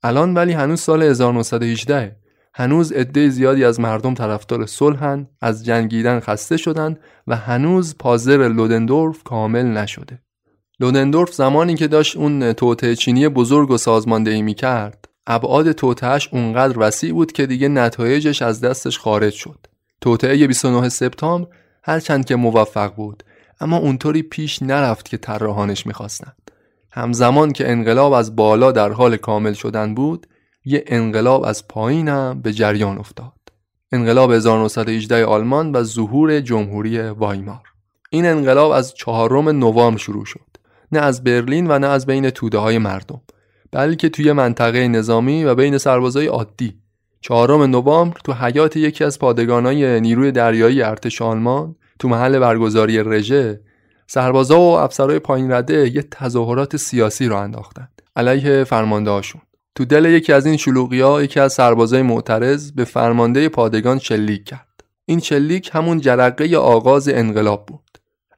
الان 0.04 0.34
ولی 0.34 0.52
هنوز 0.52 0.82
سال 0.82 1.04
1918 1.04 2.16
هنوز 2.54 2.92
عده 2.92 3.30
زیادی 3.30 3.66
از 3.66 3.80
مردم 3.80 4.14
طرفدار 4.14 4.66
صلحن 4.66 5.28
از 5.42 5.66
جنگیدن 5.66 6.20
خسته 6.20 6.58
شدن 6.58 6.98
و 7.28 7.36
هنوز 7.36 7.96
پازر 7.98 8.48
لودندورف 8.48 9.24
کامل 9.24 9.66
نشده. 9.66 10.20
لودندورف 10.80 11.34
زمانی 11.34 11.76
که 11.76 11.88
داشت 11.88 12.18
اون 12.18 12.54
توطعه 12.54 12.96
چینی 12.96 13.28
بزرگ 13.28 13.72
و 13.72 13.78
سازماندهی 13.78 14.42
می‌کرد 14.42 15.10
ابعاد 15.28 15.72
توطعهش 15.72 16.30
اونقدر 16.32 16.80
وسیع 16.80 17.14
بود 17.14 17.32
که 17.32 17.46
دیگه 17.46 17.68
نتایجش 17.68 18.42
از 18.42 18.62
دستش 18.62 19.00
خارج 19.00 19.34
شد. 19.34 19.68
توطعه 20.02 20.48
29 20.48 20.90
سپتامبر 20.90 21.48
هرچند 21.84 22.26
که 22.26 22.36
موفق 22.36 22.96
بود 22.96 23.24
اما 23.60 23.78
اونطوری 23.78 24.22
پیش 24.22 24.62
نرفت 24.62 25.10
که 25.10 25.18
طراحانش 25.18 25.86
می‌خواستند. 25.86 26.52
همزمان 26.92 27.52
که 27.52 27.72
انقلاب 27.72 28.14
از 28.14 28.36
بالا 28.36 28.72
در 28.72 28.90
حال 28.90 29.18
کامل 29.18 29.54
شدن 29.54 29.96
بود 29.96 30.28
یه 30.66 30.84
انقلاب 30.88 31.44
از 31.44 31.68
پایین 31.68 32.08
هم 32.08 32.42
به 32.42 32.54
جریان 32.54 32.98
افتاد. 32.98 33.34
انقلاب 33.92 34.32
1918 34.32 35.26
آلمان 35.26 35.76
و 35.76 35.84
ظهور 35.84 36.40
جمهوری 36.40 37.00
وایمار. 37.00 37.62
این 38.10 38.26
انقلاب 38.26 38.72
از 38.72 38.94
چهارم 38.94 39.50
نوامبر 39.50 39.98
شروع 39.98 40.26
شد. 40.26 40.53
نه 40.94 41.00
از 41.00 41.24
برلین 41.24 41.72
و 41.72 41.80
نه 41.80 41.88
از 41.88 42.06
بین 42.06 42.30
توده 42.30 42.58
های 42.58 42.78
مردم 42.78 43.22
بلکه 43.72 44.10
توی 44.10 44.32
منطقه 44.32 44.88
نظامی 44.88 45.44
و 45.44 45.56
بین 45.56 45.78
سربازای 45.78 46.28
عادی. 46.28 46.80
چهارم 47.22 47.64
نوامبر 47.64 48.18
تو 48.24 48.34
حیات 48.34 48.78
یکی 48.78 49.04
از 49.04 49.20
پادگانای 49.20 50.02
نیروی 50.02 50.32
دریایی 50.32 50.82
ارتش 50.82 51.22
آلمان 51.22 51.76
تو 52.00 52.08
محل 52.08 52.40
برگزاری 52.40 53.04
رژه 53.04 53.62
سربازا 54.08 54.60
و 54.60 54.78
افسرهای 54.78 55.20
پایین 55.20 55.52
رده 55.52 55.96
یه 55.96 56.02
تظاهرات 56.02 56.78
سیاسی 56.78 57.28
رو 57.28 57.36
انداختند 57.36 58.02
علیه 58.16 58.64
فرماندهاشون 58.64 59.42
تو 59.76 59.86
دل 59.86 60.06
یکی 60.06 60.34
از 60.34 60.46
این 60.46 60.58
شلوغی 60.58 61.02
ها 61.02 61.24
یکی 61.24 61.40
از 61.40 61.54
سربازای 61.54 62.02
معترض 62.02 62.72
به 62.72 62.84
فرمانده 62.86 63.50
پادگان 63.50 64.00
شلیک 64.00 64.46
کرد. 64.46 64.84
این 65.06 65.20
شلیک 65.20 65.70
همون 65.74 66.00
جرقه 66.00 66.58
آغاز 66.58 67.10
انقلاب 67.10 67.66
بود. 67.66 67.83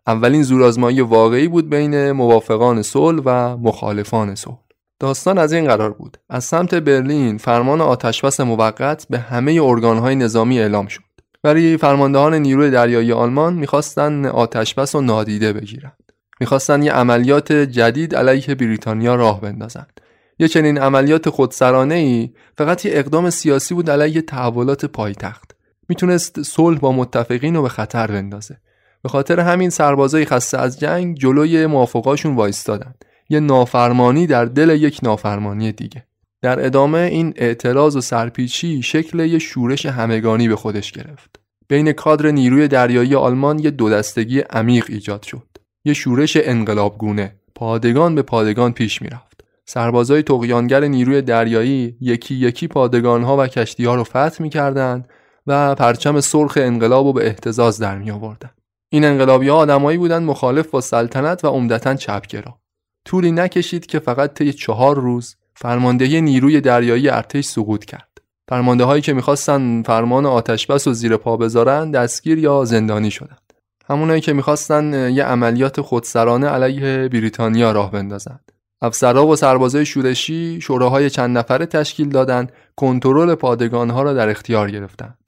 اولین 0.08 0.44
زورآزمایی 0.44 1.02
واقعی 1.02 1.48
بود 1.48 1.70
بین 1.70 2.12
موافقان 2.12 2.82
صلح 2.82 3.22
و 3.26 3.58
مخالفان 3.58 4.36
صلح. 4.36 4.60
داستان 5.00 5.38
از 5.38 5.54
این 5.54 5.66
قرار 5.66 5.94
بود. 5.94 6.18
از 6.30 6.44
سمت 6.44 6.76
برلین 6.76 7.38
فرمان 7.38 7.82
آتشبس 7.82 8.40
موقت 8.40 9.08
به 9.10 9.20
همه 9.20 9.60
ارگانهای 9.64 10.16
نظامی 10.16 10.60
اعلام 10.60 10.88
شد. 10.88 11.02
ولی 11.44 11.78
فرماندهان 11.78 12.34
نیروی 12.34 12.72
دریایی 12.72 13.12
آلمان 13.12 13.54
می‌خواستن 13.54 14.26
آتشبس 14.26 14.96
رو 14.96 15.02
نادیده 15.02 15.54
بگیرند. 15.54 16.12
می‌خواستن 16.40 16.84
یه 16.84 16.92
عملیات 16.92 17.52
جدید 17.52 18.16
علیه 18.16 18.56
بریتانیا 18.56 19.16
راه 19.16 19.42
بندازند. 19.42 20.02
یه 20.40 20.48
چنین 20.48 20.78
عملیات 20.78 21.30
خودسرانه 21.30 21.96
ای 21.96 22.30
فقط 22.58 22.86
یه 22.86 22.92
اقدام 22.96 23.30
سیاسی 23.30 23.74
بود 23.74 23.90
علیه 23.90 24.22
تحولات 24.22 24.86
پایتخت. 24.86 25.56
می‌تونست 25.90 26.42
صلح 26.42 26.80
با 26.80 26.92
متفقین 26.92 27.56
رو 27.56 27.62
به 27.62 27.70
خطر 27.70 28.08
بندازه. 28.08 28.58
به 29.06 29.10
خاطر 29.10 29.40
همین 29.40 29.70
سربازای 29.70 30.26
خسته 30.26 30.58
از 30.58 30.80
جنگ 30.80 31.18
جلوی 31.18 31.66
موافقاشون 31.66 32.36
وایستادن. 32.36 32.94
یه 33.30 33.40
نافرمانی 33.40 34.28
در 34.28 34.46
دل 34.46 34.70
یک 34.70 35.00
نافرمانی 35.04 35.72
دیگه. 35.72 36.06
در 36.42 36.66
ادامه 36.66 36.98
این 36.98 37.34
اعتراض 37.36 37.96
و 37.96 38.02
سرپیچی 38.02 38.82
شکل 38.82 39.20
یه 39.20 39.40
شورش 39.40 39.86
همگانی 39.86 40.48
به 40.48 40.56
خودش 40.56 40.92
گرفت. 40.92 41.40
بین 41.68 41.92
کادر 41.92 42.32
نیروی 42.32 42.68
دریایی 42.68 43.16
آلمان 43.16 43.60
یه 43.60 43.72
دو 43.72 43.90
دستگی 43.90 44.40
عمیق 44.40 44.86
ایجاد 44.90 45.24
شد. 45.24 45.48
یه 45.84 45.94
شورش 45.94 46.38
انقلابگونه. 46.42 47.36
پادگان 47.56 48.16
به 48.16 48.22
پادگان 48.22 48.74
پیش 48.74 49.02
می‌رفت. 49.02 49.44
سربازای 49.66 50.24
تقیانگر 50.24 50.84
نیروی 50.84 51.22
دریایی 51.22 51.96
یکی 52.02 52.36
یکی 52.36 52.68
پادگانها 52.68 53.38
و 53.38 53.48
کشتیها 53.48 53.96
رو 53.96 54.04
فتح 54.04 54.42
می‌کردند 54.42 55.10
و 55.48 55.76
پرچم 55.76 56.22
سرخ 56.22 56.58
انقلاب 56.62 57.06
رو 57.06 57.14
به 57.14 57.28
احتزاز 57.28 57.80
در 57.80 57.98
می 57.98 58.12
آوردن. 58.12 58.50
این 58.96 59.06
انقلابی 59.06 59.48
ها 59.48 59.56
آدمایی 59.56 59.98
بودن 59.98 60.24
مخالف 60.24 60.68
با 60.68 60.82
سلطنت 60.82 61.46
و 61.46 61.48
عمدتا 61.48 61.96
چپگرا. 61.96 62.58
طولی 63.06 63.32
نکشید 63.32 63.86
که 63.86 64.00
فقط 64.00 64.34
طی 64.34 64.54
چهار 64.54 65.00
روز 65.00 65.36
فرماندهی 65.56 66.22
نیروی 66.22 66.62
دریایی 66.62 67.10
ارتش 67.10 67.46
سقوط 67.46 67.86
کرد. 67.86 68.22
فرمانده 68.50 68.84
هایی 68.84 69.02
که 69.02 69.14
می‌خواستن 69.14 69.84
فرمان 69.84 70.26
آتشبس 70.26 70.88
و 70.88 70.94
زیر 70.94 71.18
پا 71.18 71.38
بذارن 71.38 71.92
دستگیر 71.92 72.38
یا 72.38 72.66
زندانی 72.66 73.12
شدند. 73.12 73.54
همونایی 73.90 74.22
که 74.22 74.34
می‌خواستن 74.34 75.10
یه 75.14 75.24
عملیات 75.24 75.82
خودسرانه 75.82 76.48
علیه 76.48 77.10
بریتانیا 77.10 77.72
راه 77.72 77.92
بندازند. 77.92 78.52
افسرها 78.82 79.28
و 79.28 79.36
سربازای 79.36 79.86
شورشی 79.86 80.62
شوراهای 80.62 81.10
چند 81.10 81.38
نفره 81.38 81.66
تشکیل 81.66 82.10
دادند 82.10 82.52
کنترل 82.76 83.36
پادگانها 83.36 84.04
را 84.04 84.14
در 84.14 84.30
اختیار 84.30 84.72
گرفتند. 84.72 85.25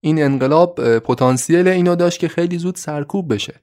این 0.00 0.22
انقلاب 0.22 0.98
پتانسیل 0.98 1.68
اینو 1.68 1.96
داشت 1.96 2.20
که 2.20 2.28
خیلی 2.28 2.58
زود 2.58 2.76
سرکوب 2.76 3.34
بشه. 3.34 3.54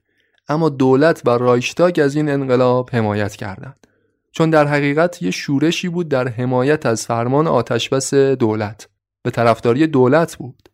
اما 0.48 0.68
دولت 0.68 1.22
و 1.24 1.30
رایشتاگ 1.30 2.00
از 2.04 2.16
این 2.16 2.28
انقلاب 2.28 2.90
حمایت 2.92 3.36
کردند. 3.36 3.86
چون 4.32 4.50
در 4.50 4.66
حقیقت 4.66 5.22
یه 5.22 5.30
شورشی 5.30 5.88
بود 5.88 6.08
در 6.08 6.28
حمایت 6.28 6.86
از 6.86 7.06
فرمان 7.06 7.46
آتشبس 7.46 8.14
دولت. 8.14 8.88
به 9.22 9.30
طرفداری 9.30 9.86
دولت 9.86 10.36
بود. 10.36 10.68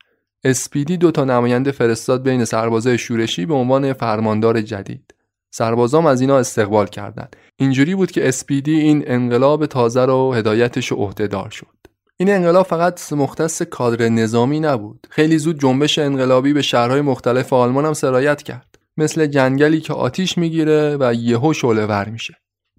اسپیدی 0.44 0.96
دو 0.96 1.11
تا 1.11 1.24
نماینده 1.24 1.70
فرستاد 1.72 2.22
بین 2.22 2.44
سربازای 2.44 2.98
شورشی 2.98 3.46
به 3.46 3.54
عنوان 3.54 3.92
فرماندار 3.92 4.61
جدید. 4.61 5.14
سربازام 5.50 6.06
از 6.06 6.20
اینا 6.20 6.38
استقبال 6.38 6.86
کردند. 6.86 7.36
اینجوری 7.56 7.94
بود 7.94 8.11
که 8.11 8.28
اسپیدی 8.28 8.80
این 8.80 9.04
انقلاب 9.06 9.66
تازه 9.66 10.04
رو 10.04 10.34
هدایتش 10.34 10.92
عهدهدار 10.92 11.50
شد. 11.50 11.80
این 12.21 12.31
انقلاب 12.31 12.66
فقط 12.66 13.12
مختص 13.12 13.62
کادر 13.62 14.09
نظامی 14.09 14.61
نبود. 14.61 15.07
خیلی 15.11 15.39
زود 15.39 15.61
جنبش 15.61 15.99
انقلابی 15.99 16.53
به 16.53 16.62
شهرهای 16.62 17.01
مختلف 17.01 17.53
آلمان 17.53 17.87
هم 17.87 17.93
سرایت 17.93 18.43
کرد. 18.43 18.79
مثل 18.97 19.27
جنگلی 19.27 19.81
که 19.81 19.93
آتیش 19.93 20.39
می‌گیره 20.39 20.97
و 21.01 21.14
یهو 21.14 21.53
شعله 21.53 21.87
ور 21.87 22.09
میشه. 22.09 22.35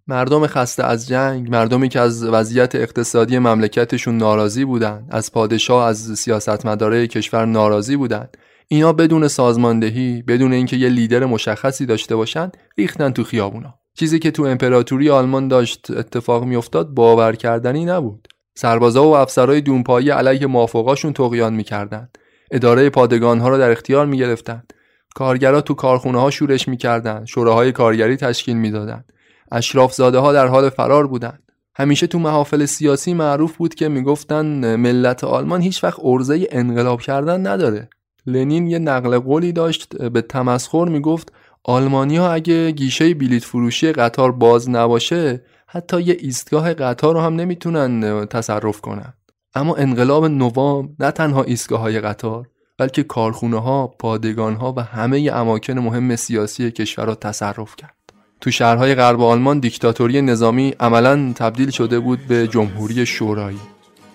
مردم 0.07 0.47
خسته 0.47 0.83
از 0.83 1.07
جنگ 1.07 1.49
مردمی 1.49 1.89
که 1.89 1.99
از 1.99 2.23
وضعیت 2.23 2.75
اقتصادی 2.75 3.39
مملکتشون 3.39 4.17
ناراضی 4.17 4.65
بودن 4.65 5.07
از 5.09 5.31
پادشاه 5.31 5.87
از 5.87 5.97
سیاستمدارای 5.97 7.07
کشور 7.07 7.45
ناراضی 7.45 7.95
بودن. 7.95 8.27
اینا 8.67 8.93
بدون 8.93 9.27
سازماندهی 9.27 10.21
بدون 10.21 10.53
اینکه 10.53 10.77
یه 10.77 10.89
لیدر 10.89 11.25
مشخصی 11.25 11.85
داشته 11.85 12.15
باشن 12.15 12.51
ریختن 12.77 13.11
تو 13.11 13.23
خیابونا. 13.23 13.73
چیزی 13.99 14.19
که 14.19 14.31
تو 14.31 14.43
امپراتوری 14.43 15.09
آلمان 15.09 15.47
داشت 15.47 15.91
اتفاق 15.91 16.43
میافتاد 16.43 16.89
باور 16.89 17.35
کردنی 17.35 17.85
نبود. 17.85 18.27
سربازا 18.61 19.03
و 19.03 19.15
افسرهای 19.15 19.61
دونپایی 19.61 20.09
علیه 20.09 20.47
موافقاشون 20.47 21.13
تقیان 21.13 21.53
می‌کردند 21.53 22.17
اداره 22.51 22.89
پادگانها 22.89 23.49
را 23.49 23.57
در 23.57 23.71
اختیار 23.71 24.05
می‌گرفتند 24.05 24.73
کارگرا 25.15 25.61
تو 25.61 25.73
کارخونه 25.73 26.19
ها 26.21 26.29
شورش 26.29 26.67
می‌کردند 26.67 27.25
شوراهای 27.25 27.71
کارگری 27.71 28.17
تشکیل 28.17 28.57
می‌دادند 28.57 29.11
اشراف 29.51 29.93
زاده 29.93 30.17
ها 30.17 30.33
در 30.33 30.47
حال 30.47 30.69
فرار 30.69 31.07
بودند 31.07 31.43
همیشه 31.75 32.07
تو 32.07 32.19
محافل 32.19 32.65
سیاسی 32.65 33.13
معروف 33.13 33.57
بود 33.57 33.75
که 33.75 33.89
می‌گفتن 33.89 34.75
ملت 34.75 35.23
آلمان 35.23 35.61
هیچ 35.61 35.83
وقت 35.83 35.99
ارزه 36.03 36.47
انقلاب 36.51 37.01
کردن 37.01 37.47
نداره. 37.47 37.89
لنین 38.25 38.67
یه 38.67 38.79
نقل 38.79 39.19
قولی 39.19 39.51
داشت 39.51 39.95
به 39.97 40.21
تمسخر 40.21 40.85
می‌گفت 40.85 41.33
آلمانیا 41.63 42.31
اگه 42.31 42.71
گیشه 42.71 43.13
بلیت 43.13 43.43
فروشی 43.43 43.91
قطار 43.91 44.31
باز 44.31 44.69
نباشه 44.69 45.43
حتی 45.73 46.01
یه 46.01 46.17
ایستگاه 46.19 46.73
قطار 46.73 47.13
رو 47.13 47.21
هم 47.21 47.35
نمی‌تونن 47.35 48.25
تصرف 48.25 48.81
کنن 48.81 49.13
اما 49.55 49.75
انقلاب 49.75 50.25
نوام 50.25 50.95
نه 50.99 51.11
تنها 51.11 51.43
ایستگاه 51.43 51.79
های 51.79 51.99
قطار 51.99 52.47
بلکه 52.77 53.03
کارخونه 53.03 53.61
ها، 53.61 53.87
پادگان 53.87 54.55
ها 54.55 54.73
و 54.77 54.83
همه 54.83 55.31
اماکن 55.33 55.79
مهم 55.79 56.15
سیاسی 56.15 56.71
کشور 56.71 57.05
را 57.05 57.15
تصرف 57.15 57.75
کرد. 57.75 57.95
تو 58.41 58.51
شهرهای 58.51 58.95
غرب 58.95 59.21
آلمان 59.21 59.59
دیکتاتوری 59.59 60.21
نظامی 60.21 60.75
عملا 60.79 61.33
تبدیل 61.35 61.69
شده 61.69 61.99
بود 61.99 62.19
به 62.27 62.47
جمهوری 62.47 63.05
شورایی. 63.05 63.59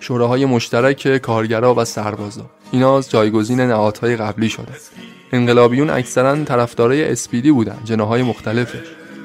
شوراهای 0.01 0.45
مشترک 0.45 1.17
کارگرا 1.17 1.75
و 1.75 1.85
سربازا. 1.85 2.51
اینا 2.73 2.99
از 2.99 3.11
جایگزین 3.11 3.61
نهادهای 3.61 4.17
قبلی 4.17 4.49
شده. 4.49 4.73
انقلابیون 5.33 5.91
اکثرا 5.91 6.45
طرفدارای 6.45 7.13
اسپیدی 7.13 7.53
بودن، 7.53 7.79
جناهای 7.85 8.23
مختلفش. 8.23 9.06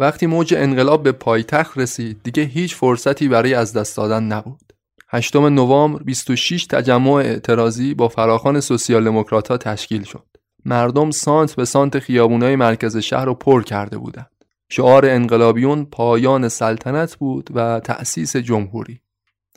وقتی 0.00 0.26
موج 0.26 0.54
انقلاب 0.54 1.02
به 1.02 1.12
پایتخت 1.12 1.78
رسید 1.78 2.20
دیگه 2.22 2.42
هیچ 2.42 2.74
فرصتی 2.74 3.28
برای 3.28 3.54
از 3.54 3.72
دست 3.72 3.96
دادن 3.96 4.22
نبود. 4.22 4.72
8 5.08 5.36
نوامبر 5.36 6.02
26 6.02 6.66
تجمع 6.66 7.12
اعتراضی 7.12 7.94
با 7.94 8.08
فراخان 8.08 8.60
سوسیال 8.60 9.04
دموکرات 9.04 9.52
تشکیل 9.52 10.02
شد. 10.02 10.26
مردم 10.64 11.10
سانت 11.10 11.56
به 11.56 11.64
سانت 11.64 11.98
خیابونای 11.98 12.56
مرکز 12.56 12.96
شهر 12.96 13.24
رو 13.24 13.34
پر 13.34 13.62
کرده 13.62 13.98
بودند. 13.98 14.30
شعار 14.68 15.06
انقلابیون 15.06 15.84
پایان 15.84 16.48
سلطنت 16.48 17.16
بود 17.16 17.50
و 17.54 17.80
تأسیس 17.80 18.36
جمهوری. 18.36 19.00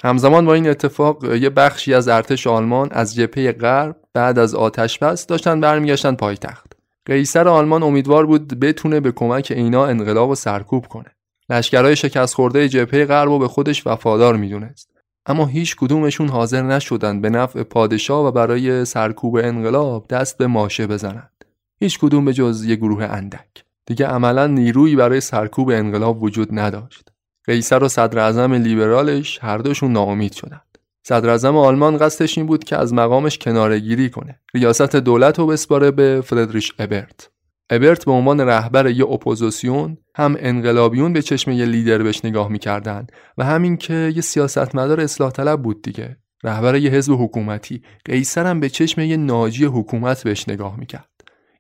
همزمان 0.04 0.46
با 0.46 0.54
این 0.54 0.70
اتفاق 0.70 1.34
یه 1.36 1.50
بخشی 1.50 1.94
از 1.94 2.08
ارتش 2.08 2.48
آلمان 2.48 2.90
از 2.92 3.16
جبهه 3.16 3.52
غرب 3.52 3.96
بعد 4.14 4.40
از 4.40 4.56
آتش 4.56 5.00
بس 5.00 5.28
داشتن 5.28 5.60
برمیگشتن 5.60 6.16
پایتخت. 6.16 6.73
قیصر 7.06 7.48
آلمان 7.48 7.84
امیدوار 7.84 8.26
بود 8.26 8.60
بتونه 8.60 9.00
به 9.00 9.12
کمک 9.12 9.54
اینا 9.56 9.86
انقلاب 9.86 10.30
و 10.30 10.36
سرکوب 10.36 10.88
کنه. 10.88 11.12
لشکرهای 11.50 11.96
شکست 11.96 12.36
خورده 12.36 12.70
جبهه 12.70 13.06
غرب 13.06 13.32
و 13.32 13.40
به 13.40 13.48
خودش 13.48 13.88
وفادار 13.88 14.38
می‌دونست. 14.38 14.90
اما 15.26 15.46
هیچ 15.46 15.76
کدومشون 15.76 16.30
حاضر 16.30 16.62
نشدند 16.62 17.22
به 17.22 17.30
نفع 17.30 17.64
پادشاه 17.64 18.26
و 18.26 18.32
برای 18.32 18.86
سرکوب 18.86 19.36
انقلاب 19.36 20.08
دست 20.08 20.38
به 20.38 20.48
ماشه 20.48 20.88
بزنند. 20.88 21.46
هیچ 21.80 22.00
کدوم 22.00 22.26
به 22.26 22.34
جز 22.34 22.66
یه 22.66 22.76
گروه 22.76 23.04
اندک. 23.04 23.64
دیگه 23.86 24.08
عملا 24.08 24.48
نیرویی 24.48 24.96
برای 24.96 25.22
سرکوب 25.22 25.70
انقلاب 25.70 26.24
وجود 26.24 26.48
نداشت. 26.52 27.10
قیصر 27.46 27.84
و 27.84 27.88
صدر 27.88 28.20
اعظم 28.20 28.54
لیبرالش 28.54 29.40
هر 29.42 29.58
دوشون 29.58 29.92
ناامید 29.92 30.34
شدند. 30.34 30.73
صدر 31.04 31.48
آلمان 31.48 31.98
قصدش 31.98 32.38
این 32.38 32.48
بود 32.48 32.64
که 32.64 32.78
از 32.78 32.94
مقامش 32.94 33.38
کنارگیری 33.38 34.10
کنه. 34.10 34.40
ریاست 34.54 34.96
دولت 34.96 35.40
رو 35.40 35.48
بسپاره 35.48 35.92
به 35.92 36.22
فردریش 36.26 36.74
ابرت. 36.80 37.30
ابرت 37.70 38.06
به 38.06 38.12
عنوان 38.12 38.42
رهبر 38.42 38.88
یه 38.88 39.06
اپوزیسیون 39.06 39.98
هم 40.16 40.36
انقلابیون 40.40 41.14
به 41.14 41.22
چشم 41.22 41.52
یه 41.52 41.66
لیدر 41.66 42.04
بهش 42.04 42.26
نگاه 42.26 42.48
می‌کردن 42.48 43.08
و 43.38 43.44
همین 43.44 43.78
که 43.78 44.12
یه 44.16 44.22
سیاستمدار 44.22 45.02
اصلاح 45.02 45.32
طلب 45.32 45.62
بود 45.62 45.82
دیگه. 45.82 46.18
رهبر 46.44 46.76
یه 46.76 46.92
حزب 46.92 47.14
حکومتی. 47.14 47.82
قیصر 48.06 48.46
هم 48.46 48.60
به 48.60 48.70
چشم 48.70 49.02
یه 49.02 49.18
ناجی 49.18 49.66
حکومت 49.66 50.24
بهش 50.24 50.50
نگاه 50.50 50.80
می‌کرد. 50.80 51.10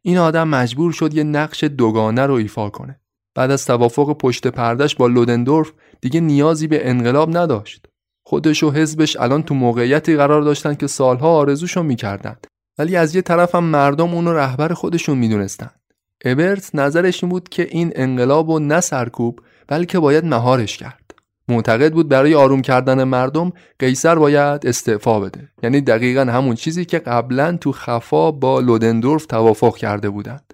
این 0.01 0.17
آدم 0.17 0.47
مجبور 0.47 0.91
شد 0.91 1.13
یه 1.13 1.23
نقش 1.23 1.63
دوگانه 1.63 2.25
رو 2.25 2.33
ایفا 2.33 2.69
کنه. 2.69 2.99
بعد 3.35 3.51
از 3.51 3.65
توافق 3.65 4.17
پشت 4.17 4.47
پردش 4.47 4.95
با 4.95 5.07
لودندورف 5.07 5.71
دیگه 6.01 6.19
نیازی 6.19 6.67
به 6.67 6.89
انقلاب 6.89 7.37
نداشت. 7.37 7.87
خودش 8.33 8.63
و 8.63 8.71
حزبش 8.71 9.17
الان 9.17 9.43
تو 9.43 9.55
موقعیتی 9.55 10.15
قرار 10.15 10.41
داشتن 10.41 10.73
که 10.73 10.87
سالها 10.87 11.35
آرزوشو 11.35 11.83
می‌کردن. 11.83 12.35
ولی 12.77 12.95
از 12.95 13.15
یه 13.15 13.21
طرف 13.21 13.55
هم 13.55 13.63
مردم 13.63 14.13
اونو 14.13 14.33
رهبر 14.33 14.73
خودشون 14.73 15.17
می‌دونستن. 15.17 15.69
ابرت 16.25 16.75
نظرش 16.75 17.23
این 17.23 17.29
بود 17.29 17.49
که 17.49 17.67
این 17.71 17.91
انقلاب 17.95 18.49
و 18.49 18.59
نه 18.59 18.79
سرکوب 18.79 19.39
بلکه 19.67 19.99
باید 19.99 20.25
مهارش 20.25 20.77
کرد. 20.77 21.15
معتقد 21.47 21.93
بود 21.93 22.09
برای 22.09 22.35
آروم 22.35 22.61
کردن 22.61 23.03
مردم 23.03 23.51
قیصر 23.79 24.15
باید 24.15 24.67
استعفا 24.67 25.19
بده. 25.19 25.49
یعنی 25.63 25.81
دقیقا 25.81 26.21
همون 26.21 26.55
چیزی 26.55 26.85
که 26.85 26.99
قبلا 26.99 27.57
تو 27.57 27.71
خفا 27.71 28.31
با 28.31 28.59
لودندورف 28.59 29.25
توافق 29.25 29.77
کرده 29.77 30.09
بودند. 30.09 30.53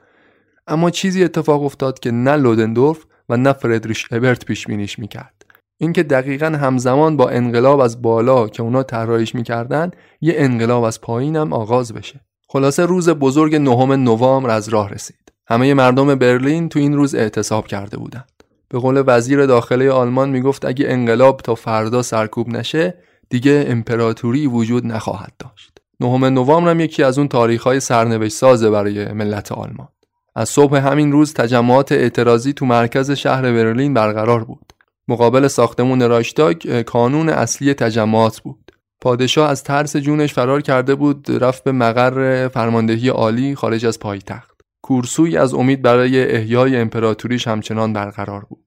اما 0.68 0.90
چیزی 0.90 1.24
اتفاق 1.24 1.64
افتاد 1.64 2.00
که 2.00 2.12
نه 2.12 2.36
لودندورف 2.36 3.06
و 3.30 3.38
نه 3.38 3.54
فردریش 3.54 4.08
ابرت 4.12 4.46
پیش 4.46 4.68
بینیش 4.68 5.00
می‌کرد. 5.00 5.39
اینکه 5.82 6.04
دقیقا 6.04 6.46
همزمان 6.46 7.18
با 7.18 7.30
انقلاب 7.30 7.80
از 7.80 8.02
بالا 8.02 8.48
که 8.48 8.64
اونا 8.64 8.84
طراحیش 8.84 9.36
می‌کردن 9.36 9.92
یه 10.22 10.34
انقلاب 10.38 10.84
از 10.84 11.02
پایینم 11.02 11.54
آغاز 11.54 11.94
بشه. 11.94 12.20
خلاصه 12.48 12.86
روز 12.86 13.10
بزرگ 13.10 13.56
نهم 13.56 13.92
نوامبر 13.92 14.50
از 14.50 14.70
راه 14.70 14.90
رسید. 14.90 15.32
همه 15.48 15.74
مردم 15.74 16.16
برلین 16.16 16.70
تو 16.70 16.80
این 16.80 16.94
روز 16.94 17.16
اعتصاب 17.16 17.68
کرده 17.68 17.98
بودند. 17.98 18.44
به 18.70 18.80
قول 18.80 19.04
وزیر 19.08 19.46
داخله 19.46 19.92
آلمان 19.92 20.30
می‌گفت 20.30 20.66
اگه 20.66 20.86
انقلاب 20.90 21.42
تا 21.42 21.56
فردا 21.56 22.02
سرکوب 22.02 22.50
نشه 22.50 22.94
دیگه 23.30 23.66
امپراتوری 23.68 24.48
وجود 24.48 24.88
نخواهد 24.88 25.34
داشت. 25.40 25.78
نهم 26.00 26.26
نوامبر 26.26 26.72
هم 26.72 26.80
یکی 26.80 27.04
از 27.04 27.18
اون 27.18 27.28
تاریخ‌های 27.28 27.80
سرنوشت 27.80 28.34
سازه 28.34 28.70
برای 28.70 29.14
ملت 29.14 29.52
آلمان. 29.52 29.88
از 30.36 30.50
صبح 30.50 30.78
همین 30.78 31.12
روز 31.12 31.34
تجمعات 31.34 31.92
اعتراضی 31.92 32.54
تو 32.54 32.66
مرکز 32.66 33.12
شهر 33.12 33.42
برلین 33.42 33.94
برقرار 33.94 34.44
بود. 34.44 34.74
مقابل 35.10 35.48
ساختمون 35.48 36.10
رایشتاگ 36.10 36.82
کانون 36.82 37.30
اصلی 37.30 37.74
تجمعات 37.74 38.40
بود. 38.40 38.72
پادشاه 39.02 39.50
از 39.50 39.64
ترس 39.64 39.98
جونش 39.98 40.34
فرار 40.34 40.62
کرده 40.62 40.96
بود 40.96 41.44
رفت 41.44 41.64
به 41.64 41.72
مقر 41.72 42.48
فرماندهی 42.48 43.10
عالی 43.10 43.56
خارج 43.56 43.86
از 43.86 44.00
پایتخت. 44.00 44.62
کورسوی 44.82 45.38
از 45.38 45.54
امید 45.54 45.82
برای 45.82 46.36
احیای 46.36 46.78
امپراتوریش 46.78 47.48
همچنان 47.48 47.94
برقرار 47.94 48.46
بود. 48.50 48.66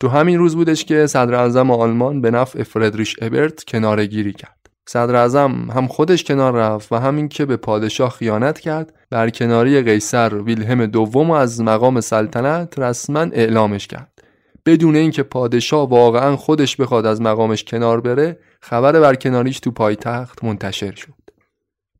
تو 0.00 0.08
همین 0.08 0.38
روز 0.38 0.56
بودش 0.56 0.84
که 0.84 1.06
صدر 1.06 1.34
اعظم 1.34 1.70
آلمان 1.70 2.20
به 2.20 2.30
نفع 2.30 2.62
فردریش 2.62 3.16
ابرت 3.22 3.64
کنارگیری 3.64 4.32
کرد. 4.32 4.70
صدر 4.88 5.16
اعظم 5.16 5.70
هم 5.74 5.86
خودش 5.86 6.24
کنار 6.24 6.52
رفت 6.52 6.92
و 6.92 6.96
همین 6.96 7.28
که 7.28 7.44
به 7.46 7.56
پادشاه 7.56 8.10
خیانت 8.10 8.60
کرد 8.60 8.94
بر 9.10 9.30
کناری 9.30 9.82
قیصر 9.82 10.34
ویلهم 10.34 10.86
دوم 10.86 11.30
از 11.30 11.60
مقام 11.60 12.00
سلطنت 12.00 12.78
رسما 12.78 13.20
اعلامش 13.20 13.86
کرد. 13.86 14.13
بدون 14.66 14.96
اینکه 14.96 15.22
پادشاه 15.22 15.88
واقعا 15.88 16.36
خودش 16.36 16.76
بخواد 16.76 17.06
از 17.06 17.20
مقامش 17.20 17.64
کنار 17.64 18.00
بره 18.00 18.38
خبر 18.60 19.00
برکناریش 19.00 19.60
تو 19.60 19.70
پایتخت 19.70 20.44
منتشر 20.44 20.94
شد. 20.94 21.14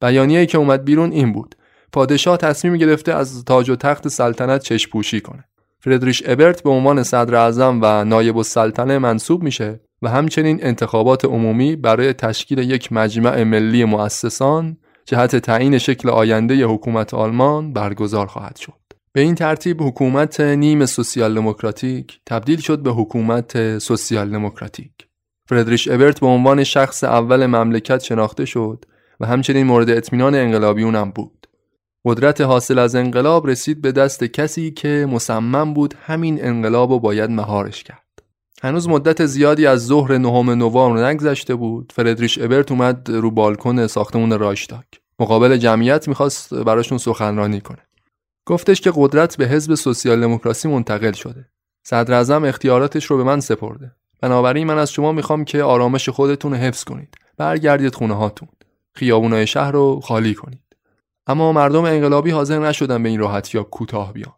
بیانیه‌ای 0.00 0.46
که 0.46 0.58
اومد 0.58 0.84
بیرون 0.84 1.12
این 1.12 1.32
بود. 1.32 1.54
پادشاه 1.92 2.36
تصمیم 2.36 2.76
گرفته 2.76 3.12
از 3.12 3.44
تاج 3.44 3.70
و 3.70 3.76
تخت 3.76 4.08
سلطنت 4.08 4.62
چشم 4.62 4.90
پوشی 4.90 5.20
کنه. 5.20 5.44
فردریش 5.80 6.22
ابرت 6.26 6.62
به 6.62 6.70
عنوان 6.70 7.02
صدر 7.02 7.34
اعظم 7.34 7.80
و 7.82 8.04
نایب 8.04 8.36
السلطنه 8.36 8.98
منصوب 8.98 9.42
میشه 9.42 9.80
و 10.02 10.08
همچنین 10.08 10.58
انتخابات 10.62 11.24
عمومی 11.24 11.76
برای 11.76 12.12
تشکیل 12.12 12.58
یک 12.58 12.92
مجمع 12.92 13.42
ملی 13.42 13.84
مؤسسان 13.84 14.76
جهت 15.06 15.36
تعیین 15.36 15.78
شکل 15.78 16.10
آینده 16.10 16.64
حکومت 16.66 17.14
آلمان 17.14 17.72
برگزار 17.72 18.26
خواهد 18.26 18.56
شد. 18.56 18.83
به 19.16 19.20
این 19.20 19.34
ترتیب 19.34 19.82
حکومت 19.82 20.40
نیم 20.40 20.86
سوسیال 20.86 21.34
دموکراتیک 21.34 22.20
تبدیل 22.26 22.60
شد 22.60 22.78
به 22.78 22.90
حکومت 22.90 23.78
سوسیال 23.78 24.30
دموکراتیک. 24.30 24.90
فردریش 25.48 25.88
ابرت 25.88 26.20
به 26.20 26.26
عنوان 26.26 26.64
شخص 26.64 27.04
اول 27.04 27.46
مملکت 27.46 28.02
شناخته 28.02 28.44
شد 28.44 28.84
و 29.20 29.26
همچنین 29.26 29.66
مورد 29.66 29.90
اطمینان 29.90 30.34
انقلابیون 30.34 30.94
هم 30.94 31.10
بود. 31.10 31.46
قدرت 32.04 32.40
حاصل 32.40 32.78
از 32.78 32.94
انقلاب 32.94 33.46
رسید 33.46 33.82
به 33.82 33.92
دست 33.92 34.24
کسی 34.24 34.70
که 34.70 35.06
مصمم 35.10 35.74
بود 35.74 35.94
همین 36.02 36.44
انقلاب 36.44 36.90
رو 36.92 36.98
باید 36.98 37.30
مهارش 37.30 37.82
کرد. 37.82 38.22
هنوز 38.62 38.88
مدت 38.88 39.26
زیادی 39.26 39.66
از 39.66 39.86
ظهر 39.86 40.18
نهم 40.18 40.50
نوامبر 40.50 41.08
نگذشته 41.08 41.54
بود 41.54 41.92
فردریش 41.96 42.38
ابرت 42.38 42.72
اومد 42.72 43.10
رو 43.10 43.30
بالکن 43.30 43.86
ساختمون 43.86 44.38
رایشتاگ 44.38 44.84
مقابل 45.18 45.56
جمعیت 45.56 46.08
می‌خواست 46.08 46.54
براشون 46.54 46.98
سخنرانی 46.98 47.60
کنه 47.60 47.78
گفتش 48.46 48.80
که 48.80 48.92
قدرت 48.94 49.36
به 49.36 49.46
حزب 49.46 49.74
سوسیال 49.74 50.20
دموکراسی 50.20 50.68
منتقل 50.68 51.12
شده. 51.12 51.48
صدر 51.82 52.14
اعظم 52.14 52.44
اختیاراتش 52.44 53.04
رو 53.04 53.16
به 53.16 53.24
من 53.24 53.40
سپرده. 53.40 53.92
بنابراین 54.20 54.66
من 54.66 54.78
از 54.78 54.92
شما 54.92 55.12
می‌خوام 55.12 55.44
که 55.44 55.62
آرامش 55.62 56.08
خودتون 56.08 56.54
حفظ 56.54 56.84
کنید. 56.84 57.14
برگردید 57.36 57.94
خونه 57.94 58.14
هاتون. 58.14 58.48
خیابونای 58.94 59.46
شهر 59.46 59.72
رو 59.72 60.00
خالی 60.00 60.34
کنید. 60.34 60.60
اما 61.26 61.52
مردم 61.52 61.84
انقلابی 61.84 62.30
حاضر 62.30 62.58
نشدن 62.58 63.02
به 63.02 63.08
این 63.08 63.20
راحتی 63.20 63.58
یا 63.58 63.64
کوتاه 63.64 64.12
بیان. 64.12 64.34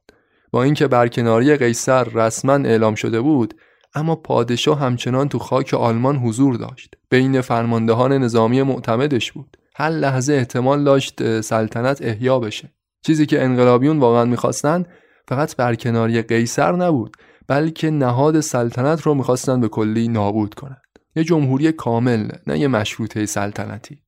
با 0.51 0.63
اینکه 0.63 0.87
برکناری 0.87 1.57
قیصر 1.57 2.05
رسما 2.05 2.53
اعلام 2.53 2.95
شده 2.95 3.21
بود 3.21 3.55
اما 3.95 4.17
پادشاه 4.17 4.81
همچنان 4.81 5.29
تو 5.29 5.39
خاک 5.39 5.75
آلمان 5.75 6.17
حضور 6.17 6.57
داشت. 6.57 6.95
بین 7.11 7.41
فرماندهان 7.41 8.13
نظامی 8.13 8.63
معتمدش 8.63 9.33
بود. 9.33 9.57
هر 9.75 9.91
لحظه 9.91 10.33
احتمال 10.33 10.85
داشت 10.85 11.41
سلطنت 11.41 12.03
احیا 12.03 12.39
بشه. 12.39 12.76
چیزی 13.07 13.27
که 13.27 13.45
انقلابیون 13.45 13.99
واقعا 13.99 14.25
می‌خواستن 14.25 14.85
فقط 15.29 15.57
برکناری 15.57 16.23
قیصر 16.23 16.73
نبود 16.73 17.17
بلکه 17.49 17.91
نهاد 17.91 18.41
سلطنت 18.41 19.03
رو 19.03 19.15
می‌خواستن 19.15 19.61
به 19.61 19.69
کلی 19.69 20.09
نابود 20.09 20.55
کنند. 20.55 20.83
یه 21.17 21.25
جمهوری 21.25 21.73
کامل 21.73 22.29
نه 22.47 22.59
یه 22.59 22.69
مشروطه 22.69 23.27
سلطنتی. 23.27 23.99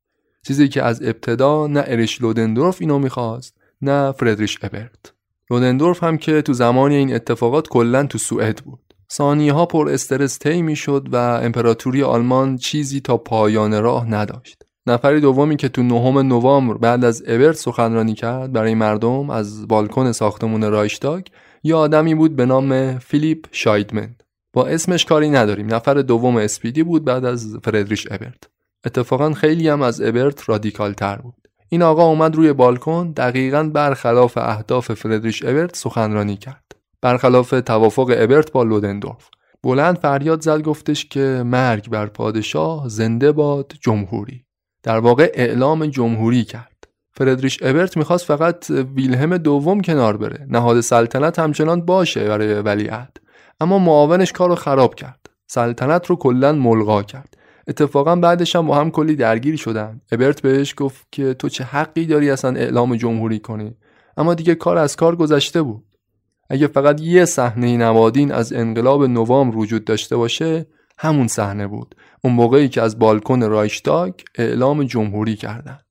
چیزی 0.46 0.68
که 0.68 0.82
از 0.82 1.02
ابتدا 1.02 1.66
نه 1.66 1.84
اریش 1.86 2.22
لودندورف 2.22 2.76
اینو 2.80 2.98
می‌خواست 2.98 3.54
نه 3.82 4.12
فردریش 4.12 4.58
ابرت. 4.62 5.12
لودندورف 5.50 6.04
هم 6.04 6.18
که 6.18 6.42
تو 6.42 6.52
زمان 6.52 6.90
این 6.90 7.14
اتفاقات 7.14 7.68
کلا 7.68 8.06
تو 8.06 8.18
سوئد 8.18 8.56
بود. 8.56 8.94
ثانیه 9.12 9.52
ها 9.52 9.66
پر 9.66 9.88
استرس 9.88 10.38
طی 10.38 10.62
می‌شد 10.62 11.08
و 11.12 11.16
امپراتوری 11.16 12.02
آلمان 12.02 12.56
چیزی 12.56 13.00
تا 13.00 13.16
پایان 13.16 13.82
راه 13.82 14.10
نداشت. 14.10 14.64
نفری 14.88 15.20
دومی 15.20 15.56
که 15.56 15.68
تو 15.68 15.82
نهم 15.82 16.18
نوامبر 16.18 16.74
بعد 16.74 17.04
از 17.04 17.22
ابرت 17.26 17.56
سخنرانی 17.56 18.14
کرد 18.14 18.52
برای 18.52 18.74
مردم 18.74 19.30
از 19.30 19.68
بالکن 19.68 20.12
ساختمون 20.12 20.70
رایشتاگ 20.70 21.22
یه 21.62 21.74
آدمی 21.74 22.14
بود 22.14 22.36
به 22.36 22.46
نام 22.46 22.98
فیلیپ 22.98 23.46
شایدمن. 23.52 24.16
با 24.52 24.66
اسمش 24.66 25.04
کاری 25.04 25.30
نداریم. 25.30 25.74
نفر 25.74 25.94
دوم 25.94 26.36
اسپیدی 26.36 26.82
بود 26.82 27.04
بعد 27.04 27.24
از 27.24 27.56
فردریش 27.64 28.06
ابرت. 28.10 28.42
اتفاقا 28.86 29.32
خیلی 29.32 29.68
هم 29.68 29.82
از 29.82 30.00
ابرت 30.00 30.48
رادیکال 30.48 30.92
تر 30.92 31.16
بود. 31.16 31.48
این 31.68 31.82
آقا 31.82 32.04
اومد 32.04 32.36
روی 32.36 32.52
بالکن 32.52 33.10
دقیقا 33.10 33.70
برخلاف 33.74 34.38
اهداف 34.38 34.92
فردریش 34.92 35.44
ابرت 35.44 35.76
سخنرانی 35.76 36.36
کرد. 36.36 36.64
برخلاف 37.02 37.50
توافق 37.50 38.14
ابرت 38.16 38.52
با 38.52 38.62
لودندورف 38.62 39.30
بلند 39.62 39.98
فریاد 39.98 40.40
زد 40.40 40.62
گفتش 40.62 41.06
که 41.06 41.42
مرگ 41.46 41.90
بر 41.90 42.06
پادشاه 42.06 42.88
زنده 42.88 43.32
باد 43.32 43.72
جمهوری 43.80 44.44
در 44.82 44.98
واقع 44.98 45.30
اعلام 45.34 45.86
جمهوری 45.86 46.44
کرد. 46.44 46.88
فردریش 47.12 47.58
ابرت 47.62 47.96
می‌خواست 47.96 48.24
فقط 48.24 48.70
ویلهم 48.70 49.36
دوم 49.36 49.80
کنار 49.80 50.16
بره. 50.16 50.46
نهاد 50.48 50.80
سلطنت 50.80 51.38
همچنان 51.38 51.80
باشه 51.80 52.28
برای 52.28 52.54
ولیعهد. 52.54 53.16
اما 53.60 53.78
معاونش 53.78 54.32
کار 54.32 54.48
رو 54.48 54.54
خراب 54.54 54.94
کرد. 54.94 55.30
سلطنت 55.46 56.06
رو 56.06 56.16
کلا 56.16 56.52
ملغا 56.52 57.02
کرد. 57.02 57.34
اتفاقا 57.68 58.16
بعدش 58.16 58.56
هم 58.56 58.66
با 58.66 58.76
هم 58.76 58.90
کلی 58.90 59.16
درگیری 59.16 59.56
شدن. 59.56 60.00
ابرت 60.12 60.42
بهش 60.42 60.74
گفت 60.76 61.06
که 61.12 61.34
تو 61.34 61.48
چه 61.48 61.64
حقی 61.64 62.06
داری 62.06 62.30
اصلا 62.30 62.56
اعلام 62.56 62.96
جمهوری 62.96 63.38
کنی؟ 63.38 63.74
اما 64.16 64.34
دیگه 64.34 64.54
کار 64.54 64.78
از 64.78 64.96
کار 64.96 65.16
گذشته 65.16 65.62
بود. 65.62 65.84
اگه 66.50 66.66
فقط 66.66 67.00
یه 67.00 67.24
صحنه 67.24 67.76
نمادین 67.76 68.32
از 68.32 68.52
انقلاب 68.52 69.04
نوامبر 69.04 69.56
وجود 69.56 69.84
داشته 69.84 70.16
باشه 70.16 70.66
همون 70.98 71.28
صحنه 71.28 71.66
بود. 71.66 71.94
اون 72.24 72.32
موقعی 72.32 72.68
که 72.68 72.82
از 72.82 72.98
بالکن 72.98 73.42
رایشتاگ 73.42 74.12
اعلام 74.34 74.84
جمهوری 74.84 75.36
کردند. 75.36 75.84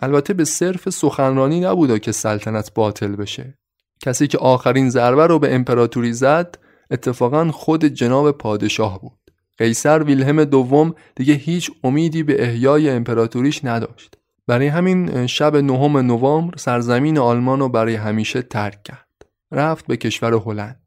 البته 0.00 0.34
به 0.34 0.44
صرف 0.44 0.90
سخنرانی 0.90 1.60
نبوده 1.60 1.98
که 1.98 2.12
سلطنت 2.12 2.74
باطل 2.74 3.16
بشه. 3.16 3.58
کسی 4.00 4.26
که 4.26 4.38
آخرین 4.38 4.90
ضربه 4.90 5.26
رو 5.26 5.38
به 5.38 5.54
امپراتوری 5.54 6.12
زد 6.12 6.58
اتفاقا 6.90 7.50
خود 7.50 7.84
جناب 7.84 8.30
پادشاه 8.30 9.00
بود. 9.00 9.18
قیصر 9.58 10.02
ویلهم 10.02 10.44
دوم 10.44 10.94
دیگه 11.16 11.34
هیچ 11.34 11.70
امیدی 11.84 12.22
به 12.22 12.44
احیای 12.44 12.90
امپراتوریش 12.90 13.64
نداشت. 13.64 14.14
برای 14.46 14.66
همین 14.66 15.26
شب 15.26 15.56
نهم 15.56 15.96
نوامبر 15.96 16.56
سرزمین 16.56 17.18
آلمان 17.18 17.60
رو 17.60 17.68
برای 17.68 17.94
همیشه 17.94 18.42
ترک 18.42 18.82
کرد. 18.82 19.08
رفت 19.52 19.86
به 19.86 19.96
کشور 19.96 20.34
هلند. 20.34 20.83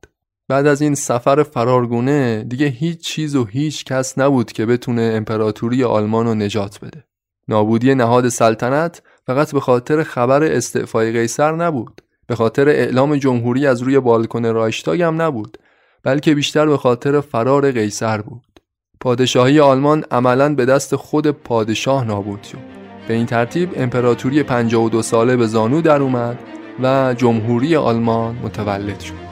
بعد 0.49 0.67
از 0.67 0.81
این 0.81 0.95
سفر 0.95 1.43
فرارگونه 1.43 2.43
دیگه 2.43 2.65
هیچ 2.65 2.99
چیز 2.99 3.35
و 3.35 3.45
هیچ 3.45 3.85
کس 3.85 4.17
نبود 4.17 4.51
که 4.51 4.65
بتونه 4.65 5.11
امپراتوری 5.15 5.83
آلمان 5.83 6.25
رو 6.25 6.35
نجات 6.35 6.79
بده. 6.79 7.03
نابودی 7.47 7.95
نهاد 7.95 8.29
سلطنت 8.29 9.01
فقط 9.27 9.51
به 9.51 9.59
خاطر 9.59 10.03
خبر 10.03 10.43
استعفای 10.43 11.11
قیصر 11.11 11.55
نبود. 11.55 12.01
به 12.27 12.35
خاطر 12.35 12.69
اعلام 12.69 13.15
جمهوری 13.15 13.67
از 13.67 13.81
روی 13.81 13.99
بالکن 13.99 14.45
رایشتاگ 14.45 15.01
هم 15.01 15.21
نبود 15.21 15.57
بلکه 16.03 16.35
بیشتر 16.35 16.65
به 16.65 16.77
خاطر 16.77 17.21
فرار 17.21 17.71
قیصر 17.71 18.21
بود. 18.21 18.59
پادشاهی 18.99 19.59
آلمان 19.59 20.05
عملا 20.11 20.55
به 20.55 20.65
دست 20.65 20.95
خود 20.95 21.31
پادشاه 21.31 22.05
نابود 22.05 22.43
شد. 22.43 22.77
به 23.07 23.13
این 23.13 23.25
ترتیب 23.25 23.69
امپراتوری 23.75 24.43
52 24.43 25.01
ساله 25.01 25.35
به 25.35 25.47
زانو 25.47 25.81
در 25.81 26.01
اومد 26.01 26.39
و 26.83 27.15
جمهوری 27.17 27.75
آلمان 27.75 28.35
متولد 28.35 28.99
شد. 28.99 29.26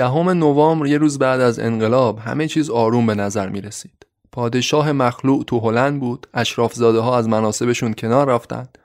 دهم 0.00 0.28
نوامبر 0.28 0.86
یه 0.86 0.98
روز 0.98 1.18
بعد 1.18 1.40
از 1.40 1.58
انقلاب 1.58 2.18
همه 2.18 2.48
چیز 2.48 2.70
آروم 2.70 3.06
به 3.06 3.14
نظر 3.14 3.48
می 3.48 3.60
رسید. 3.60 4.06
پادشاه 4.32 4.92
مخلوع 4.92 5.44
تو 5.44 5.60
هلند 5.60 6.00
بود، 6.00 6.26
اشرافزاده 6.34 6.98
ها 6.98 7.18
از 7.18 7.28
مناسبشون 7.28 7.94
کنار 7.94 8.28
رفتند. 8.28 8.78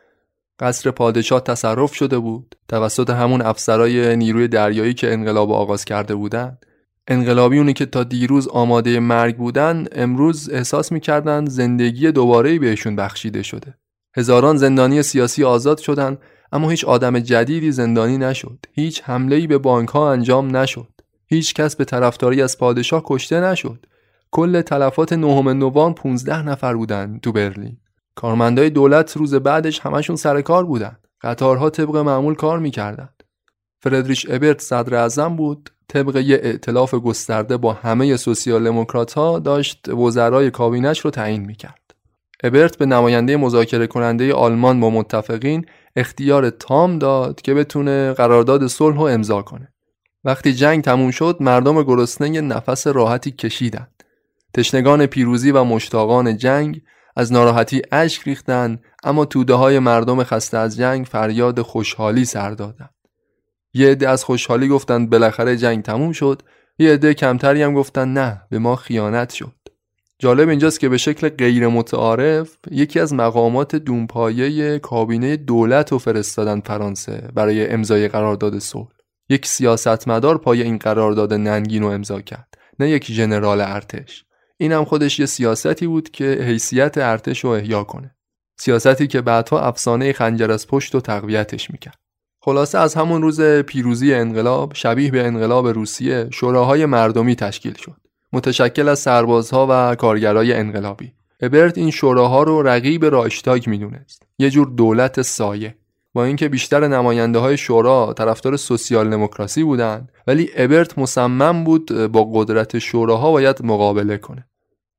قصر 0.60 0.92
پادشاه 0.92 1.42
تصرف 1.42 1.94
شده 1.96 2.20
بود 2.20 2.56
توسط 2.68 3.10
همون 3.10 3.42
افسرای 3.42 4.16
نیروی 4.16 4.48
دریایی 4.48 4.94
که 4.94 5.14
انقلاب 5.14 5.52
آغاز 5.52 5.86
کرده 5.86 6.16
بودند. 6.16 6.66
انقلابیونی 7.08 7.74
که 7.74 7.86
تا 7.86 8.04
دیروز 8.04 8.48
آماده 8.48 9.00
مرگ 9.00 9.38
بودن 9.38 9.86
امروز 9.92 10.50
احساس 10.50 10.92
می‌کردند 10.92 11.50
زندگی 11.50 12.12
دوباره 12.12 12.60
بهشون 12.60 12.96
بخشیده 12.96 13.44
شده. 13.44 13.78
هزاران 14.18 14.58
زندانی 14.58 15.04
سیاسی 15.04 15.44
آزاد 15.44 15.78
شدند 15.78 16.18
اما 16.52 16.70
هیچ 16.70 16.86
آدم 16.86 17.20
جدیدی 17.20 17.72
زندانی 17.72 18.18
نشد. 18.18 18.58
هیچ 18.74 19.02
حمله‌ای 19.04 19.48
به 19.48 19.58
بانک 19.58 19.90
ها 19.90 20.12
انجام 20.12 20.58
نشد. 20.58 20.95
هیچ 21.28 21.54
کس 21.54 21.76
به 21.76 21.86
طرفداری 21.86 22.42
از 22.42 22.58
پادشاه 22.58 23.02
کشته 23.06 23.40
نشد. 23.40 23.86
کل 24.32 24.62
تلفات 24.62 25.14
نهم 25.14 25.50
نوامبر 25.50 26.02
15 26.02 26.42
نفر 26.42 26.74
بودن 26.74 27.20
تو 27.22 27.32
برلین. 27.32 27.78
کارمندای 28.16 28.70
دولت 28.70 29.18
روز 29.18 29.36
بعدش 29.36 29.80
همشون 29.80 30.16
سر 30.16 30.42
کار 30.42 30.66
بودن. 30.66 30.98
قطارها 31.22 31.70
طبق 31.70 31.96
معمول 31.98 32.36
کار 32.36 32.60
می‌کردند. 32.60 33.24
فردریش 33.80 34.26
ابرت 34.30 34.62
صدر 34.62 34.96
اعظم 34.96 35.36
بود 35.36 35.70
طبق 35.88 36.16
یه 36.16 36.40
ائتلاف 36.44 36.96
گسترده 36.96 37.58
با 37.58 37.74
همه 37.74 38.18
سوسیال 38.18 38.64
دموکرات 38.64 39.14
ها 39.14 39.40
داشت 39.40 39.90
وزرای 39.90 40.52
کابینش 40.52 41.00
رو 41.00 41.12
تعیین 41.12 41.46
می‌کرد. 41.46 41.82
ابرت 42.44 42.78
به 42.78 42.86
نماینده 42.86 43.38
مذاکره 43.38 43.88
کننده 43.88 44.34
آلمان 44.34 44.80
با 44.80 44.90
متفقین 44.90 45.66
اختیار 45.96 46.50
تام 46.50 47.00
داد 47.00 47.42
که 47.42 47.54
بتونه 47.54 48.14
قرارداد 48.14 48.68
صلح 48.68 48.98
رو 48.98 49.04
امضا 49.04 49.42
کنه. 49.42 49.74
وقتی 50.26 50.54
جنگ 50.54 50.84
تموم 50.84 51.12
شد 51.12 51.38
مردم 51.40 51.84
گرسنه 51.84 52.42
نفس 52.42 52.88
راحتی 52.88 53.32
کشیدند. 53.32 54.04
تشنگان 54.54 55.06
پیروزی 55.06 55.52
و 55.52 55.64
مشتاقان 55.64 56.38
جنگ 56.38 56.82
از 57.16 57.34
ناراحتی 57.34 57.82
اشک 57.92 58.24
ریختند 58.24 58.84
اما 59.04 59.26
توده 59.26 59.54
های 59.54 59.80
مردم 59.80 60.24
خسته 60.24 60.58
از 60.58 60.78
جنگ 60.78 61.06
فریاد 61.06 61.62
خوشحالی 61.62 62.26
سر 62.26 62.52
دادند. 62.52 62.96
یه 63.74 63.90
عده 63.90 64.10
از 64.10 64.24
خوشحالی 64.24 64.68
گفتند 64.68 65.10
بالاخره 65.10 65.58
جنگ 65.58 65.84
تموم 65.84 66.12
شد 66.12 66.42
یه 66.80 66.94
عده 66.94 67.14
کمتری 67.14 67.64
هم 67.64 67.74
گفتن 67.74 68.14
نه 68.14 68.42
به 68.50 68.60
ما 68.60 68.76
خیانت 68.76 69.34
شد 69.34 69.56
جالب 70.20 70.50
اینجاست 70.50 70.80
که 70.80 70.90
به 70.90 70.98
شکل 70.98 71.30
غیر 71.30 71.68
متعارف 71.68 72.58
یکی 72.72 73.00
از 73.00 73.14
مقامات 73.14 73.76
دونپایه 73.76 74.80
کابینه 74.80 75.38
دولت 75.38 75.92
رو 75.92 75.98
فرستادن 75.98 76.60
فرانسه 76.60 77.30
برای 77.34 77.68
امضای 77.68 78.08
قرارداد 78.08 78.60
صلح 78.60 78.95
یک 79.30 79.46
سیاستمدار 79.46 80.38
پای 80.38 80.62
این 80.62 80.78
قرارداد 80.78 81.34
ننگین 81.34 81.84
رو 81.84 81.90
امضا 81.90 82.22
کرد 82.22 82.58
نه 82.80 82.90
یک 82.90 83.12
ژنرال 83.12 83.62
ارتش. 83.62 84.26
این 84.58 84.72
هم 84.72 84.86
خودش 84.86 85.20
یه 85.20 85.26
سیاستی 85.26 85.88
بود 85.88 86.12
که 86.12 86.26
حیثیت 86.26 86.98
ارتش 86.98 87.44
رو 87.44 87.50
احیا 87.50 87.84
کنه. 87.84 88.16
سیاستی 88.58 89.08
که 89.08 89.22
بعدها 89.22 89.60
افسانه 89.60 90.14
خنجر 90.14 90.52
از 90.52 90.68
پشت 90.68 90.96
و 90.96 91.02
تقویتش 91.02 91.72
می‌کرد. 91.72 92.00
خلاصه 92.42 92.78
از 92.78 92.96
همون 92.96 93.22
روز 93.22 93.42
پیروزی 93.42 94.14
انقلاب 94.14 94.74
شبیه 94.76 95.12
به 95.12 95.28
انقلاب 95.28 95.68
روسیه 95.68 96.28
شوراهای 96.34 96.86
مردمی 96.86 97.36
تشکیل 97.36 97.74
شد. 97.74 97.98
متشکل 98.34 98.88
از 98.88 99.00
سربازها 99.00 99.68
و 99.70 99.96
کارگرای 99.96 100.54
انقلابی. 100.54 101.14
ابرت 101.42 101.78
این 101.78 101.92
شوراها 101.92 102.44
رو 102.44 102.62
رقیب 102.62 103.06
رایشتاگ 103.06 103.70
می‌دونست. 103.70 104.24
یه 104.40 104.50
جور 104.50 104.68
دولت 104.68 105.22
سایه. 105.22 105.76
با 106.16 106.26
اینکه 106.26 106.50
بیشتر 106.50 106.88
نماینده 106.88 107.40
های 107.40 107.58
شورا 107.58 108.14
طرفدار 108.18 108.58
سوسیال 108.58 109.10
دموکراسی 109.10 109.64
بودند 109.64 110.12
ولی 110.28 110.50
ابرت 110.56 111.00
مصمم 111.00 111.64
بود 111.64 111.92
با 111.92 112.24
قدرت 112.34 112.80
شوراها 112.80 113.32
باید 113.32 113.66
مقابله 113.66 114.18
کنه. 114.18 114.48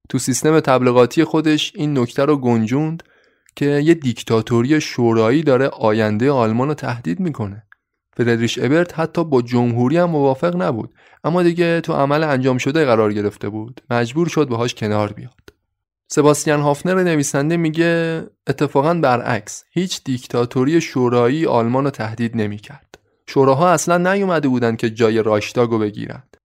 تو 0.08 0.18
سیستم 0.18 0.60
تبلیغاتی 0.60 1.24
خودش 1.24 1.72
این 1.74 1.98
نکته 1.98 2.24
رو 2.24 2.36
گنجوند 2.36 3.02
که 3.56 3.66
یه 3.66 3.94
دیکتاتوری 3.94 4.80
شورایی 4.80 5.42
داره 5.42 5.66
آینده 5.68 6.30
آلمان 6.30 6.68
رو 6.68 6.74
تهدید 6.74 7.20
می‌کنه. 7.20 7.62
فردریش 8.16 8.58
ابرت 8.58 8.98
حتی 8.98 9.24
با 9.24 9.42
جمهوری 9.42 9.96
هم 9.96 10.10
موافق 10.10 10.62
نبود 10.62 10.94
اما 11.24 11.42
دیگه 11.42 11.80
تو 11.80 11.92
عمل 11.92 12.24
انجام 12.24 12.58
شده 12.58 12.84
قرار 12.84 13.12
گرفته 13.12 13.48
بود. 13.48 13.80
مجبور 13.90 14.28
شد 14.28 14.48
باهاش 14.48 14.74
کنار 14.74 15.12
بیاد. 15.12 15.55
سباستیان 16.08 16.60
هافنر 16.60 17.02
نویسنده 17.02 17.56
میگه 17.56 18.22
اتفاقا 18.46 18.94
برعکس 18.94 19.64
هیچ 19.70 20.04
دیکتاتوری 20.04 20.80
شورایی 20.80 21.46
آلمان 21.46 21.84
رو 21.84 21.90
تهدید 21.90 22.36
نمی‌کرد 22.36 22.98
شوراها 23.28 23.70
اصلا 23.70 24.12
نیومده 24.12 24.48
بودن 24.48 24.76
که 24.76 24.90
جای 24.90 25.22
راشتاگو 25.22 25.78
بگیرند 25.78 26.36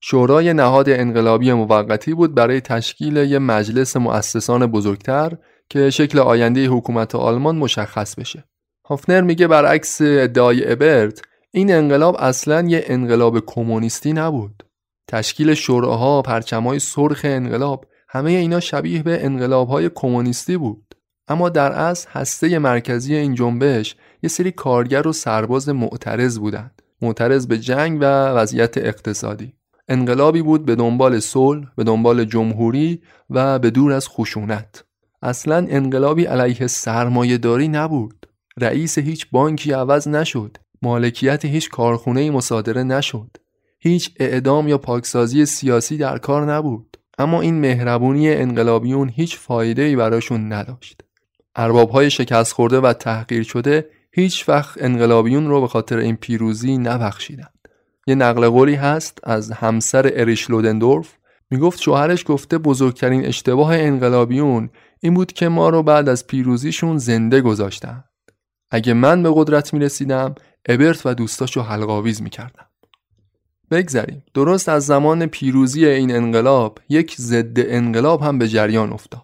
شورای 0.00 0.52
نهاد 0.52 0.88
انقلابی 0.88 1.52
موقتی 1.52 2.14
بود 2.14 2.34
برای 2.34 2.60
تشکیل 2.60 3.16
یه 3.16 3.38
مجلس 3.38 3.96
مؤسسان 3.96 4.66
بزرگتر 4.66 5.36
که 5.68 5.90
شکل 5.90 6.18
آینده 6.18 6.66
حکومت 6.66 7.14
آلمان 7.14 7.56
مشخص 7.56 8.14
بشه. 8.14 8.44
هافنر 8.84 9.20
میگه 9.20 9.46
برعکس 9.46 9.98
ادعای 10.00 10.72
ابرت 10.72 11.22
این 11.50 11.74
انقلاب 11.74 12.16
اصلا 12.18 12.68
یه 12.68 12.84
انقلاب 12.86 13.40
کمونیستی 13.46 14.12
نبود. 14.12 14.62
تشکیل 15.08 15.54
شوراها، 15.54 16.22
پرچمای 16.22 16.78
سرخ 16.78 17.20
انقلاب 17.24 17.86
همه 18.12 18.30
اینا 18.30 18.60
شبیه 18.60 19.02
به 19.02 19.24
انقلابهای 19.24 19.90
کمونیستی 19.94 20.56
بود. 20.56 20.94
اما 21.28 21.48
در 21.48 21.72
اصل 21.72 22.08
هسته 22.10 22.58
مرکزی 22.58 23.14
این 23.14 23.34
جنبش 23.34 23.96
یه 24.22 24.28
سری 24.28 24.52
کارگر 24.52 25.08
و 25.08 25.12
سرباز 25.12 25.68
معترض 25.68 26.38
بودند. 26.38 26.82
معترض 27.02 27.46
به 27.46 27.58
جنگ 27.58 27.98
و 28.00 28.04
وضعیت 28.04 28.78
اقتصادی. 28.78 29.54
انقلابی 29.88 30.42
بود 30.42 30.64
به 30.64 30.74
دنبال 30.74 31.20
صلح، 31.20 31.66
به 31.76 31.84
دنبال 31.84 32.24
جمهوری 32.24 33.02
و 33.30 33.58
به 33.58 33.70
دور 33.70 33.92
از 33.92 34.08
خشونت. 34.08 34.84
اصلا 35.22 35.66
انقلابی 35.70 36.24
علیه 36.24 36.66
سرمایه 36.66 37.38
داری 37.38 37.68
نبود 37.68 38.26
رئیس 38.58 38.98
هیچ 38.98 39.26
بانکی 39.30 39.72
عوض 39.72 40.08
نشد 40.08 40.56
مالکیت 40.82 41.44
هیچ 41.44 41.70
کارخونه 41.70 42.30
مصادره 42.30 42.82
نشد 42.82 43.36
هیچ 43.78 44.14
اعدام 44.16 44.68
یا 44.68 44.78
پاکسازی 44.78 45.46
سیاسی 45.46 45.96
در 45.96 46.18
کار 46.18 46.52
نبود 46.52 46.89
اما 47.20 47.40
این 47.40 47.60
مهربونی 47.60 48.30
انقلابیون 48.30 49.08
هیچ 49.08 49.38
فایده 49.38 49.82
ای 49.82 49.96
براشون 49.96 50.52
نداشت. 50.52 51.00
ارباب 51.56 51.90
های 51.90 52.10
شکست 52.10 52.52
خورده 52.52 52.80
و 52.80 52.92
تحقیر 52.92 53.42
شده 53.42 53.86
هیچ 54.12 54.48
وقت 54.48 54.82
انقلابیون 54.82 55.48
رو 55.48 55.60
به 55.60 55.68
خاطر 55.68 55.98
این 55.98 56.16
پیروزی 56.16 56.78
نبخشیدند. 56.78 57.68
یه 58.06 58.14
نقل 58.14 58.48
قولی 58.48 58.74
هست 58.74 59.18
از 59.22 59.52
همسر 59.52 60.10
اریش 60.14 60.50
لودندورف. 60.50 61.16
می‌گفت 61.50 61.80
شوهرش 61.80 62.24
گفته 62.26 62.58
بزرگترین 62.58 63.26
اشتباه 63.26 63.78
انقلابیون 63.78 64.70
این 65.00 65.14
بود 65.14 65.32
که 65.32 65.48
ما 65.48 65.68
رو 65.68 65.82
بعد 65.82 66.08
از 66.08 66.26
پیروزیشون 66.26 66.98
زنده 66.98 67.40
گذاشتن 67.40 68.04
اگه 68.70 68.94
من 68.94 69.22
به 69.22 69.32
قدرت 69.34 69.74
می 69.74 69.80
رسیدم 69.80 70.34
ابرت 70.68 71.06
و 71.06 71.14
دوستاشو 71.14 71.62
حلقاویز 71.62 72.22
می 72.22 72.30
کردم 72.30 72.69
بگذریم. 73.70 74.22
درست 74.34 74.68
از 74.68 74.86
زمان 74.86 75.26
پیروزی 75.26 75.86
این 75.86 76.16
انقلاب 76.16 76.78
یک 76.88 77.16
ضد 77.16 77.56
انقلاب 77.56 78.22
هم 78.22 78.38
به 78.38 78.48
جریان 78.48 78.92
افتاد. 78.92 79.22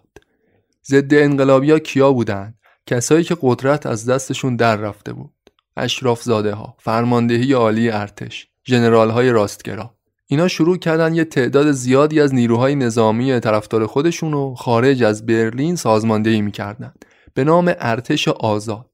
ضد 0.87 1.13
انقلابیا 1.13 1.79
کیا 1.79 2.11
بودن 2.13 2.53
کسایی 2.85 3.23
که 3.23 3.37
قدرت 3.41 3.85
از 3.85 4.09
دستشون 4.09 4.55
در 4.55 4.75
رفته 4.75 5.13
بود. 5.13 5.33
اشراف 5.77 6.23
زاده 6.23 6.53
ها 6.53 6.75
فرماندهی 6.79 7.53
عالی 7.53 7.89
ارتش 7.89 8.47
ژنرال 8.67 9.09
های 9.09 9.29
راستگرا. 9.29 9.93
اینا 10.27 10.47
شروع 10.47 10.77
کردن 10.77 11.15
یه 11.15 11.25
تعداد 11.25 11.71
زیادی 11.71 12.21
از 12.21 12.33
نیروهای 12.33 12.75
نظامی 12.75 13.39
طرفدار 13.39 13.85
خودشون 13.85 14.31
رو 14.31 14.55
خارج 14.55 15.03
از 15.03 15.25
برلین 15.25 15.75
سازماندهی 15.75 16.41
می‌کردن 16.41 16.93
به 17.33 17.43
نام 17.43 17.73
ارتش 17.79 18.27
آزاد. 18.27 18.89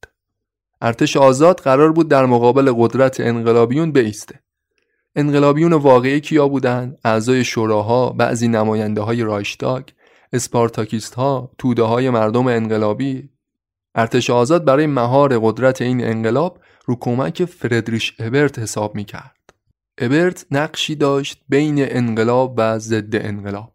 ارتش 0.82 1.18
آزاد 1.18 1.60
قرار 1.60 1.92
بود 1.92 2.08
در 2.08 2.26
مقابل 2.26 2.74
قدرت 2.78 3.20
انقلابیون 3.20 3.92
بیسته. 3.92 4.40
انقلابیون 5.16 5.74
واقعی 5.74 6.22
کیا 6.22 6.48
بودن 6.48 6.98
اعضای 7.06 7.44
شوراها 7.44 8.10
بعضی 8.10 8.48
نماینده 8.48 9.02
های 9.02 9.22
رایشتاگ 9.22 9.84
اسپارتاکیست 10.34 11.14
ها 11.14 11.52
توده 11.58 11.84
های 11.84 12.10
مردم 12.10 12.48
انقلابی. 12.48 13.30
ارتش 13.96 14.30
آزاد 14.30 14.66
برای 14.66 14.88
مهار 14.88 15.40
قدرت 15.40 15.82
این 15.82 16.04
انقلاب 16.04 16.60
رو 16.86 16.98
کمک 17.00 17.46
فردریش 17.46 18.16
ابرت 18.20 18.60
حساب 18.60 18.96
می‌کرد. 18.96 19.54
ابرت 19.98 20.46
نقشی 20.52 20.96
داشت 20.96 21.42
بین 21.50 21.76
انقلاب 21.80 22.54
و 22.58 22.80
ضد 22.80 23.16
انقلاب. 23.16 23.74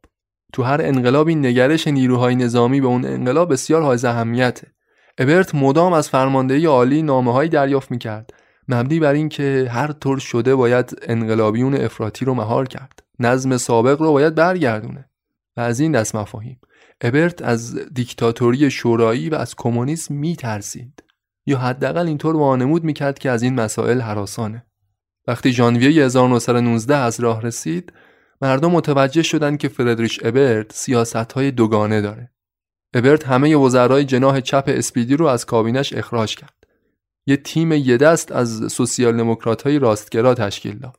تو 0.52 0.62
هر 0.62 0.80
انقلابی 0.82 1.34
نگرش 1.34 1.86
نیروهای 1.86 2.34
نظامی 2.34 2.80
به 2.80 2.86
اون 2.86 3.04
انقلاب 3.04 3.52
بسیار 3.52 3.82
های 3.82 3.98
اهمیته. 4.04 4.66
ابرت 5.18 5.54
مدام 5.54 5.92
از 5.92 6.08
فرماندهی 6.08 6.66
عالی 6.66 7.02
نامه 7.02 7.48
دریافت 7.48 7.90
می‌کرد. 7.90 8.32
مبنی 8.68 9.00
بر 9.00 9.12
اینکه 9.12 9.68
هر 9.70 9.92
طور 9.92 10.18
شده 10.18 10.54
باید 10.54 10.98
انقلابیون 11.02 11.74
افراطی 11.74 12.24
رو 12.24 12.34
مهار 12.34 12.68
کرد. 12.68 13.02
نظم 13.18 13.56
سابق 13.56 14.02
رو 14.02 14.12
باید 14.12 14.34
برگردونه. 14.34 15.10
و 15.56 15.60
از 15.60 15.80
این 15.80 15.92
دست 15.92 16.14
مفاهیم. 16.14 16.60
ابرت 17.00 17.42
از 17.42 17.76
دیکتاتوری 17.94 18.70
شورایی 18.70 19.30
و 19.30 19.34
از 19.34 19.54
کمونیسم 19.54 20.14
میترسید. 20.14 21.02
یا 21.46 21.58
حداقل 21.58 22.06
اینطور 22.06 22.36
وانمود 22.36 22.84
می‌کرد 22.84 23.18
که 23.18 23.30
از 23.30 23.42
این 23.42 23.54
مسائل 23.54 24.00
حراسانه. 24.00 24.66
وقتی 25.26 25.52
ژانویه 25.52 26.04
1919 26.04 26.96
از 26.96 27.20
راه 27.20 27.42
رسید 27.42 27.92
مردم 28.42 28.70
متوجه 28.70 29.22
شدند 29.22 29.58
که 29.58 29.68
فردریش 29.68 30.20
ابرت 30.24 30.72
سیاست‌های 30.72 31.50
دوگانه 31.50 32.00
داره. 32.00 32.30
ابرت 32.94 33.26
همه 33.26 33.56
وزرای 33.56 34.04
جناح 34.04 34.40
چپ 34.40 34.64
اسپیدی 34.66 35.16
رو 35.16 35.26
از 35.26 35.46
کابینش 35.46 35.92
اخراج 35.92 36.36
کرد. 36.36 36.57
یه 37.28 37.36
تیم 37.36 37.72
یه 37.72 37.96
دست 37.96 38.32
از 38.32 38.72
سوسیال 38.72 39.16
دموکرات 39.16 39.62
های 39.62 39.78
راستگرا 39.78 40.34
تشکیل 40.34 40.78
داد. 40.78 40.98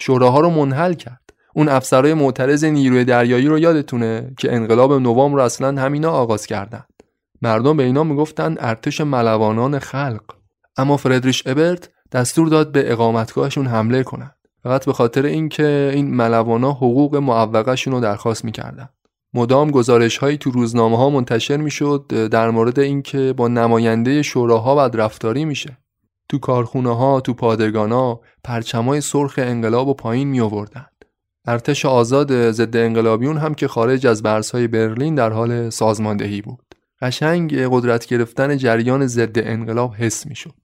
شوراها 0.00 0.40
رو 0.40 0.50
منحل 0.50 0.92
کرد. 0.92 1.32
اون 1.54 1.68
افسرهای 1.68 2.14
معترض 2.14 2.64
نیروی 2.64 3.04
دریایی 3.04 3.46
رو 3.46 3.58
یادتونه 3.58 4.32
که 4.38 4.54
انقلاب 4.54 4.92
نوامبر 4.92 5.36
رو 5.38 5.44
اصلا 5.44 5.82
همینا 5.82 6.10
آغاز 6.10 6.46
کردند. 6.46 6.86
مردم 7.42 7.76
به 7.76 7.82
اینا 7.82 8.04
می‌گفتن 8.04 8.56
ارتش 8.58 9.00
ملوانان 9.00 9.78
خلق. 9.78 10.22
اما 10.76 10.96
فردریش 10.96 11.42
ابرت 11.46 11.88
دستور 12.12 12.48
داد 12.48 12.72
به 12.72 12.92
اقامتگاهشون 12.92 13.66
حمله 13.66 14.02
کنند. 14.02 14.36
فقط 14.62 14.84
به 14.84 14.92
خاطر 14.92 15.26
اینکه 15.26 15.90
این 15.94 16.14
ملوانا 16.14 16.72
حقوق 16.72 17.16
معوقهشون 17.16 17.92
رو 17.92 18.00
درخواست 18.00 18.44
می‌کردن. 18.44 18.88
مدام 19.34 19.70
گزارش 19.70 20.18
هایی 20.18 20.38
تو 20.38 20.50
روزنامه 20.50 20.96
ها 20.96 21.10
منتشر 21.10 21.56
می‌شد 21.56 22.28
در 22.30 22.50
مورد 22.50 22.78
اینکه 22.78 23.34
با 23.36 23.48
نماینده 23.48 24.22
شوراها 24.22 24.74
بد 24.74 25.00
رفتاری 25.00 25.44
میشه. 25.44 25.78
تو 26.28 26.38
کارخونه 26.38 26.96
ها، 26.96 27.20
تو 27.20 27.34
پادگان 27.34 27.92
ها، 27.92 28.20
پرچمای 28.44 29.00
سرخ 29.00 29.34
انقلاب 29.42 29.88
و 29.88 29.94
پایین 29.94 30.28
می 30.28 30.40
آوردند. 30.40 31.04
ارتش 31.46 31.86
آزاد 31.86 32.50
ضد 32.50 32.76
انقلابیون 32.76 33.36
هم 33.38 33.54
که 33.54 33.68
خارج 33.68 34.06
از 34.06 34.22
برسهای 34.22 34.66
برلین 34.66 35.14
در 35.14 35.30
حال 35.30 35.70
سازماندهی 35.70 36.42
بود. 36.42 36.74
قشنگ 37.00 37.58
قدرت 37.70 38.06
گرفتن 38.06 38.56
جریان 38.56 39.06
ضد 39.06 39.38
انقلاب 39.38 39.94
حس 39.94 40.26
می‌شد. 40.26 40.54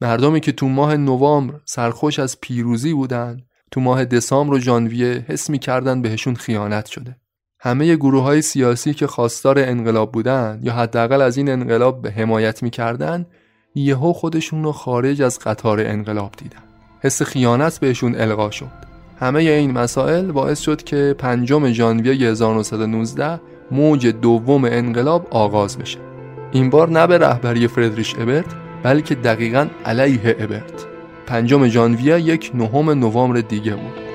مردمی 0.00 0.40
که 0.40 0.52
تو 0.52 0.68
ماه 0.68 0.96
نوامبر 0.96 1.60
سرخوش 1.64 2.18
از 2.18 2.40
پیروزی 2.40 2.94
بودن 2.94 3.40
تو 3.70 3.80
ماه 3.80 4.04
دسامبر 4.04 4.54
و 4.54 4.58
ژانویه 4.58 5.24
حس 5.28 5.50
می‌کردن 5.50 6.02
بهشون 6.02 6.34
خیانت 6.34 6.86
شده. 6.86 7.16
همه 7.64 7.96
گروه 7.96 8.22
های 8.22 8.42
سیاسی 8.42 8.94
که 8.94 9.06
خواستار 9.06 9.58
انقلاب 9.58 10.12
بودن 10.12 10.60
یا 10.62 10.72
حداقل 10.72 11.22
از 11.22 11.36
این 11.36 11.48
انقلاب 11.48 12.02
به 12.02 12.10
حمایت 12.10 12.62
می‌کردن 12.62 13.26
یهو 13.74 14.12
خودشون 14.12 14.64
رو 14.64 14.72
خارج 14.72 15.22
از 15.22 15.38
قطار 15.38 15.80
انقلاب 15.80 16.32
دیدن. 16.36 16.62
حس 17.00 17.22
خیانت 17.22 17.80
بهشون 17.80 18.14
القا 18.14 18.50
شد. 18.50 18.70
همه 19.20 19.40
این 19.40 19.70
مسائل 19.72 20.32
باعث 20.32 20.60
شد 20.60 20.82
که 20.82 21.14
پنجم 21.18 21.72
ژانویه 21.72 22.30
1919 22.30 23.40
موج 23.70 24.06
دوم 24.06 24.64
انقلاب 24.64 25.26
آغاز 25.30 25.78
بشه 25.78 25.98
این 26.52 26.70
بار 26.70 26.90
نه 26.90 27.06
به 27.06 27.18
رهبری 27.18 27.68
فردریش 27.68 28.14
ابرت 28.18 28.54
بلکه 28.82 29.14
دقیقا 29.14 29.66
علیه 29.84 30.36
ابرت 30.38 30.86
پنجم 31.26 31.66
ژانویه 31.68 32.20
یک 32.20 32.50
نهم 32.54 32.90
نوامبر 32.90 33.40
دیگه 33.40 33.74
بود 33.74 34.12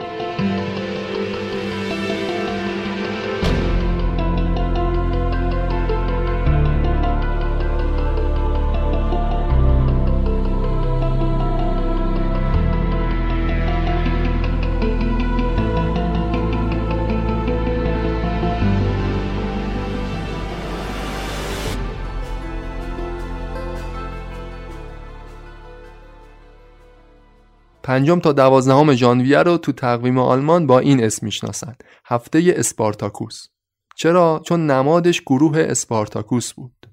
پنجم 27.98 28.20
تا 28.20 28.32
دوازدهم 28.32 28.93
ژانویه 28.93 29.39
رو 29.39 29.58
تو 29.58 29.72
تقویم 29.72 30.18
آلمان 30.18 30.68
با 30.68 30.80
این 30.80 31.04
اسم 31.04 31.26
می‌شناسن 31.26 31.76
هفته 32.06 32.54
اسپارتاکوس. 32.58 33.48
چرا؟ 33.95 34.41
چون 34.45 34.72
نمادش 34.72 35.22
گروه 35.22 35.60
اسپارتاکوس 35.60 36.54
بود. 36.54 36.89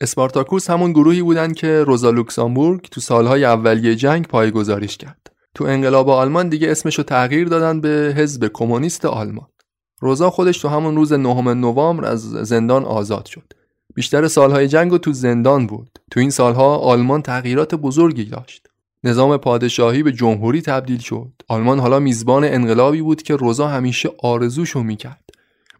اسپارتاکوس 0.00 0.70
همون 0.70 0.92
گروهی 0.92 1.22
بودن 1.22 1.52
که 1.52 1.84
روزا 1.84 2.10
لوکسامبورگ 2.10 2.88
تو 2.90 3.00
سالهای 3.00 3.44
اولیه 3.44 3.94
جنگ 3.94 4.26
پایه‌گذاریش 4.26 4.96
کرد. 4.96 5.32
تو 5.54 5.64
انقلاب 5.64 6.08
آلمان 6.08 6.48
دیگه 6.48 6.70
اسمشو 6.70 7.02
تغییر 7.02 7.48
دادن 7.48 7.80
به 7.80 8.14
حزب 8.16 8.50
کمونیست 8.54 9.04
آلمان. 9.04 9.48
روزا 10.00 10.30
خودش 10.30 10.58
تو 10.58 10.68
همون 10.68 10.96
روز 10.96 11.12
نهم 11.12 11.48
نوامبر 11.48 12.04
از 12.04 12.30
زندان 12.30 12.84
آزاد 12.84 13.26
شد. 13.26 13.52
بیشتر 13.94 14.28
سالهای 14.28 14.68
جنگ 14.68 14.92
و 14.92 14.98
تو 14.98 15.12
زندان 15.12 15.66
بود. 15.66 15.98
تو 16.10 16.20
این 16.20 16.30
سالها 16.30 16.76
آلمان 16.76 17.22
تغییرات 17.22 17.74
بزرگی 17.74 18.24
داشت. 18.24 18.68
نظام 19.06 19.36
پادشاهی 19.36 20.02
به 20.02 20.12
جمهوری 20.12 20.62
تبدیل 20.62 20.98
شد. 20.98 21.32
آلمان 21.48 21.78
حالا 21.78 21.98
میزبان 21.98 22.44
انقلابی 22.44 23.02
بود 23.02 23.22
که 23.22 23.36
روزا 23.36 23.68
همیشه 23.68 24.10
آرزوشو 24.22 24.82
می‌کرد. 24.82 25.30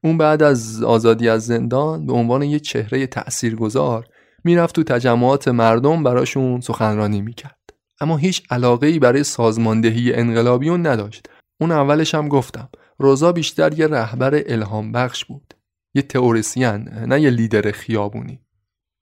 اون 0.05 0.19
بعد 0.19 0.43
از 0.43 0.83
آزادی 0.83 1.29
از 1.29 1.47
زندان 1.47 2.07
به 2.07 2.13
عنوان 2.13 2.43
یه 2.43 2.59
چهره 2.59 3.07
تأثیرگذار 3.07 4.07
می‌رفت 4.45 4.75
تو 4.75 4.83
تجمعات 4.83 5.49
مردم 5.49 6.03
براشون 6.03 6.61
سخنرانی 6.61 7.21
می‌کرد. 7.21 7.71
اما 8.01 8.17
هیچ 8.17 8.43
علاقه 8.51 8.87
ای 8.87 8.99
برای 8.99 9.25
سازماندهی 9.25 10.15
انقلابیون 10.15 10.87
نداشت. 10.87 11.29
اون 11.61 11.73
اولش 11.73 12.15
هم 12.15 12.29
گفتم 12.29 12.69
روزا 12.99 13.33
بیشتر 13.33 13.79
یه 13.79 13.87
رهبر 13.87 14.43
الهام 14.47 14.93
بخش 14.93 15.25
بود. 15.25 15.55
یه 15.95 16.03
تئوریسین 16.03 16.89
نه 16.89 17.21
یه 17.21 17.31
لیدر 17.31 17.71
خیابونی. 17.71 18.41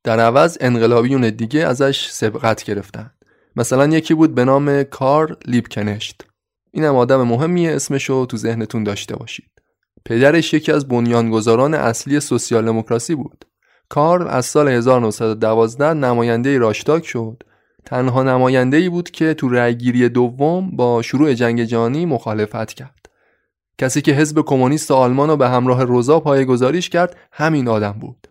در 0.05 0.21
عوض 0.21 0.59
انقلابیون 0.61 1.31
دیگه 1.31 1.67
ازش 1.67 2.09
سبقت 2.11 2.65
گرفتن. 2.65 3.11
مثلا 3.57 3.87
یکی 3.87 4.15
بود 4.15 4.35
به 4.35 4.45
نام 4.45 4.83
کار 4.83 5.37
لیبکنشت 5.47 6.23
اینم 6.73 6.97
آدم 6.97 7.23
مهمیه 7.23 7.73
اسمشو 7.73 8.27
تو 8.27 8.37
ذهنتون 8.37 8.85
داشته 8.85 9.17
باشید. 9.17 9.51
پدرش 10.05 10.55
یکی 10.55 10.73
از 10.73 10.89
بنیانگذاران 10.89 11.75
اصلی 11.75 12.21
سوسیال 12.21 12.65
دموکراسی 12.65 13.15
بود. 13.15 13.45
کار 13.89 14.29
از 14.29 14.47
سال 14.47 14.69
1912 14.69 15.95
نماینده 15.95 16.59
راشتاک 16.59 17.07
شد. 17.07 17.43
تنها 17.85 18.23
نماینده 18.23 18.77
ای 18.77 18.89
بود 18.89 19.11
که 19.11 19.35
تو 19.35 19.49
رأیگیری 19.49 20.09
دوم 20.09 20.71
با 20.77 21.03
شروع 21.03 21.35
جنگ 21.35 21.65
جهانی 21.65 22.07
مخالفت 22.07 22.73
کرد. 22.73 23.07
کسی 23.79 24.03
که 24.03 24.13
حزب 24.13 24.43
کمونیست 24.43 24.91
آلمان 24.91 25.29
رو 25.29 25.37
به 25.37 25.49
همراه 25.49 25.85
روزا 25.85 26.21
پایگذاریش 26.21 26.89
کرد 26.89 27.17
همین 27.33 27.69
آدم 27.69 27.93
بود. 27.93 28.29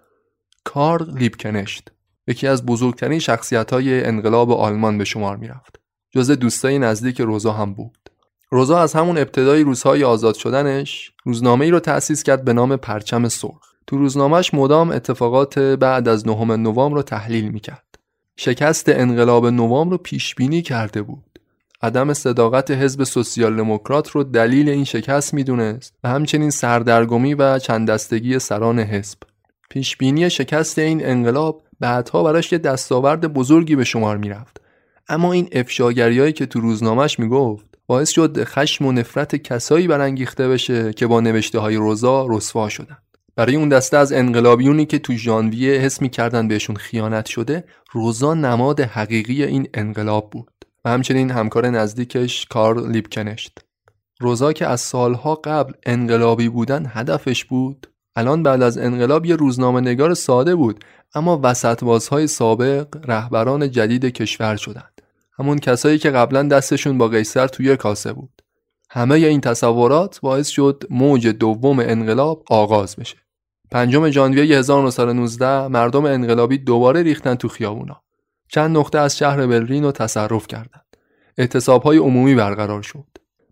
کار 0.64 1.04
لیبکنشت 1.04 1.93
یکی 2.28 2.48
از 2.48 2.66
بزرگترین 2.66 3.20
شخصیت 3.20 3.74
های 3.74 4.04
انقلاب 4.04 4.52
آلمان 4.52 4.98
به 4.98 5.06
شمار 5.06 5.38
می 5.38 5.48
رفت. 5.48 5.80
جز 6.12 6.32
دوستای 6.32 6.80
نزدیک 6.80 7.22
روزا 7.22 7.52
هم 7.52 7.74
بود. 7.74 7.98
روزا 8.52 8.80
از 8.80 8.94
همون 8.94 9.18
ابتدای 9.18 9.64
روزهای 9.64 10.04
آزاد 10.04 10.36
شدنش 10.36 11.12
روزنامه 11.24 11.66
ای 11.66 11.72
رو 11.72 11.80
تأسیس 11.80 12.24
کرد 12.24 12.46
به 12.46 12.54
نام 12.54 12.76
پرچم 12.76 13.28
سرخ. 13.28 13.74
تو 13.88 13.98
روزنامهش 13.98 14.54
مدام 14.54 14.90
اتفاقات 14.90 15.60
بعد 15.60 16.08
از 16.08 16.28
نهم 16.28 16.52
نوامبر 16.52 16.96
رو 16.96 17.02
تحلیل 17.02 17.50
می‌کرد. 17.50 18.00
شکست 18.36 18.90
انقلاب 18.90 19.48
نوامبر 19.48 19.92
رو 19.92 19.98
پیش 19.98 20.36
بینی 20.36 20.62
کرده 20.62 21.02
بود. 21.02 21.40
عدم 21.82 22.14
صداقت 22.14 22.72
حزب 22.72 23.04
سوسیال 23.04 23.56
دموکرات 23.56 24.10
رو 24.10 24.24
دلیل 24.24 24.70
این 24.70 24.84
شکست 24.84 25.34
می‌دونست 25.34 25.94
و 26.04 26.10
همچنین 26.10 26.50
سردرگمی 26.50 27.34
و 27.34 27.60
چند 27.60 27.90
دستگی 27.90 28.40
سران 28.40 28.80
حزب. 28.80 29.18
پیشبینی 29.70 30.30
شکست 30.30 30.80
این 30.80 31.06
انقلاب 31.06 31.63
بعدها 31.80 32.24
براش 32.24 32.52
یه 32.52 32.58
دستاورد 32.58 33.34
بزرگی 33.34 33.76
به 33.76 33.84
شمار 33.84 34.18
می‌رفت. 34.18 34.62
اما 35.08 35.34
این 35.34 35.50
افشاگریایی 35.52 36.34
که 36.34 36.46
تو 36.46 36.60
روزنامهش 36.60 37.20
می‌گفت 37.20 37.66
باعث 37.88 38.10
شد 38.10 38.44
خشم 38.44 38.86
و 38.86 38.92
نفرت 38.92 39.36
کسایی 39.36 39.88
برانگیخته 39.88 40.48
بشه 40.48 40.94
که 40.94 41.08
با 41.08 41.22
نوشته 41.22 41.60
های 41.60 41.76
روزا 41.76 42.28
رسوا 42.30 42.70
شدن. 42.70 42.98
برای 43.36 43.56
اون 43.56 43.70
دسته 43.70 43.98
از 43.98 44.14
انقلابیونی 44.14 44.86
که 44.86 45.00
تو 45.00 45.14
ژانویه 45.14 45.80
حس 45.80 46.02
می‌کردن 46.02 46.48
بهشون 46.48 46.76
خیانت 46.76 47.26
شده 47.26 47.64
روزا 47.92 48.34
نماد 48.34 48.80
حقیقی 48.80 49.44
این 49.44 49.68
انقلاب 49.74 50.30
بود 50.30 50.52
و 50.86 50.90
همچنین 50.90 51.32
همکار 51.32 51.70
نزدیکش 51.70 52.46
کارل 52.46 52.92
لیبکنشت. 52.92 53.60
روزا 54.20 54.54
که 54.54 54.68
از 54.68 54.82
سالها 54.82 55.36
قبل 55.36 55.74
انقلابی 55.86 56.50
بودن 56.50 56.86
هدفش 56.90 57.46
بود 57.46 57.88
الان 58.16 58.44
بعد 58.44 58.62
از 58.62 58.78
انقلاب 58.78 59.26
یه 59.26 59.36
روزنامه 59.36 59.82
نگار 59.82 60.14
ساده 60.14 60.56
بود 60.56 60.84
اما 61.16 61.40
وسط 61.44 61.84
بازهای 61.84 62.28
سابق 62.28 62.88
رهبران 63.06 63.72
جدید 63.72 64.06
کشور 64.06 64.56
شدند. 64.56 65.02
همون 65.40 65.60
کسایی 65.60 65.98
که 65.98 66.10
قبلا 66.10 66.44
دستشون 66.44 66.98
با 66.98 67.08
قیصر 67.08 67.48
توی 67.48 67.78
کاسه 67.78 68.14
بود. 68.14 68.42
همه 68.90 69.16
این 69.16 69.42
تصورات 69.42 70.20
باعث 70.22 70.48
شد 70.48 70.84
موج 70.90 71.28
دوم 71.28 71.80
انقلاب 71.80 72.44
آغاز 72.50 72.96
بشه. 72.96 73.18
پنجم 73.72 74.10
ژانویه 74.10 74.58
1919 74.58 75.68
مردم 75.68 76.06
انقلابی 76.06 76.58
دوباره 76.58 77.04
ریختن 77.04 77.36
تو 77.36 77.48
خیابونا. 77.48 78.02
چند 78.48 78.78
نقطه 78.78 79.00
از 79.00 79.18
شهر 79.18 79.48
برلین 79.48 79.84
رو 79.84 79.92
تصرف 79.92 80.48
کردند. 80.48 80.98
اعتصابهای 81.38 81.98
عمومی 81.98 82.36
برقرار 82.36 82.82
شد. 82.82 83.08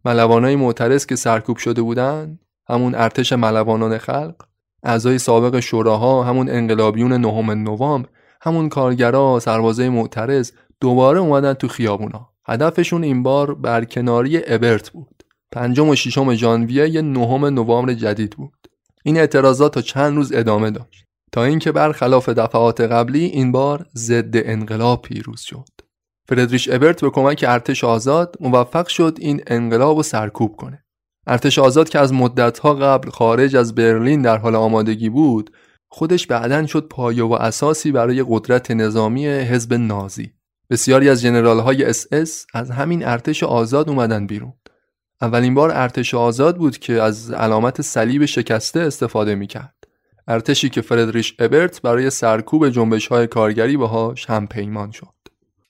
ملوانای 0.05 0.55
معترض 0.55 1.05
که 1.05 1.15
سرکوب 1.15 1.57
شده 1.57 1.81
بودند 1.81 2.39
همون 2.69 2.95
ارتش 2.95 3.33
ملوانان 3.33 3.97
خلق 3.97 4.35
اعضای 4.83 5.17
سابق 5.17 5.59
شوراها 5.59 6.23
همون 6.23 6.49
انقلابیون 6.49 7.13
نهم 7.13 7.51
نوامبر 7.51 8.09
همون 8.41 8.69
کارگرا 8.69 9.39
سربازای 9.39 9.89
معترض 9.89 10.51
دوباره 10.79 11.19
اومدن 11.19 11.53
تو 11.53 11.67
خیابونا. 11.67 12.29
هدفشون 12.45 13.03
این 13.03 13.23
بار 13.23 13.55
برکناری 13.55 14.41
ابرت 14.47 14.89
بود. 14.89 15.23
پنجم 15.51 15.89
و 15.89 15.95
ششم 15.95 16.33
ژانویه 16.33 16.89
یه 16.89 17.01
نهم 17.01 17.45
نوامبر 17.45 17.93
جدید 17.93 18.35
بود. 18.35 18.67
این 19.03 19.17
اعتراضات 19.17 19.73
تا 19.73 19.81
چند 19.81 20.15
روز 20.15 20.31
ادامه 20.33 20.71
داشت. 20.71 21.05
تا 21.31 21.43
اینکه 21.43 21.71
برخلاف 21.71 22.29
دفعات 22.29 22.81
قبلی 22.81 23.25
این 23.25 23.51
بار 23.51 23.85
ضد 23.95 24.31
انقلاب 24.33 25.01
پیروز 25.01 25.41
شد. 25.41 25.69
فردریش 26.29 26.69
ابرت 26.69 27.01
به 27.01 27.09
کمک 27.09 27.45
ارتش 27.47 27.83
آزاد 27.83 28.35
موفق 28.39 28.87
شد 28.87 29.17
این 29.19 29.41
انقلاب 29.47 29.97
رو 29.97 30.03
سرکوب 30.03 30.55
کنه. 30.55 30.83
ارتش 31.27 31.59
آزاد 31.59 31.89
که 31.89 31.99
از 31.99 32.13
مدتها 32.13 32.73
قبل 32.73 33.09
خارج 33.09 33.55
از 33.55 33.75
برلین 33.75 34.21
در 34.21 34.37
حال 34.37 34.55
آمادگی 34.55 35.09
بود 35.09 35.49
خودش 35.89 36.27
بعدا 36.27 36.67
شد 36.67 36.87
پایه 36.87 37.23
و 37.23 37.33
اساسی 37.33 37.91
برای 37.91 38.25
قدرت 38.27 38.71
نظامی 38.71 39.27
حزب 39.27 39.73
نازی. 39.73 40.31
بسیاری 40.69 41.09
از 41.09 41.21
ژنرال 41.21 41.59
های 41.59 41.83
اس 41.83 42.07
اس 42.11 42.45
از 42.53 42.71
همین 42.71 43.05
ارتش 43.05 43.43
آزاد 43.43 43.89
اومدن 43.89 44.27
بیرون. 44.27 44.53
اولین 45.21 45.53
بار 45.53 45.71
ارتش 45.73 46.13
آزاد 46.13 46.57
بود 46.57 46.77
که 46.77 47.01
از 47.01 47.31
علامت 47.31 47.81
صلیب 47.81 48.25
شکسته 48.25 48.79
استفاده 48.79 49.35
می‌کرد. 49.35 49.75
ارتشی 50.27 50.69
که 50.69 50.81
فردریش 50.81 51.35
ابرت 51.39 51.81
برای 51.81 52.09
سرکوب 52.09 52.69
جنبش 52.69 53.07
های 53.07 53.27
کارگری 53.27 53.77
باهاش 53.77 54.25
هم 54.29 54.47
پیمان 54.47 54.91
شد. 54.91 55.07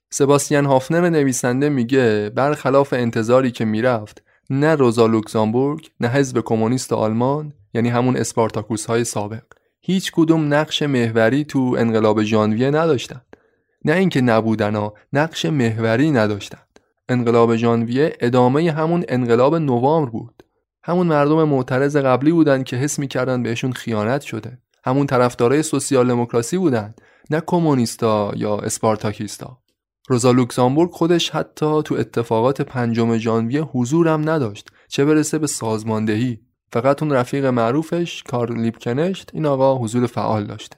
سباستیان 0.10 0.66
هافنر 0.66 1.10
نویسنده 1.10 1.70
میگه 1.70 2.32
برخلاف 2.36 2.94
انتظاری 2.94 3.52
که 3.52 3.66
می‌رفت 3.66 4.24
نه 4.54 4.76
روزا 4.76 5.06
لوکزامبورگ 5.06 5.90
نه 6.00 6.08
حزب 6.08 6.42
کمونیست 6.42 6.94
آلمان 6.94 7.54
یعنی 7.74 7.90
همون 7.90 8.18
اسپارتاکوس 8.18 8.86
های 8.86 9.04
سابق. 9.04 9.44
هیچ 9.82 10.12
کدوم 10.12 10.54
نقش 10.54 10.84
محوری 10.84 11.44
تو 11.44 11.76
انقلاب 11.80 12.24
ژانویه 12.24 12.68
نداشتند 12.68 13.26
نه 13.86 13.94
اینکه 13.94 14.22
نبودن 14.22 14.76
ها 14.76 14.94
نقش 15.14 15.46
محوری 15.46 16.12
نداشتند 16.12 16.80
انقلاب 17.10 17.56
ژانویه 17.56 18.14
ادامه 18.20 18.72
همون 18.72 19.06
انقلاب 19.10 19.56
نوامبر 19.56 20.12
بود. 20.12 20.44
همون 20.84 21.08
مردم 21.08 21.44
معترض 21.44 21.98
قبلی 21.98 22.32
بودند 22.32 22.64
که 22.64 22.76
حس 22.76 23.00
می‌کردن 23.00 23.44
بهشون 23.44 23.72
خیانت 23.74 24.22
شده. 24.22 24.58
همون 24.84 25.08
طرفدارای 25.08 25.64
سوسیال 25.64 26.08
دموکراسی 26.08 26.58
بودند 26.58 27.02
نه 27.30 27.42
کمونیستا 27.46 28.34
یا 28.36 28.58
اسپارتاکیستا. 28.58 29.58
روزا 30.08 30.32
لوکزامبورگ 30.32 30.92
خودش 30.92 31.30
حتی 31.30 31.82
تو 31.86 31.96
اتفاقات 31.96 32.62
پنجم 32.62 33.18
ژانویه 33.18 33.62
حضورم 33.62 34.30
نداشت 34.30 34.70
چه 34.88 35.06
برسه 35.06 35.38
به 35.38 35.48
سازماندهی. 35.48 36.40
فقط 36.74 37.04
اون 37.04 37.12
رفیق 37.12 37.46
معروفش 37.46 38.24
کارل 38.24 38.62
لیپکنشت 38.62 39.30
این 39.34 39.46
آقا 39.46 39.76
حضور 39.76 40.08
فعال 40.08 40.46
داشته. 40.46 40.78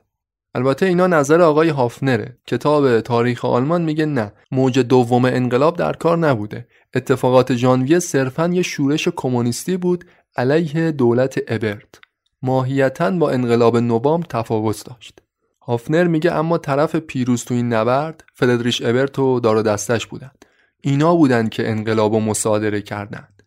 البته 0.55 0.85
اینا 0.85 1.07
نظر 1.07 1.41
آقای 1.41 1.69
هافنره. 1.69 2.37
کتاب 2.47 3.01
تاریخ 3.01 3.45
آلمان 3.45 3.81
میگه 3.81 4.05
نه 4.05 4.33
موج 4.51 4.79
دوم 4.79 5.25
انقلاب 5.25 5.77
در 5.77 5.93
کار 5.93 6.17
نبوده. 6.17 6.67
اتفاقات 6.93 7.55
ژانویه 7.55 7.99
صرفا 7.99 8.47
یه 8.47 8.61
شورش 8.61 9.07
کمونیستی 9.07 9.77
بود 9.77 10.05
علیه 10.37 10.91
دولت 10.91 11.39
ابرت. 11.47 11.99
ماهیتا 12.41 13.11
با 13.11 13.31
انقلاب 13.31 13.77
نوامبر 13.77 14.27
تفاوت 14.29 14.85
داشت. 14.85 15.22
هافنر 15.67 16.03
میگه 16.03 16.31
اما 16.31 16.57
طرف 16.57 16.95
پیروز 16.95 17.43
تو 17.43 17.53
این 17.53 17.73
نبرد 17.73 18.23
فردریش 18.33 18.81
ابرت 18.81 19.19
و 19.19 19.39
دار 19.39 19.61
دستش 19.61 20.07
بودند 20.07 20.45
اینا 20.85 21.15
بودند 21.15 21.49
که 21.49 21.69
انقلاب 21.69 22.13
و 22.13 22.19
مصادره 22.19 22.81
کردند. 22.81 23.43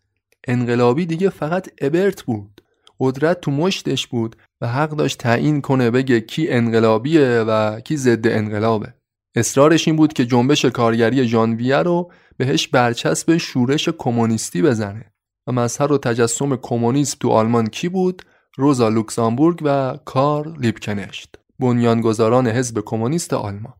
انقلابی 0.47 1.05
دیگه 1.05 1.29
فقط 1.29 1.69
ابرت 1.81 2.23
بود. 2.23 2.61
قدرت 2.99 3.41
تو 3.41 3.51
مشتش 3.51 4.07
بود 4.07 4.35
و 4.61 4.67
حق 4.67 4.89
داشت 4.89 5.17
تعیین 5.17 5.61
کنه 5.61 5.91
بگه 5.91 6.19
کی 6.21 6.49
انقلابیه 6.49 7.39
و 7.47 7.79
کی 7.79 7.97
ضد 7.97 8.27
انقلابه. 8.27 8.93
اصرارش 9.35 9.87
این 9.87 9.97
بود 9.97 10.13
که 10.13 10.25
جنبش 10.25 10.65
کارگری 10.65 11.27
ژانویه 11.27 11.77
رو 11.77 12.11
بهش 12.37 12.67
برچسب 12.67 13.37
شورش 13.37 13.89
کمونیستی 13.89 14.61
بزنه 14.61 15.11
و 15.47 15.51
مظهر 15.51 15.91
و 15.91 15.97
تجسم 15.97 16.55
کمونیسم 16.55 17.17
تو 17.19 17.29
آلمان 17.29 17.67
کی 17.67 17.89
بود؟ 17.89 18.21
روزا 18.57 18.89
لوکسامبورگ 18.89 19.59
و 19.63 19.97
کار 20.05 20.57
لیبکنشت. 20.57 21.35
بنیانگذاران 21.59 22.47
حزب 22.47 22.81
کمونیست 22.85 23.33
آلمان. 23.33 23.73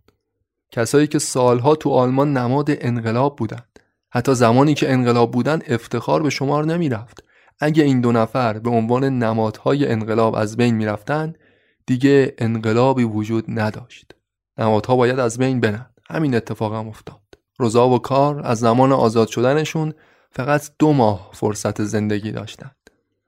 کسایی 0.71 1.07
که 1.07 1.19
سالها 1.19 1.75
تو 1.75 1.89
آلمان 1.89 2.37
نماد 2.37 2.67
انقلاب 2.69 3.35
بودند. 3.35 3.79
حتی 4.09 4.33
زمانی 4.35 4.73
که 4.73 4.91
انقلاب 4.91 5.31
بودن 5.31 5.59
افتخار 5.67 6.23
به 6.23 6.29
شمار 6.29 6.65
نمی 6.65 6.89
رفت 6.89 7.23
اگه 7.59 7.83
این 7.83 8.01
دو 8.01 8.11
نفر 8.11 8.59
به 8.59 8.69
عنوان 8.69 9.03
نمادهای 9.03 9.87
انقلاب 9.87 10.35
از 10.35 10.57
بین 10.57 10.75
می‌رفتند 10.75 11.37
دیگه 11.85 12.35
انقلابی 12.37 13.03
وجود 13.03 13.45
نداشت. 13.47 14.11
نمادها 14.57 14.95
باید 14.95 15.19
از 15.19 15.37
بین 15.37 15.59
برن 15.59 15.85
همین 16.09 16.35
اتفاق 16.35 16.73
هم 16.73 16.87
افتاد. 16.87 17.21
روزا 17.59 17.89
و 17.89 17.99
کار 17.99 18.41
از 18.45 18.59
زمان 18.59 18.91
آزاد 18.91 19.27
شدنشون 19.27 19.93
فقط 20.31 20.69
دو 20.79 20.93
ماه 20.93 21.29
فرصت 21.33 21.83
زندگی 21.83 22.31
داشتند. 22.31 22.75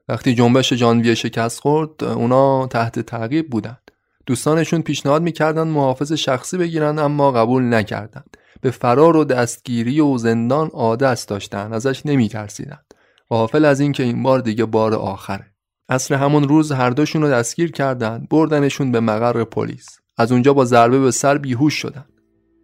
وقتی 0.08 0.36
جنبش 0.36 0.74
جانویه 0.74 1.16
شکست 1.16 1.60
خورد 1.60 2.04
اونا 2.04 2.68
تحت 2.68 3.00
تعقیب 3.00 3.50
بودند. 3.50 3.89
دوستانشون 4.26 4.82
پیشنهاد 4.82 5.22
می‌کردن 5.22 5.68
محافظ 5.68 6.12
شخصی 6.12 6.58
بگیرن 6.58 7.00
اما 7.00 7.32
قبول 7.32 7.74
نکردند 7.74 8.38
به 8.62 8.72
فرار 8.72 9.18
و 9.18 9.24
دستگیری 9.24 10.00
و 10.00 10.18
زندان 10.18 10.68
عادت 10.68 11.26
داشتن 11.28 11.74
ازش 11.74 12.06
نمیترسیدند 12.06 12.94
غافل 13.30 13.66
از 13.66 13.80
اینکه 13.80 14.04
این 14.04 14.24
بار 14.24 14.40
دیگه 14.40 14.66
بار 14.66 14.94
آخره. 14.94 15.46
اصر 15.90 16.16
همون 16.16 16.48
روز 16.48 16.72
هر 16.72 16.90
دوشون 16.90 17.22
رو 17.22 17.30
دستگیر 17.30 17.72
کردند 17.72 18.30
بردنشون 18.30 18.92
به 18.92 19.00
مقر 19.00 19.44
پلیس. 19.44 19.88
از 20.18 20.32
اونجا 20.32 20.54
با 20.54 20.66
ضربه 20.66 21.00
به 21.00 21.12
سر 21.12 21.38
بیهوش 21.38 21.74
شدن. 21.74 22.06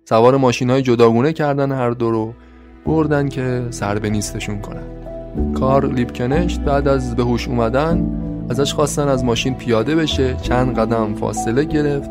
سوار 0.09 0.37
ماشین 0.37 0.69
های 0.69 0.81
جداگونه 0.81 1.33
کردن 1.33 1.71
هر 1.71 1.89
دو 1.89 2.11
رو 2.11 2.33
بردن 2.85 3.29
که 3.29 3.67
سر 3.69 3.99
به 3.99 4.09
نیستشون 4.09 4.61
کنن. 4.61 4.87
کار 5.53 5.93
لیپکنشت 5.93 6.59
بعد 6.59 6.87
از 6.87 7.15
به 7.15 7.23
هوش 7.23 7.47
اومدن 7.47 8.24
ازش 8.49 8.73
خواستن 8.73 9.07
از 9.07 9.23
ماشین 9.23 9.55
پیاده 9.55 9.95
بشه 9.95 10.35
چند 10.41 10.79
قدم 10.79 11.13
فاصله 11.13 11.63
گرفت 11.63 12.09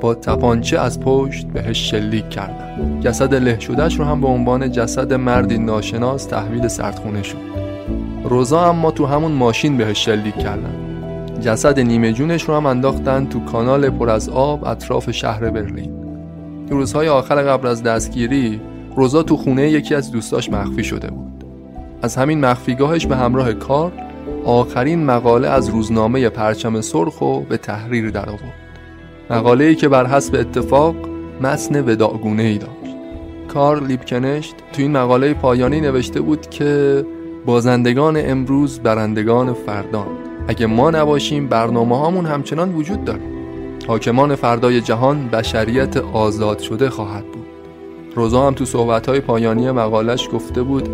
با 0.00 0.14
تپانچه 0.14 0.78
از 0.78 1.00
پشت 1.00 1.46
بهش 1.46 1.90
شلیک 1.90 2.28
کردن. 2.28 3.00
جسد 3.00 3.34
له 3.34 3.60
شدهش 3.60 3.98
رو 3.98 4.04
هم 4.04 4.20
به 4.20 4.26
عنوان 4.26 4.72
جسد 4.72 5.12
مردی 5.12 5.58
ناشناس 5.58 6.24
تحویل 6.24 6.68
سردخونه 6.68 7.22
شد. 7.22 7.36
روزا 8.24 8.68
اما 8.68 8.90
تو 8.90 9.06
همون 9.06 9.32
ماشین 9.32 9.76
بهش 9.76 10.04
شلیک 10.04 10.38
کردن. 10.38 10.74
جسد 11.40 11.80
نیمه 11.80 12.12
جونش 12.12 12.42
رو 12.42 12.54
هم 12.54 12.66
انداختن 12.66 13.26
تو 13.26 13.40
کانال 13.40 13.90
پر 13.90 14.10
از 14.10 14.28
آب 14.28 14.64
اطراف 14.64 15.10
شهر 15.10 15.50
برلین. 15.50 15.90
تو 16.68 16.74
روزهای 16.74 17.08
آخر 17.08 17.42
قبل 17.42 17.66
از 17.66 17.82
دستگیری 17.82 18.60
روزا 18.96 19.22
تو 19.22 19.36
خونه 19.36 19.70
یکی 19.70 19.94
از 19.94 20.12
دوستاش 20.12 20.50
مخفی 20.50 20.84
شده 20.84 21.10
بود. 21.10 21.44
از 22.02 22.16
همین 22.16 22.40
مخفیگاهش 22.40 23.06
به 23.06 23.16
همراه 23.16 23.52
کار 23.52 23.92
آخرین 24.44 25.04
مقاله 25.04 25.48
از 25.48 25.68
روزنامه 25.68 26.28
پرچم 26.28 26.80
سرخ 26.80 27.20
و 27.20 27.40
به 27.40 27.56
تحریر 27.56 28.10
در 28.10 28.28
آورد 28.28 28.68
مقاله 29.30 29.64
ای 29.64 29.74
که 29.74 29.88
بر 29.88 30.06
حسب 30.06 30.34
اتفاق 30.34 30.96
متن 31.40 31.80
وداعگونه 31.90 32.42
ای 32.42 32.58
داشت. 32.58 32.96
کار 33.48 33.82
لیپکنشت 33.82 34.54
تو 34.72 34.82
این 34.82 34.92
مقاله 34.92 35.34
پایانی 35.34 35.80
نوشته 35.80 36.20
بود 36.20 36.50
که 36.50 37.04
بازندگان 37.46 38.16
امروز 38.16 38.80
برندگان 38.80 39.52
فردان. 39.52 40.06
اگه 40.48 40.66
ما 40.66 40.90
نباشیم 40.90 41.48
برنامه 41.48 41.98
هامون 41.98 42.26
همچنان 42.26 42.74
وجود 42.74 43.04
داره. 43.04 43.20
حاکمان 43.88 44.34
فردای 44.34 44.80
جهان 44.80 45.28
بشریت 45.28 45.96
آزاد 45.96 46.58
شده 46.58 46.90
خواهد 46.90 47.24
بود. 47.24 47.46
روزا 48.14 48.46
هم 48.46 48.54
تو 48.54 48.64
صحبتهای 48.64 49.20
پایانی 49.20 49.70
مقالش 49.70 50.28
گفته 50.32 50.62
بود 50.62 50.88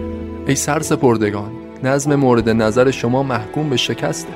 ای 0.47 0.55
سرسپردگان 0.55 1.64
نظم 1.85 2.15
مورد 2.15 2.49
نظر 2.49 2.91
شما 2.91 3.23
محکوم 3.23 3.71
به 3.71 3.77
شکسته. 3.77 4.33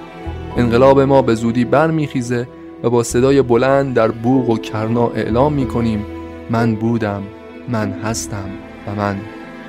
انقلاب 0.56 1.00
ما 1.00 1.22
به 1.22 1.34
زودی 1.34 1.64
برمیخیزه 1.64 2.48
و 2.82 2.90
با 2.90 3.02
صدای 3.02 3.42
بلند 3.42 3.94
در 3.94 4.08
بوغ 4.08 4.50
و 4.50 4.58
کرنا 4.58 5.08
اعلام 5.08 5.52
می‌کنیم 5.52 6.06
من 6.50 6.74
بودم 6.74 7.22
من 7.68 7.92
هستم 7.92 8.50
و 8.86 8.94
من 8.94 9.16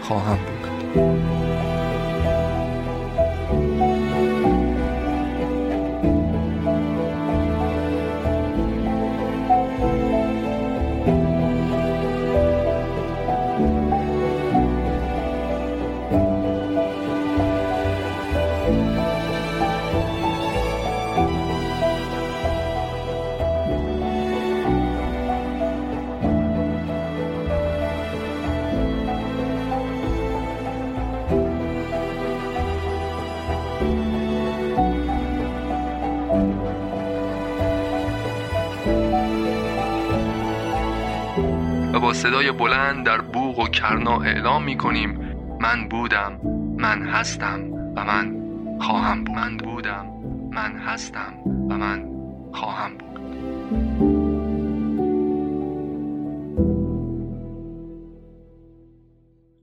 خواهم 0.02 0.38
بود. 0.94 1.49
صدای 42.30 42.52
بلند 42.52 43.06
در 43.06 43.22
بوغ 43.22 43.60
و 43.60 43.68
کرنا 43.68 44.22
اعلام 44.22 44.64
می 44.64 44.78
کنیم 44.78 45.20
من 45.62 45.90
بودم 45.90 46.40
من 46.78 47.02
هستم 47.02 47.74
و 47.74 48.06
من 48.06 48.36
خواهم 48.82 49.24
بود. 49.24 49.36
من 49.36 49.58
بودم 49.58 50.06
من 50.52 50.78
هستم 50.78 51.34
و 51.46 51.78
من 51.78 52.06
خواهم 52.54 52.98
بود. 52.98 53.20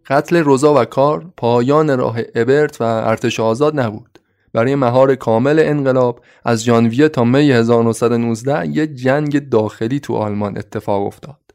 قتل 0.07 0.37
روزا 0.37 0.75
و 0.75 0.85
کار 0.85 1.33
پایان 1.37 1.99
راه 1.99 2.19
ابرت 2.35 2.81
و 2.81 2.85
ارتش 2.85 3.41
آزاد 3.41 3.81
نبود. 3.81 4.19
برای 4.53 4.75
مهار 4.75 5.15
کامل 5.15 5.59
انقلاب 5.59 6.21
از 6.45 6.65
ژانویه 6.65 7.09
تا 7.09 7.25
می 7.25 7.53
1919 7.53 8.67
یه 8.67 8.87
جنگ 8.87 9.49
داخلی 9.49 10.01
تو 10.01 10.15
آلمان 10.15 10.59
اتفاق 10.59 11.07
افتاد. 11.07 11.46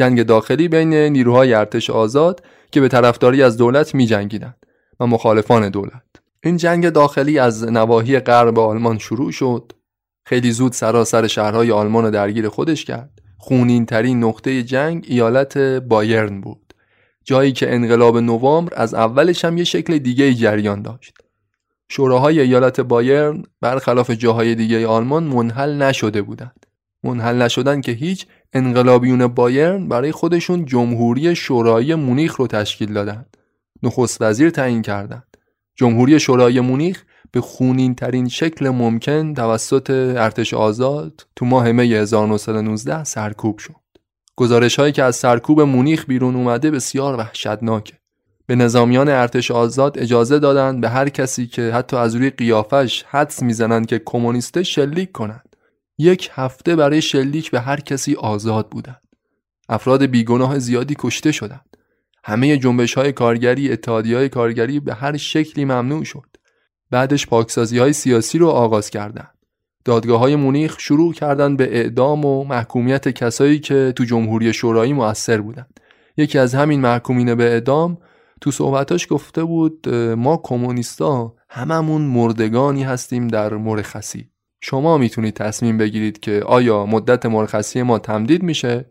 جنگ 0.00 0.22
داخلی 0.22 0.68
بین 0.68 0.94
نیروهای 0.94 1.54
ارتش 1.54 1.90
آزاد 1.90 2.42
که 2.72 2.80
به 2.80 2.88
طرفداری 2.88 3.42
از 3.42 3.56
دولت 3.56 3.94
می 3.94 4.08
و 5.00 5.06
مخالفان 5.06 5.68
دولت. 5.68 6.02
این 6.44 6.56
جنگ 6.56 6.88
داخلی 6.88 7.38
از 7.38 7.64
نواحی 7.64 8.18
غرب 8.18 8.58
آلمان 8.58 8.98
شروع 8.98 9.32
شد. 9.32 9.72
خیلی 10.24 10.52
زود 10.52 10.72
سراسر 10.72 11.26
شهرهای 11.26 11.72
آلمان 11.72 12.04
رو 12.04 12.10
درگیر 12.10 12.48
خودش 12.48 12.84
کرد. 12.84 13.10
خونین 13.38 13.86
ترین 13.86 14.24
نقطه 14.24 14.62
جنگ 14.62 15.06
ایالت 15.08 15.58
بایرن 15.58 16.40
بود. 16.40 16.74
جایی 17.24 17.52
که 17.52 17.74
انقلاب 17.74 18.18
نوامبر 18.18 18.72
از 18.76 18.94
اولش 18.94 19.44
هم 19.44 19.58
یه 19.58 19.64
شکل 19.64 19.98
دیگه 19.98 20.34
جریان 20.34 20.82
داشت. 20.82 21.18
شوراهای 21.88 22.40
ایالت 22.40 22.80
بایرن 22.80 23.42
برخلاف 23.60 24.10
جاهای 24.10 24.54
دیگه 24.54 24.86
آلمان 24.86 25.24
منحل 25.24 25.82
نشده 25.82 26.22
بودند. 26.22 26.66
منحل 27.02 27.42
نشدن 27.42 27.80
که 27.80 27.92
هیچ 27.92 28.26
انقلابیون 28.52 29.26
بایرن 29.26 29.88
برای 29.88 30.12
خودشون 30.12 30.64
جمهوری 30.64 31.36
شورایی 31.36 31.94
مونیخ 31.94 32.36
رو 32.36 32.46
تشکیل 32.46 32.92
دادند 32.92 33.36
نخست 33.82 34.22
وزیر 34.22 34.50
تعیین 34.50 34.82
کردند 34.82 35.36
جمهوری 35.76 36.20
شورای 36.20 36.60
مونیخ 36.60 37.04
به 37.32 37.40
خونین 37.40 37.94
ترین 37.94 38.28
شکل 38.28 38.68
ممکن 38.68 39.34
توسط 39.34 39.90
ارتش 39.90 40.54
آزاد 40.54 41.26
تو 41.36 41.46
ماه 41.46 41.72
می 41.72 41.94
1919 41.94 43.04
سرکوب 43.04 43.58
شد. 43.58 43.74
گزارش 44.36 44.78
هایی 44.78 44.92
که 44.92 45.02
از 45.02 45.16
سرکوب 45.16 45.60
مونیخ 45.60 46.04
بیرون 46.06 46.36
اومده 46.36 46.70
بسیار 46.70 47.16
وحشتناکه. 47.16 47.94
به 48.46 48.54
نظامیان 48.54 49.08
ارتش 49.08 49.50
آزاد 49.50 49.98
اجازه 49.98 50.38
دادند 50.38 50.80
به 50.80 50.88
هر 50.88 51.08
کسی 51.08 51.46
که 51.46 51.72
حتی 51.74 51.96
از 51.96 52.14
روی 52.14 52.30
قیافش 52.30 53.04
حدس 53.08 53.42
می‌زنند 53.42 53.86
که 53.86 54.02
کمونیسته 54.04 54.62
شلیک 54.62 55.12
کنند. 55.12 55.49
یک 56.00 56.30
هفته 56.32 56.76
برای 56.76 57.02
شلیک 57.02 57.50
به 57.50 57.60
هر 57.60 57.80
کسی 57.80 58.14
آزاد 58.14 58.68
بودند. 58.68 59.02
افراد 59.68 60.02
بیگناه 60.02 60.58
زیادی 60.58 60.96
کشته 60.98 61.32
شدند. 61.32 61.76
همه 62.24 62.56
جنبش 62.56 62.94
های 62.94 63.12
کارگری 63.12 63.72
اتحادی 63.72 64.14
های 64.14 64.28
کارگری 64.28 64.80
به 64.80 64.94
هر 64.94 65.16
شکلی 65.16 65.64
ممنوع 65.64 66.04
شد. 66.04 66.26
بعدش 66.90 67.26
پاکسازی 67.26 67.78
های 67.78 67.92
سیاسی 67.92 68.38
رو 68.38 68.48
آغاز 68.48 68.90
کردند. 68.90 69.34
دادگاه 69.84 70.20
های 70.20 70.36
مونیخ 70.36 70.80
شروع 70.80 71.12
کردند 71.12 71.56
به 71.56 71.76
اعدام 71.76 72.24
و 72.24 72.44
محکومیت 72.44 73.08
کسایی 73.08 73.58
که 73.58 73.92
تو 73.96 74.04
جمهوری 74.04 74.52
شورایی 74.52 74.92
مؤثر 74.92 75.40
بودند. 75.40 75.80
یکی 76.16 76.38
از 76.38 76.54
همین 76.54 76.80
محکومین 76.80 77.34
به 77.34 77.44
اعدام 77.44 77.98
تو 78.40 78.50
صحبتاش 78.50 79.06
گفته 79.10 79.44
بود 79.44 79.88
ما 79.94 80.40
کمونیستا 80.44 81.34
هممون 81.48 82.02
مردگانی 82.02 82.82
هستیم 82.82 83.28
در 83.28 83.54
مرخصی. 83.54 84.29
شما 84.60 84.98
می‌تونید 84.98 85.34
تصمیم 85.34 85.78
بگیرید 85.78 86.20
که 86.20 86.42
آیا 86.46 86.86
مدت 86.86 87.26
مرخصی 87.26 87.82
ما 87.82 87.98
تمدید 87.98 88.42
میشه 88.42 88.84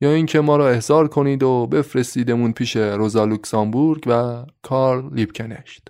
یا 0.00 0.10
اینکه 0.10 0.40
ما 0.40 0.56
را 0.56 0.68
احضار 0.68 1.08
کنید 1.08 1.42
و 1.42 1.66
بفرستیدمون 1.66 2.52
پیش 2.52 2.76
روزا 2.76 3.24
لوکسامبورگ 3.24 4.04
و 4.06 4.44
کارل 4.62 5.14
لیبکنشت. 5.14 5.88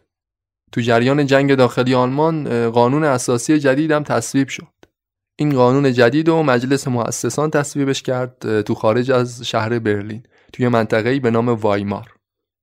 تو 0.72 0.80
جریان 0.80 1.26
جنگ 1.26 1.54
داخلی 1.54 1.94
آلمان 1.94 2.70
قانون 2.70 3.04
اساسی 3.04 3.58
جدید 3.58 3.90
هم 3.90 4.02
تصویب 4.02 4.48
شد. 4.48 4.66
این 5.36 5.54
قانون 5.54 5.92
جدید 5.92 6.28
و 6.28 6.42
مجلس 6.42 6.88
مؤسسان 6.88 7.50
تصویبش 7.50 8.02
کرد 8.02 8.60
تو 8.62 8.74
خارج 8.74 9.10
از 9.10 9.42
شهر 9.42 9.78
برلین 9.78 10.22
توی 10.52 10.68
منطقه‌ای 10.68 11.20
به 11.20 11.30
نام 11.30 11.48
وایمار. 11.48 12.14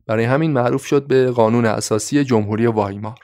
برای 0.08 0.24
همین 0.24 0.52
معروف 0.52 0.86
شد 0.86 1.08
به 1.08 1.32
قانون 1.32 1.66
اساسی 1.66 2.24
جمهوری 2.24 2.66
وایمار. 2.66 3.20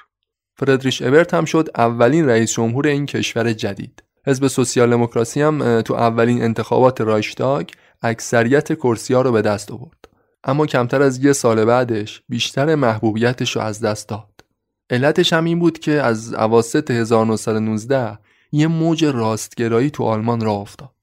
فردریش 0.65 1.01
ابرت 1.01 1.33
هم 1.33 1.45
شد 1.45 1.69
اولین 1.75 2.25
رئیس 2.25 2.53
جمهور 2.53 2.88
این 2.88 3.05
کشور 3.05 3.53
جدید. 3.53 4.03
حزب 4.27 4.47
سوسیال 4.47 4.89
دموکراسی 4.89 5.41
هم 5.41 5.81
تو 5.81 5.93
اولین 5.93 6.43
انتخابات 6.43 7.01
رایشتاگ 7.01 7.69
اکثریت 8.01 8.73
کرسی 8.73 9.13
ها 9.13 9.21
رو 9.21 9.31
به 9.31 9.41
دست 9.41 9.71
آورد. 9.71 10.07
اما 10.43 10.65
کمتر 10.65 11.01
از 11.01 11.25
یه 11.25 11.33
سال 11.33 11.65
بعدش 11.65 12.21
بیشتر 12.29 12.75
محبوبیتش 12.75 13.55
رو 13.55 13.61
از 13.61 13.81
دست 13.81 14.09
داد. 14.09 14.41
علتش 14.89 15.33
هم 15.33 15.45
این 15.45 15.59
بود 15.59 15.79
که 15.79 15.91
از 15.91 16.33
اواسط 16.33 16.91
1919 16.91 18.17
یه 18.51 18.67
موج 18.67 19.05
راستگرایی 19.05 19.89
تو 19.89 20.03
آلمان 20.03 20.41
راه 20.41 20.57
افتاد. 20.57 20.95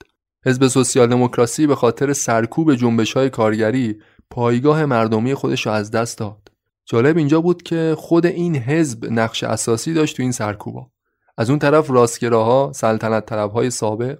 حزب 0.46 0.66
سوسیال 0.66 1.08
دموکراسی 1.08 1.66
به 1.66 1.74
خاطر 1.74 2.12
سرکوب 2.12 2.74
جنبش 2.74 3.12
های 3.12 3.30
کارگری 3.30 4.00
پایگاه 4.30 4.84
مردمی 4.84 5.34
خودش 5.34 5.66
رو 5.66 5.72
از 5.72 5.90
دست 5.90 6.18
داد. 6.18 6.47
جالب 6.90 7.16
اینجا 7.16 7.40
بود 7.40 7.62
که 7.62 7.94
خود 7.98 8.26
این 8.26 8.56
حزب 8.56 9.04
نقش 9.10 9.44
اساسی 9.44 9.94
داشت 9.94 10.16
تو 10.16 10.22
این 10.22 10.32
سرکوبا. 10.32 10.86
از 11.38 11.50
اون 11.50 11.58
طرف 11.58 11.90
راستگراها، 11.90 12.72
سلطنت 12.74 13.26
طلبهای 13.26 13.70
سابق، 13.70 14.18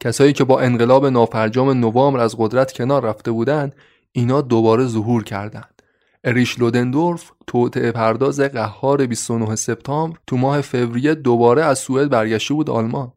کسایی 0.00 0.32
که 0.32 0.44
با 0.44 0.60
انقلاب 0.60 1.06
نافرجام 1.06 1.70
نوامبر 1.70 2.20
از 2.20 2.34
قدرت 2.38 2.72
کنار 2.72 3.04
رفته 3.04 3.30
بودند، 3.30 3.74
اینا 4.12 4.40
دوباره 4.40 4.86
ظهور 4.86 5.24
کردند. 5.24 5.82
اریش 6.24 6.58
لودندورف 6.58 7.32
توطعه 7.46 7.92
پرداز 7.92 8.40
قهار 8.40 9.06
29 9.06 9.56
سپتامبر 9.56 10.18
تو 10.26 10.36
ماه 10.36 10.60
فوریه 10.60 11.14
دوباره 11.14 11.64
از 11.64 11.78
سوئد 11.78 12.10
برگشته 12.10 12.54
بود 12.54 12.70
آلمان. 12.70 13.12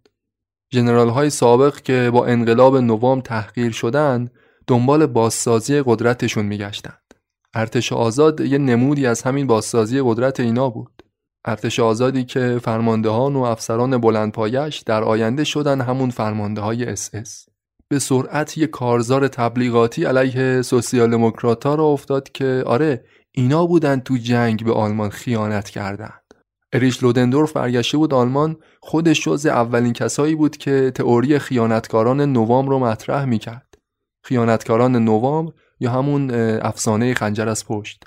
جنرال 0.70 1.10
های 1.10 1.30
سابق 1.30 1.76
که 1.76 2.10
با 2.14 2.26
انقلاب 2.26 2.78
نوامبر 2.78 3.22
تحقیر 3.22 3.72
شدند 3.72 4.32
دنبال 4.68 5.06
بازسازی 5.06 5.82
قدرتشون 5.86 6.46
میگشتند. 6.46 7.09
ارتش 7.54 7.94
آزاد 7.94 8.42
یه 8.42 8.58
نمودی 8.58 9.06
از 9.06 9.22
همین 9.22 9.48
بازسازی 9.48 10.02
قدرت 10.04 10.40
اینا 10.40 10.70
بود. 10.70 11.04
ارتش 11.46 11.80
آزادی 11.80 12.24
که 12.24 12.60
فرماندهان 12.64 13.36
و 13.36 13.40
افسران 13.40 13.98
بلندپایش 13.98 14.80
در 14.80 15.04
آینده 15.04 15.44
شدن 15.44 15.82
همون 15.82 16.10
فرمانده 16.10 16.62
های 16.62 16.86
اس 16.86 17.10
اس. 17.14 17.46
به 17.88 18.00
سرعت 18.00 18.58
یه 18.58 18.68
کارزار 18.68 19.28
تبلیغاتی 19.28 20.06
علیه 20.06 20.62
سوسیال 20.62 21.12
دموکرات‌ها 21.12 21.76
راه 21.76 21.84
افتاد 21.84 22.32
که 22.32 22.64
آره 22.66 23.06
اینا 23.32 23.66
بودن 23.66 24.00
تو 24.00 24.18
جنگ 24.18 24.66
به 24.66 24.74
آلمان 24.74 25.10
خیانت 25.10 25.70
کردند. 25.70 26.34
اریش 26.74 27.04
لودندورف 27.04 27.54
برگشته 27.54 27.98
بود 27.98 28.14
آلمان 28.14 28.58
خودش 28.82 29.24
جزء 29.24 29.46
اولین 29.46 29.94
کسایی 29.94 30.36
بود 30.36 30.58
که 30.58 30.92
تئوری 30.96 31.40
خیانتکاران 31.40 32.22
نوامبر 32.22 32.70
رو 32.70 32.80
مطرح 32.80 33.26
می‌کرد. 33.26 33.78
خیانتکاران 34.24 34.96
نوام 34.96 35.54
یا 35.80 35.92
همون 35.92 36.32
افسانه 36.62 37.14
خنجر 37.14 37.50
از 37.50 37.66
پشت. 37.66 38.04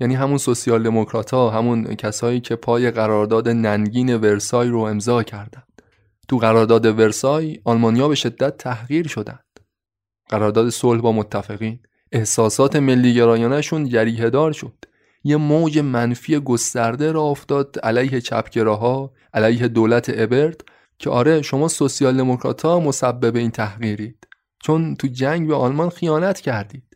یعنی 0.00 0.14
همون 0.14 0.38
سوسیال 0.38 0.82
دموکرات 0.82 1.30
ها 1.30 1.50
همون 1.50 1.84
کسایی 1.84 2.40
که 2.40 2.56
پای 2.56 2.90
قرارداد 2.90 3.48
ننگین 3.48 4.16
ورسای 4.16 4.68
رو 4.68 4.80
امضا 4.80 5.22
کردند. 5.22 5.82
تو 6.28 6.38
قرارداد 6.38 6.86
ورسای 6.86 7.60
آلمانیا 7.64 8.08
به 8.08 8.14
شدت 8.14 8.58
تحقیر 8.58 9.08
شدند. 9.08 9.60
قرارداد 10.28 10.70
صلح 10.70 11.00
با 11.00 11.12
متفقین 11.12 11.78
احساسات 12.12 12.76
ملی 12.76 13.14
گرایانشون 13.14 13.88
جریه 13.88 14.30
دار 14.30 14.52
شد. 14.52 14.74
یه 15.24 15.36
موج 15.36 15.78
منفی 15.78 16.38
گسترده 16.38 17.12
را 17.12 17.22
افتاد 17.22 17.78
علیه 17.82 18.20
چپگراها، 18.20 19.12
علیه 19.34 19.68
دولت 19.68 20.10
ابرد 20.14 20.60
که 20.98 21.10
آره 21.10 21.42
شما 21.42 21.68
سوسیال 21.68 22.16
دموکرات 22.16 22.62
ها 22.62 22.80
مسبب 22.80 23.36
این 23.36 23.50
تحقیرید. 23.50 24.26
چون 24.62 24.94
تو 24.94 25.06
جنگ 25.06 25.48
به 25.48 25.54
آلمان 25.54 25.88
خیانت 25.88 26.40
کردید. 26.40 26.93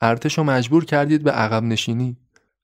ارتش 0.00 0.38
رو 0.38 0.44
مجبور 0.44 0.84
کردید 0.84 1.22
به 1.22 1.30
عقب 1.30 1.62
نشینی. 1.62 2.16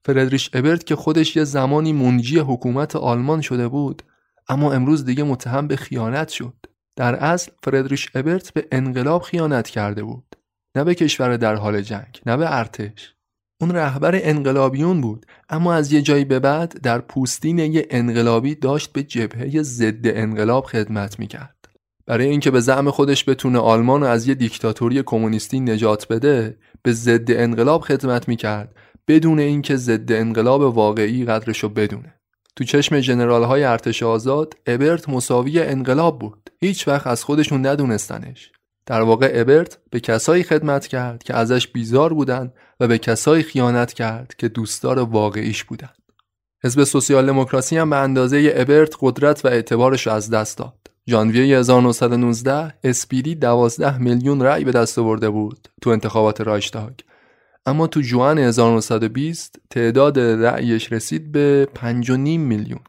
فردریش 0.04 0.50
ابرت 0.52 0.84
که 0.84 0.96
خودش 0.96 1.36
یه 1.36 1.44
زمانی 1.44 1.92
منجی 1.92 2.38
حکومت 2.38 2.96
آلمان 2.96 3.40
شده 3.40 3.68
بود 3.68 4.02
اما 4.48 4.72
امروز 4.72 5.04
دیگه 5.04 5.24
متهم 5.24 5.68
به 5.68 5.76
خیانت 5.76 6.28
شد. 6.28 6.54
در 6.96 7.14
اصل 7.14 7.52
فردریش 7.62 8.08
ابرت 8.14 8.52
به 8.52 8.66
انقلاب 8.72 9.22
خیانت 9.22 9.68
کرده 9.68 10.02
بود. 10.02 10.36
نه 10.74 10.84
به 10.84 10.94
کشور 10.94 11.36
در 11.36 11.54
حال 11.54 11.80
جنگ، 11.80 12.20
نه 12.26 12.36
به 12.36 12.58
ارتش. 12.58 13.14
اون 13.60 13.70
رهبر 13.70 14.20
انقلابیون 14.22 15.00
بود 15.00 15.26
اما 15.48 15.74
از 15.74 15.92
یه 15.92 16.02
جایی 16.02 16.24
به 16.24 16.38
بعد 16.38 16.80
در 16.82 16.98
پوستین 16.98 17.58
یه 17.58 17.86
انقلابی 17.90 18.54
داشت 18.54 18.92
به 18.92 19.02
جبهه 19.02 19.62
ضد 19.62 20.06
انقلاب 20.06 20.64
خدمت 20.64 21.18
می‌کرد. 21.18 21.68
برای 22.06 22.26
اینکه 22.26 22.50
به 22.50 22.60
زعم 22.60 22.90
خودش 22.90 23.28
بتونه 23.28 23.58
آلمان 23.58 24.00
رو 24.00 24.06
از 24.06 24.28
یه 24.28 24.34
دیکتاتوری 24.34 25.02
کمونیستی 25.02 25.60
نجات 25.60 26.08
بده 26.08 26.58
به 26.86 26.92
ضد 26.92 27.30
انقلاب 27.30 27.80
خدمت 27.80 28.28
می‌کرد 28.28 28.76
بدون 29.08 29.38
اینکه 29.38 29.76
ضد 29.76 30.12
انقلاب 30.12 30.60
واقعی 30.60 31.24
قدرشو 31.24 31.68
بدونه 31.68 32.14
تو 32.56 32.64
چشم 32.64 33.00
جنرال 33.00 33.44
های 33.44 33.64
ارتش 33.64 34.02
آزاد 34.02 34.54
ابرت 34.66 35.08
مساوی 35.08 35.60
انقلاب 35.60 36.18
بود 36.18 36.50
هیچ 36.60 36.88
وقت 36.88 37.06
از 37.06 37.24
خودشون 37.24 37.66
ندونستنش 37.66 38.52
در 38.86 39.00
واقع 39.00 39.30
ابرت 39.34 39.78
به 39.90 40.00
کسایی 40.00 40.42
خدمت 40.42 40.86
کرد 40.86 41.22
که 41.22 41.34
ازش 41.34 41.68
بیزار 41.68 42.12
بودند 42.12 42.54
و 42.80 42.88
به 42.88 42.98
کسایی 42.98 43.42
خیانت 43.42 43.92
کرد 43.92 44.34
که 44.38 44.48
دوستدار 44.48 44.98
واقعیش 44.98 45.64
بودند. 45.64 46.02
حزب 46.64 46.84
سوسیال 46.84 47.26
دموکراسی 47.26 47.76
هم 47.76 47.90
به 47.90 47.96
اندازه 47.96 48.52
ابرت 48.56 48.94
قدرت 49.00 49.44
و 49.44 49.48
اعتبارش 49.48 50.06
از 50.06 50.30
دست 50.30 50.58
داد. 50.58 50.90
ژانویه 51.09 51.59
1919 51.59 52.74
اسپیدی 52.85 53.35
12 53.35 53.99
میلیون 53.99 54.43
رأی 54.43 54.65
به 54.65 54.73
دست 54.73 54.99
آورده 54.99 55.31
بود 55.31 55.69
تو 55.83 55.91
انتخابات 55.91 56.41
رایشتاگ. 56.41 56.93
اما 57.66 57.87
تو 57.87 58.01
جوان 58.01 58.39
1920 58.39 59.61
تعداد 59.70 60.19
رأیش 60.19 60.93
رسید 60.93 61.33
به 61.33 61.69
5.5 61.74 62.11
میلیون. 62.39 62.81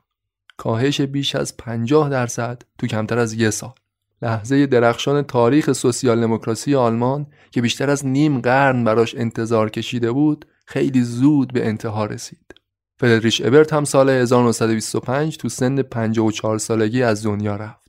کاهش 0.57 1.01
بیش 1.01 1.35
از 1.35 1.57
50 1.57 2.09
درصد 2.09 2.61
تو 2.77 2.87
کمتر 2.87 3.19
از 3.19 3.33
یه 3.33 3.49
سال. 3.49 3.73
لحظه 4.21 4.65
درخشان 4.65 5.21
تاریخ 5.21 5.71
سوسیال 5.71 6.21
دموکراسی 6.21 6.75
آلمان 6.75 7.27
که 7.51 7.61
بیشتر 7.61 7.89
از 7.89 8.05
نیم 8.05 8.41
قرن 8.41 8.83
براش 8.83 9.15
انتظار 9.15 9.69
کشیده 9.69 10.11
بود 10.11 10.45
خیلی 10.65 11.03
زود 11.03 11.53
به 11.53 11.67
انتها 11.67 12.05
رسید. 12.05 12.55
فردریش 12.99 13.41
ابرت 13.45 13.73
هم 13.73 13.83
سال 13.83 14.09
1925 14.09 15.37
تو 15.37 15.49
سن 15.49 15.81
54 15.81 16.57
سالگی 16.57 17.03
از 17.03 17.25
دنیا 17.25 17.55
رفت. 17.55 17.86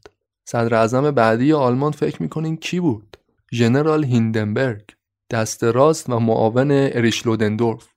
صدر 0.51 0.75
اعظم 0.75 1.11
بعدی 1.11 1.53
آلمان 1.53 1.93
فکر 1.93 2.23
می‌کنین 2.23 2.57
کی 2.57 2.81
بود؟ 2.81 3.17
ژنرال 3.53 4.05
هیندنبرگ 4.05 4.85
دست 5.31 5.65
راست 5.65 6.11
و 6.11 6.19
معاون 6.19 6.71
اریش 6.71 7.27
لودندورف 7.27 7.89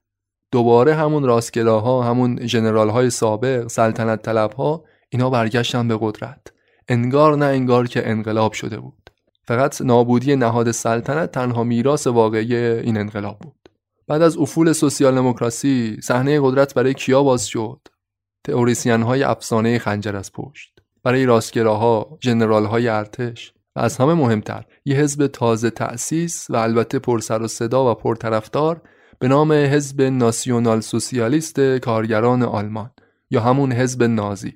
دوباره 0.51 0.95
همون 0.95 1.23
راستگراها 1.23 2.03
همون 2.03 2.47
ژنرال 2.47 2.89
های 2.89 3.09
سابق 3.09 3.67
سلطنت 3.67 4.21
طلب 4.21 4.53
ها 4.53 4.83
اینا 5.09 5.29
برگشتن 5.29 5.87
به 5.87 5.97
قدرت. 6.01 6.47
انگار 6.87 7.37
نه 7.37 7.45
انگار 7.45 7.87
که 7.87 8.09
انقلاب 8.09 8.53
شده 8.53 8.79
بود. 8.79 9.09
فقط 9.47 9.81
نابودی 9.81 10.35
نهاد 10.35 10.71
سلطنت 10.71 11.31
تنها 11.31 11.63
میراث 11.63 12.07
واقعی 12.07 12.55
این 12.55 12.97
انقلاب 12.97 13.39
بود. 13.39 13.69
بعد 14.07 14.21
از 14.21 14.37
افول 14.37 14.73
سوسیال 14.73 15.15
دموکراسی 15.15 15.97
صحنه 16.03 16.39
قدرت 16.41 16.73
برای 16.73 16.93
کیا 16.93 17.23
باز 17.23 17.45
شد؟ 17.47 17.87
تئوریسین 18.43 19.01
های 19.01 19.23
افسانه 19.23 19.79
خنجر 19.79 20.15
از 20.15 20.31
پشت. 20.31 20.80
برای 21.03 21.25
راستگراها 21.25 22.17
ژنرال 22.23 22.65
های 22.65 22.87
ارتش 22.87 23.53
و 23.75 23.79
از 23.79 23.97
همه 23.97 24.13
مهمتر 24.13 24.65
یه 24.85 24.95
حزب 24.95 25.27
تازه 25.27 25.69
تأسیس 25.69 26.49
و 26.49 26.55
البته 26.55 26.99
پرسر 26.99 27.41
و 27.41 27.47
صدا 27.47 27.91
و 27.91 27.95
پرطرفدار 27.95 28.81
به 29.19 29.27
نام 29.27 29.51
حزب 29.51 30.01
ناسیونال 30.01 30.81
سوسیالیست 30.81 31.59
کارگران 31.59 32.43
آلمان 32.43 32.91
یا 33.29 33.41
همون 33.41 33.71
حزب 33.71 34.03
نازی. 34.03 34.53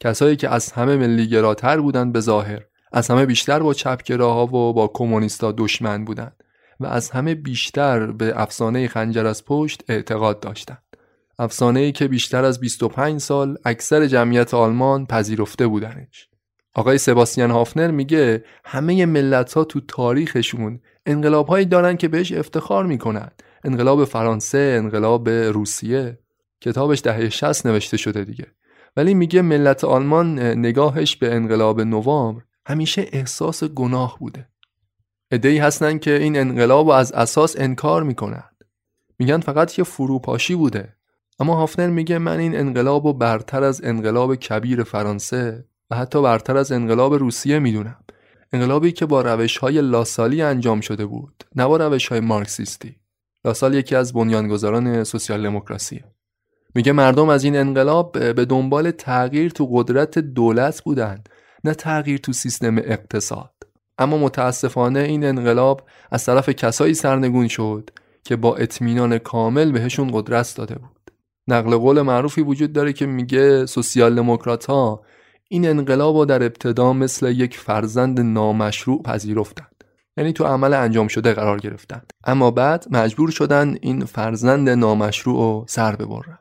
کسایی 0.00 0.36
که 0.36 0.48
از 0.48 0.72
همه 0.72 0.96
ملیگراتر 0.96 1.80
بودند 1.80 2.12
به 2.12 2.20
ظاهر 2.20 2.64
از 2.92 3.10
همه 3.10 3.26
بیشتر 3.26 3.58
با 3.58 3.74
چپگراها 3.74 4.44
و 4.44 4.72
با 4.72 4.90
کمونیستا 4.94 5.52
دشمن 5.52 6.04
بودند 6.04 6.44
و 6.80 6.86
از 6.86 7.10
همه 7.10 7.34
بیشتر 7.34 8.06
به 8.06 8.32
افسانه 8.40 8.88
خنجر 8.88 9.26
از 9.26 9.44
پشت 9.44 9.84
اعتقاد 9.88 10.40
داشتند. 10.40 10.87
افسانه 11.38 11.80
ای 11.80 11.92
که 11.92 12.08
بیشتر 12.08 12.44
از 12.44 12.60
25 12.60 13.20
سال 13.20 13.58
اکثر 13.64 14.06
جمعیت 14.06 14.54
آلمان 14.54 15.06
پذیرفته 15.06 15.66
بودنش. 15.66 16.28
آقای 16.74 16.98
سباستیان 16.98 17.50
هافنر 17.50 17.90
میگه 17.90 18.44
همه 18.64 19.06
ملت 19.06 19.54
ها 19.54 19.64
تو 19.64 19.80
تاریخشون 19.80 20.80
انقلاب 21.06 21.48
هایی 21.48 21.66
دارن 21.66 21.96
که 21.96 22.08
بهش 22.08 22.32
افتخار 22.32 22.86
می‌کنن. 22.86 23.30
انقلاب 23.64 24.04
فرانسه 24.04 24.58
انقلاب 24.58 25.28
روسیه. 25.28 26.18
کتابش 26.60 27.00
دهه 27.02 27.28
60 27.28 27.66
نوشته 27.66 27.96
شده 27.96 28.24
دیگه. 28.24 28.46
ولی 28.96 29.14
میگه 29.14 29.42
ملت 29.42 29.84
آلمان 29.84 30.38
نگاهش 30.38 31.16
به 31.16 31.34
انقلاب 31.34 31.80
نوامبر 31.80 32.42
همیشه 32.66 33.08
احساس 33.12 33.64
گناه 33.64 34.16
بوده. 34.18 34.48
ادهی 35.30 35.58
هستن 35.58 35.98
که 35.98 36.22
این 36.22 36.38
انقلاب 36.38 36.86
رو 36.86 36.92
از 36.92 37.12
اساس 37.12 37.56
انکار 37.58 38.02
می‌کنن 38.02 38.44
میگن 39.18 39.40
فقط 39.40 39.78
یه 39.78 39.84
فروپاشی 39.84 40.54
بوده. 40.54 40.97
اما 41.40 41.54
هافنر 41.54 41.90
میگه 41.90 42.18
من 42.18 42.38
این 42.38 42.56
انقلاب 42.56 43.06
رو 43.06 43.12
برتر 43.12 43.64
از 43.64 43.80
انقلاب 43.84 44.34
کبیر 44.34 44.82
فرانسه 44.82 45.64
و 45.90 45.96
حتی 45.96 46.22
برتر 46.22 46.56
از 46.56 46.72
انقلاب 46.72 47.14
روسیه 47.14 47.58
می‌دونم. 47.58 48.04
انقلابی 48.52 48.92
که 48.92 49.06
با 49.06 49.20
روش 49.22 49.58
های 49.58 49.80
لاسالی 49.80 50.42
انجام 50.42 50.80
شده 50.80 51.06
بود 51.06 51.44
نه 51.54 51.66
با 51.66 51.76
روش 51.76 52.08
های 52.08 52.20
مارکسیستی. 52.20 52.96
لاسال 53.44 53.74
یکی 53.74 53.96
از 53.96 54.12
بنیانگذاران 54.12 55.04
سوسیال 55.04 55.42
دموکراسی 55.42 56.04
میگه 56.74 56.92
مردم 56.92 57.28
از 57.28 57.44
این 57.44 57.56
انقلاب 57.56 58.32
به 58.34 58.44
دنبال 58.44 58.90
تغییر 58.90 59.50
تو 59.50 59.68
قدرت 59.72 60.18
دولت 60.18 60.82
بودند 60.82 61.28
نه 61.64 61.74
تغییر 61.74 62.18
تو 62.18 62.32
سیستم 62.32 62.78
اقتصاد. 62.78 63.54
اما 63.98 64.18
متاسفانه 64.18 65.00
این 65.00 65.24
انقلاب 65.24 65.88
از 66.10 66.24
طرف 66.24 66.48
کسایی 66.48 66.94
سرنگون 66.94 67.48
شد 67.48 67.90
که 68.24 68.36
با 68.36 68.56
اطمینان 68.56 69.18
کامل 69.18 69.72
بهشون 69.72 70.10
قدرت 70.12 70.54
داده 70.56 70.74
بود. 70.74 70.97
نقل 71.48 71.76
قول 71.76 72.02
معروفی 72.02 72.40
وجود 72.40 72.72
داره 72.72 72.92
که 72.92 73.06
میگه 73.06 73.66
سوسیال 73.66 74.14
دموکرات 74.14 74.66
ها 74.66 75.02
این 75.48 75.68
انقلاب 75.68 76.16
رو 76.16 76.24
در 76.24 76.42
ابتدا 76.42 76.92
مثل 76.92 77.30
یک 77.30 77.58
فرزند 77.58 78.20
نامشروع 78.20 79.02
پذیرفتند. 79.02 79.84
یعنی 80.16 80.32
تو 80.32 80.44
عمل 80.44 80.74
انجام 80.74 81.08
شده 81.08 81.32
قرار 81.32 81.58
گرفتند. 81.58 82.12
اما 82.24 82.50
بعد 82.50 82.86
مجبور 82.90 83.30
شدن 83.30 83.76
این 83.80 84.04
فرزند 84.04 84.68
نامشروع 84.68 85.36
رو 85.36 85.64
سر 85.68 85.96
ببرن. 85.96 86.38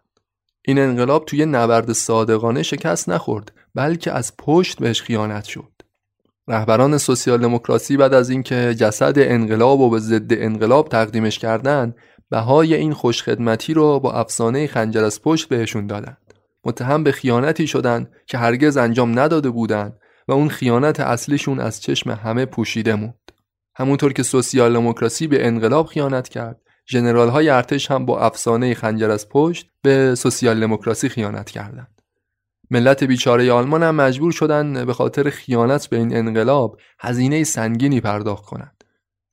این 0.65 0.79
انقلاب 0.79 1.25
توی 1.25 1.45
نبرد 1.45 1.91
صادقانه 1.91 2.63
شکست 2.63 3.09
نخورد 3.09 3.51
بلکه 3.75 4.11
از 4.11 4.33
پشت 4.37 4.79
بهش 4.79 5.01
خیانت 5.01 5.43
شد. 5.43 5.71
رهبران 6.47 6.97
سوسیال 6.97 7.41
دموکراسی 7.41 7.97
بعد 7.97 8.13
از 8.13 8.29
اینکه 8.29 8.75
جسد 8.75 9.13
انقلاب 9.17 9.79
و 9.79 9.89
به 9.89 9.99
ضد 9.99 10.33
انقلاب 10.33 10.89
تقدیمش 10.89 11.39
کردند 11.39 11.95
بهای 12.29 12.73
این 12.73 12.93
خوشخدمتی 12.93 13.73
رو 13.73 13.99
با 13.99 14.11
افسانه 14.11 14.67
خنجر 14.67 15.03
از 15.03 15.21
پشت 15.21 15.49
بهشون 15.49 15.87
دادند. 15.87 16.33
متهم 16.65 17.03
به 17.03 17.11
خیانتی 17.11 17.67
شدند 17.67 18.11
که 18.25 18.37
هرگز 18.37 18.77
انجام 18.77 19.19
نداده 19.19 19.49
بودند 19.49 19.99
و 20.27 20.31
اون 20.31 20.49
خیانت 20.49 20.99
اصلیشون 20.99 21.59
از 21.59 21.81
چشم 21.81 22.11
همه 22.11 22.45
پوشیده 22.45 22.95
موند. 22.95 23.31
همونطور 23.75 24.13
که 24.13 24.23
سوسیال 24.23 24.73
دموکراسی 24.73 25.27
به 25.27 25.47
انقلاب 25.47 25.85
خیانت 25.85 26.29
کرد 26.29 26.61
ژنرال 26.89 27.29
های 27.29 27.49
ارتش 27.49 27.91
هم 27.91 28.05
با 28.05 28.19
افسانه 28.19 28.73
خنجر 28.73 29.11
از 29.11 29.29
پشت 29.29 29.69
به 29.81 30.15
سوسیال 30.15 30.59
دموکراسی 30.59 31.09
خیانت 31.09 31.49
کردند. 31.49 32.01
ملت 32.71 33.03
بیچاره 33.03 33.51
آلمان 33.51 33.83
هم 33.83 33.95
مجبور 33.95 34.31
شدن 34.31 34.85
به 34.85 34.93
خاطر 34.93 35.29
خیانت 35.29 35.87
به 35.87 35.97
این 35.97 36.17
انقلاب 36.17 36.79
هزینه 36.99 37.43
سنگینی 37.43 38.01
پرداخت 38.01 38.45
کنند. 38.45 38.76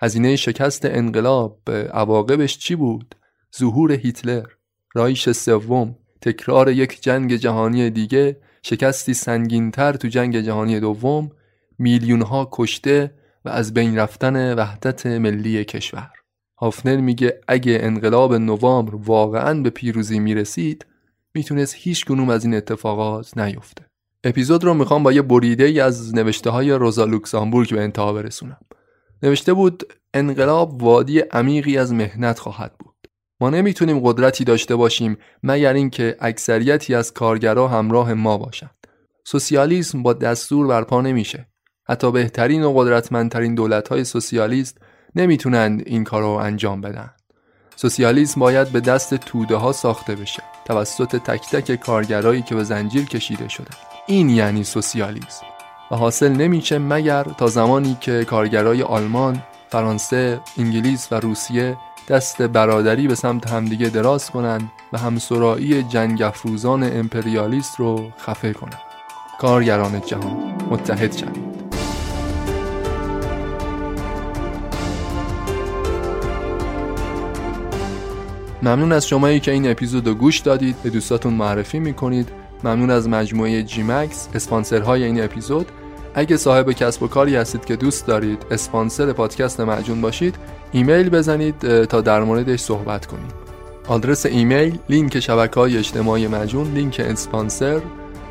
هزینه 0.05 0.37
شکست 0.37 0.85
انقلاب 0.85 1.61
به 1.65 1.73
عواقبش 1.73 2.59
چی 2.59 2.75
بود؟ 2.75 3.15
ظهور 3.59 3.93
هیتلر 3.93 4.47
رایش 4.95 5.31
سوم 5.31 5.97
تکرار 6.21 6.71
یک 6.71 7.03
جنگ 7.03 7.37
جهانی 7.37 7.91
دیگه 7.91 8.37
شکستی 8.63 9.15
سنگینتر 9.15 9.93
تو 9.93 10.09
جنگ 10.09 10.41
جهانی 10.41 10.81
دوم 10.81 11.31
میلیون 11.79 12.23
ها 12.23 12.49
کشته 12.53 13.15
و 13.45 13.49
از 13.49 13.75
بین 13.75 13.97
رفتن 13.99 14.55
وحدت 14.55 15.07
ملی 15.07 15.65
کشور. 15.65 16.11
هافنر 16.59 16.97
میگه 16.97 17.41
اگه 17.49 17.79
انقلاب 17.81 18.35
نوامبر 18.35 18.95
واقعا 18.95 19.61
به 19.61 19.71
پیروزی 19.71 20.19
می‌رسید 20.19 20.87
می‌تونست 21.35 21.75
هیچ 21.79 22.07
گنوم 22.07 22.31
از 22.31 22.45
این 22.45 22.55
اتفاقات 22.55 23.39
نیفته. 23.39 23.85
اپیزود 24.25 24.65
رو 24.65 24.75
می‌خوام 24.75 25.03
با 25.03 25.13
یه 25.13 25.23
بریده 25.23 25.65
ای 25.65 25.81
از 25.81 26.15
نوشته 26.15 26.51
های 26.51 26.71
روزا 26.71 27.05
لوکسامبورگ 27.05 27.75
به 27.75 27.83
انتها 27.83 28.13
برسونم. 28.13 28.61
نوشته 29.23 29.53
بود 29.53 29.83
انقلاب 30.15 30.83
وادی 30.83 31.21
عمیقی 31.21 31.79
از 31.79 31.93
مهنت 31.93 32.39
خواهد 32.39 32.75
بود. 32.79 32.95
ما 33.41 33.51
نمی‌تونیم 33.51 34.01
قدرتی 34.01 34.45
داشته 34.45 34.77
باشیم 34.77 35.17
مگر 35.43 35.73
اینکه 35.73 36.17
اکثریتی 36.21 36.95
از 36.95 37.13
کارگرا 37.13 37.69
همراه 37.69 38.15
ما 38.15 38.39
باشند. 38.39 38.87
سوسیالیسم 39.25 40.03
با 40.03 40.13
دستور 40.13 40.67
برپا 40.67 41.01
نمیشه. 41.01 41.49
حتی 41.89 42.13
بهترین 42.13 42.65
و 42.65 42.73
قدرتمندترین 42.73 43.55
دولت‌های 43.55 44.05
سوسیالیست 44.05 44.79
نمی‌تونند 45.15 45.83
این 45.87 46.05
کار 46.05 46.23
رو 46.23 46.29
انجام 46.29 46.81
بدن. 46.81 47.11
سوسیالیسم 47.77 48.41
باید 48.41 48.69
به 48.69 48.81
دست 48.81 49.15
توده 49.15 49.57
ها 49.57 49.73
ساخته 49.73 50.15
بشه 50.15 50.43
توسط 50.65 51.17
تک 51.17 51.51
تک 51.51 51.81
کارگرایی 51.81 52.43
که 52.43 52.55
به 52.55 52.65
زنجیر 52.65 53.05
کشیده 53.05 53.49
شدن 53.49 53.77
این 54.07 54.29
یعنی 54.29 54.65
سوسیالیسم. 54.65 55.54
و 55.91 55.97
حاصل 55.97 56.33
نمیشه 56.33 56.79
مگر 56.79 57.23
تا 57.23 57.47
زمانی 57.47 57.97
که 58.01 58.25
کارگرای 58.25 58.83
آلمان، 58.83 59.43
فرانسه، 59.69 60.41
انگلیس 60.59 61.09
و 61.13 61.15
روسیه 61.15 61.77
دست 62.09 62.43
برادری 62.43 63.09
به 63.09 63.15
سمت 63.15 63.51
همدیگه 63.51 63.89
دراز 63.89 64.31
کنند 64.31 64.73
و 64.93 64.99
همسرایی 64.99 65.83
جنگ 65.83 66.23
افروزان 66.23 66.83
امپریالیست 66.83 67.81
رو 67.81 68.11
خفه 68.19 68.53
کنند. 68.53 68.81
کارگران 69.41 70.01
جهان 70.01 70.55
متحد 70.71 71.17
شوید. 71.17 71.55
ممنون 78.63 78.93
از 78.93 79.09
شمایی 79.09 79.41
که 79.41 79.51
این 79.51 79.71
اپیزود 79.71 80.07
رو 80.07 80.15
گوش 80.15 80.39
دادید 80.39 80.77
به 80.83 80.91
دوستاتون 80.91 81.35
معرفی 81.35 81.79
می‌کنید 81.79 82.44
ممنون 82.65 82.91
از 82.91 83.09
مجموعه 83.09 83.63
جی 83.63 83.83
مکس 83.83 84.29
اسپانسرهای 84.35 85.05
این 85.05 85.25
اپیزود. 85.25 85.67
اگه 86.15 86.37
صاحب 86.37 86.73
کسب 86.73 87.03
و 87.03 87.09
کاری 87.09 87.37
هستید 87.37 87.65
که 87.65 87.77
دوست 87.77 88.07
دارید 88.07 88.47
اسپانسر 88.51 89.13
پادکست 89.13 89.61
معجون 89.61 90.01
باشید 90.01 90.35
ایمیل 90.73 91.09
بزنید 91.11 91.85
تا 91.85 92.01
در 92.01 92.23
موردش 92.23 92.61
صحبت 92.61 93.07
کنیم. 93.07 93.29
آدرس 93.89 94.27
ایمیل 94.27 94.79
لینک 94.89 95.21
شبکه 95.21 95.61
های 95.61 95.79
اجتماعی 95.79 96.27
معجون 96.27 96.73
لینک 96.73 97.01
اسپانسر 97.09 97.81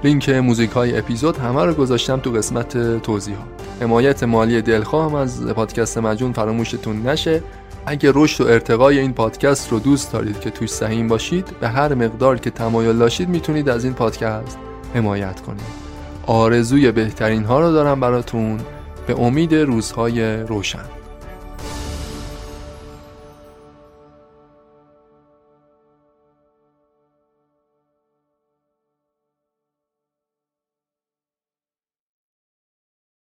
لینک 0.03 0.29
موزیک 0.29 0.69
های 0.69 0.97
اپیزود 0.97 1.37
همه 1.37 1.65
رو 1.65 1.73
گذاشتم 1.73 2.19
تو 2.19 2.31
قسمت 2.31 3.01
توضیحات. 3.01 3.47
حمایت 3.81 4.23
مالی 4.23 4.61
دلخواهم 4.61 5.15
از 5.15 5.45
پادکست 5.45 5.97
معجون 5.97 6.33
فراموشتون 6.33 7.07
نشه. 7.07 7.43
اگه 7.85 8.11
رشد 8.15 8.43
و 8.43 8.47
ارتقای 8.47 8.99
این 8.99 9.13
پادکست 9.13 9.71
رو 9.71 9.79
دوست 9.79 10.13
دارید 10.13 10.39
که 10.39 10.49
توش 10.49 10.69
سهیم 10.69 11.07
باشید 11.07 11.59
به 11.59 11.67
هر 11.67 11.93
مقدار 11.93 12.37
که 12.37 12.49
تمایل 12.49 12.97
داشتید 12.97 13.29
می‌تونید 13.29 13.69
از 13.69 13.83
این 13.83 13.93
پادکست 13.93 14.57
حمایت 14.93 15.41
کنید. 15.41 15.83
آرزوی 16.27 16.91
بهترین 16.91 17.43
ها 17.43 17.59
رو 17.59 17.71
دارم 17.71 17.99
براتون. 17.99 18.59
به 19.07 19.19
امید 19.19 19.55
روزهای 19.55 20.37
روشن. 20.37 21.02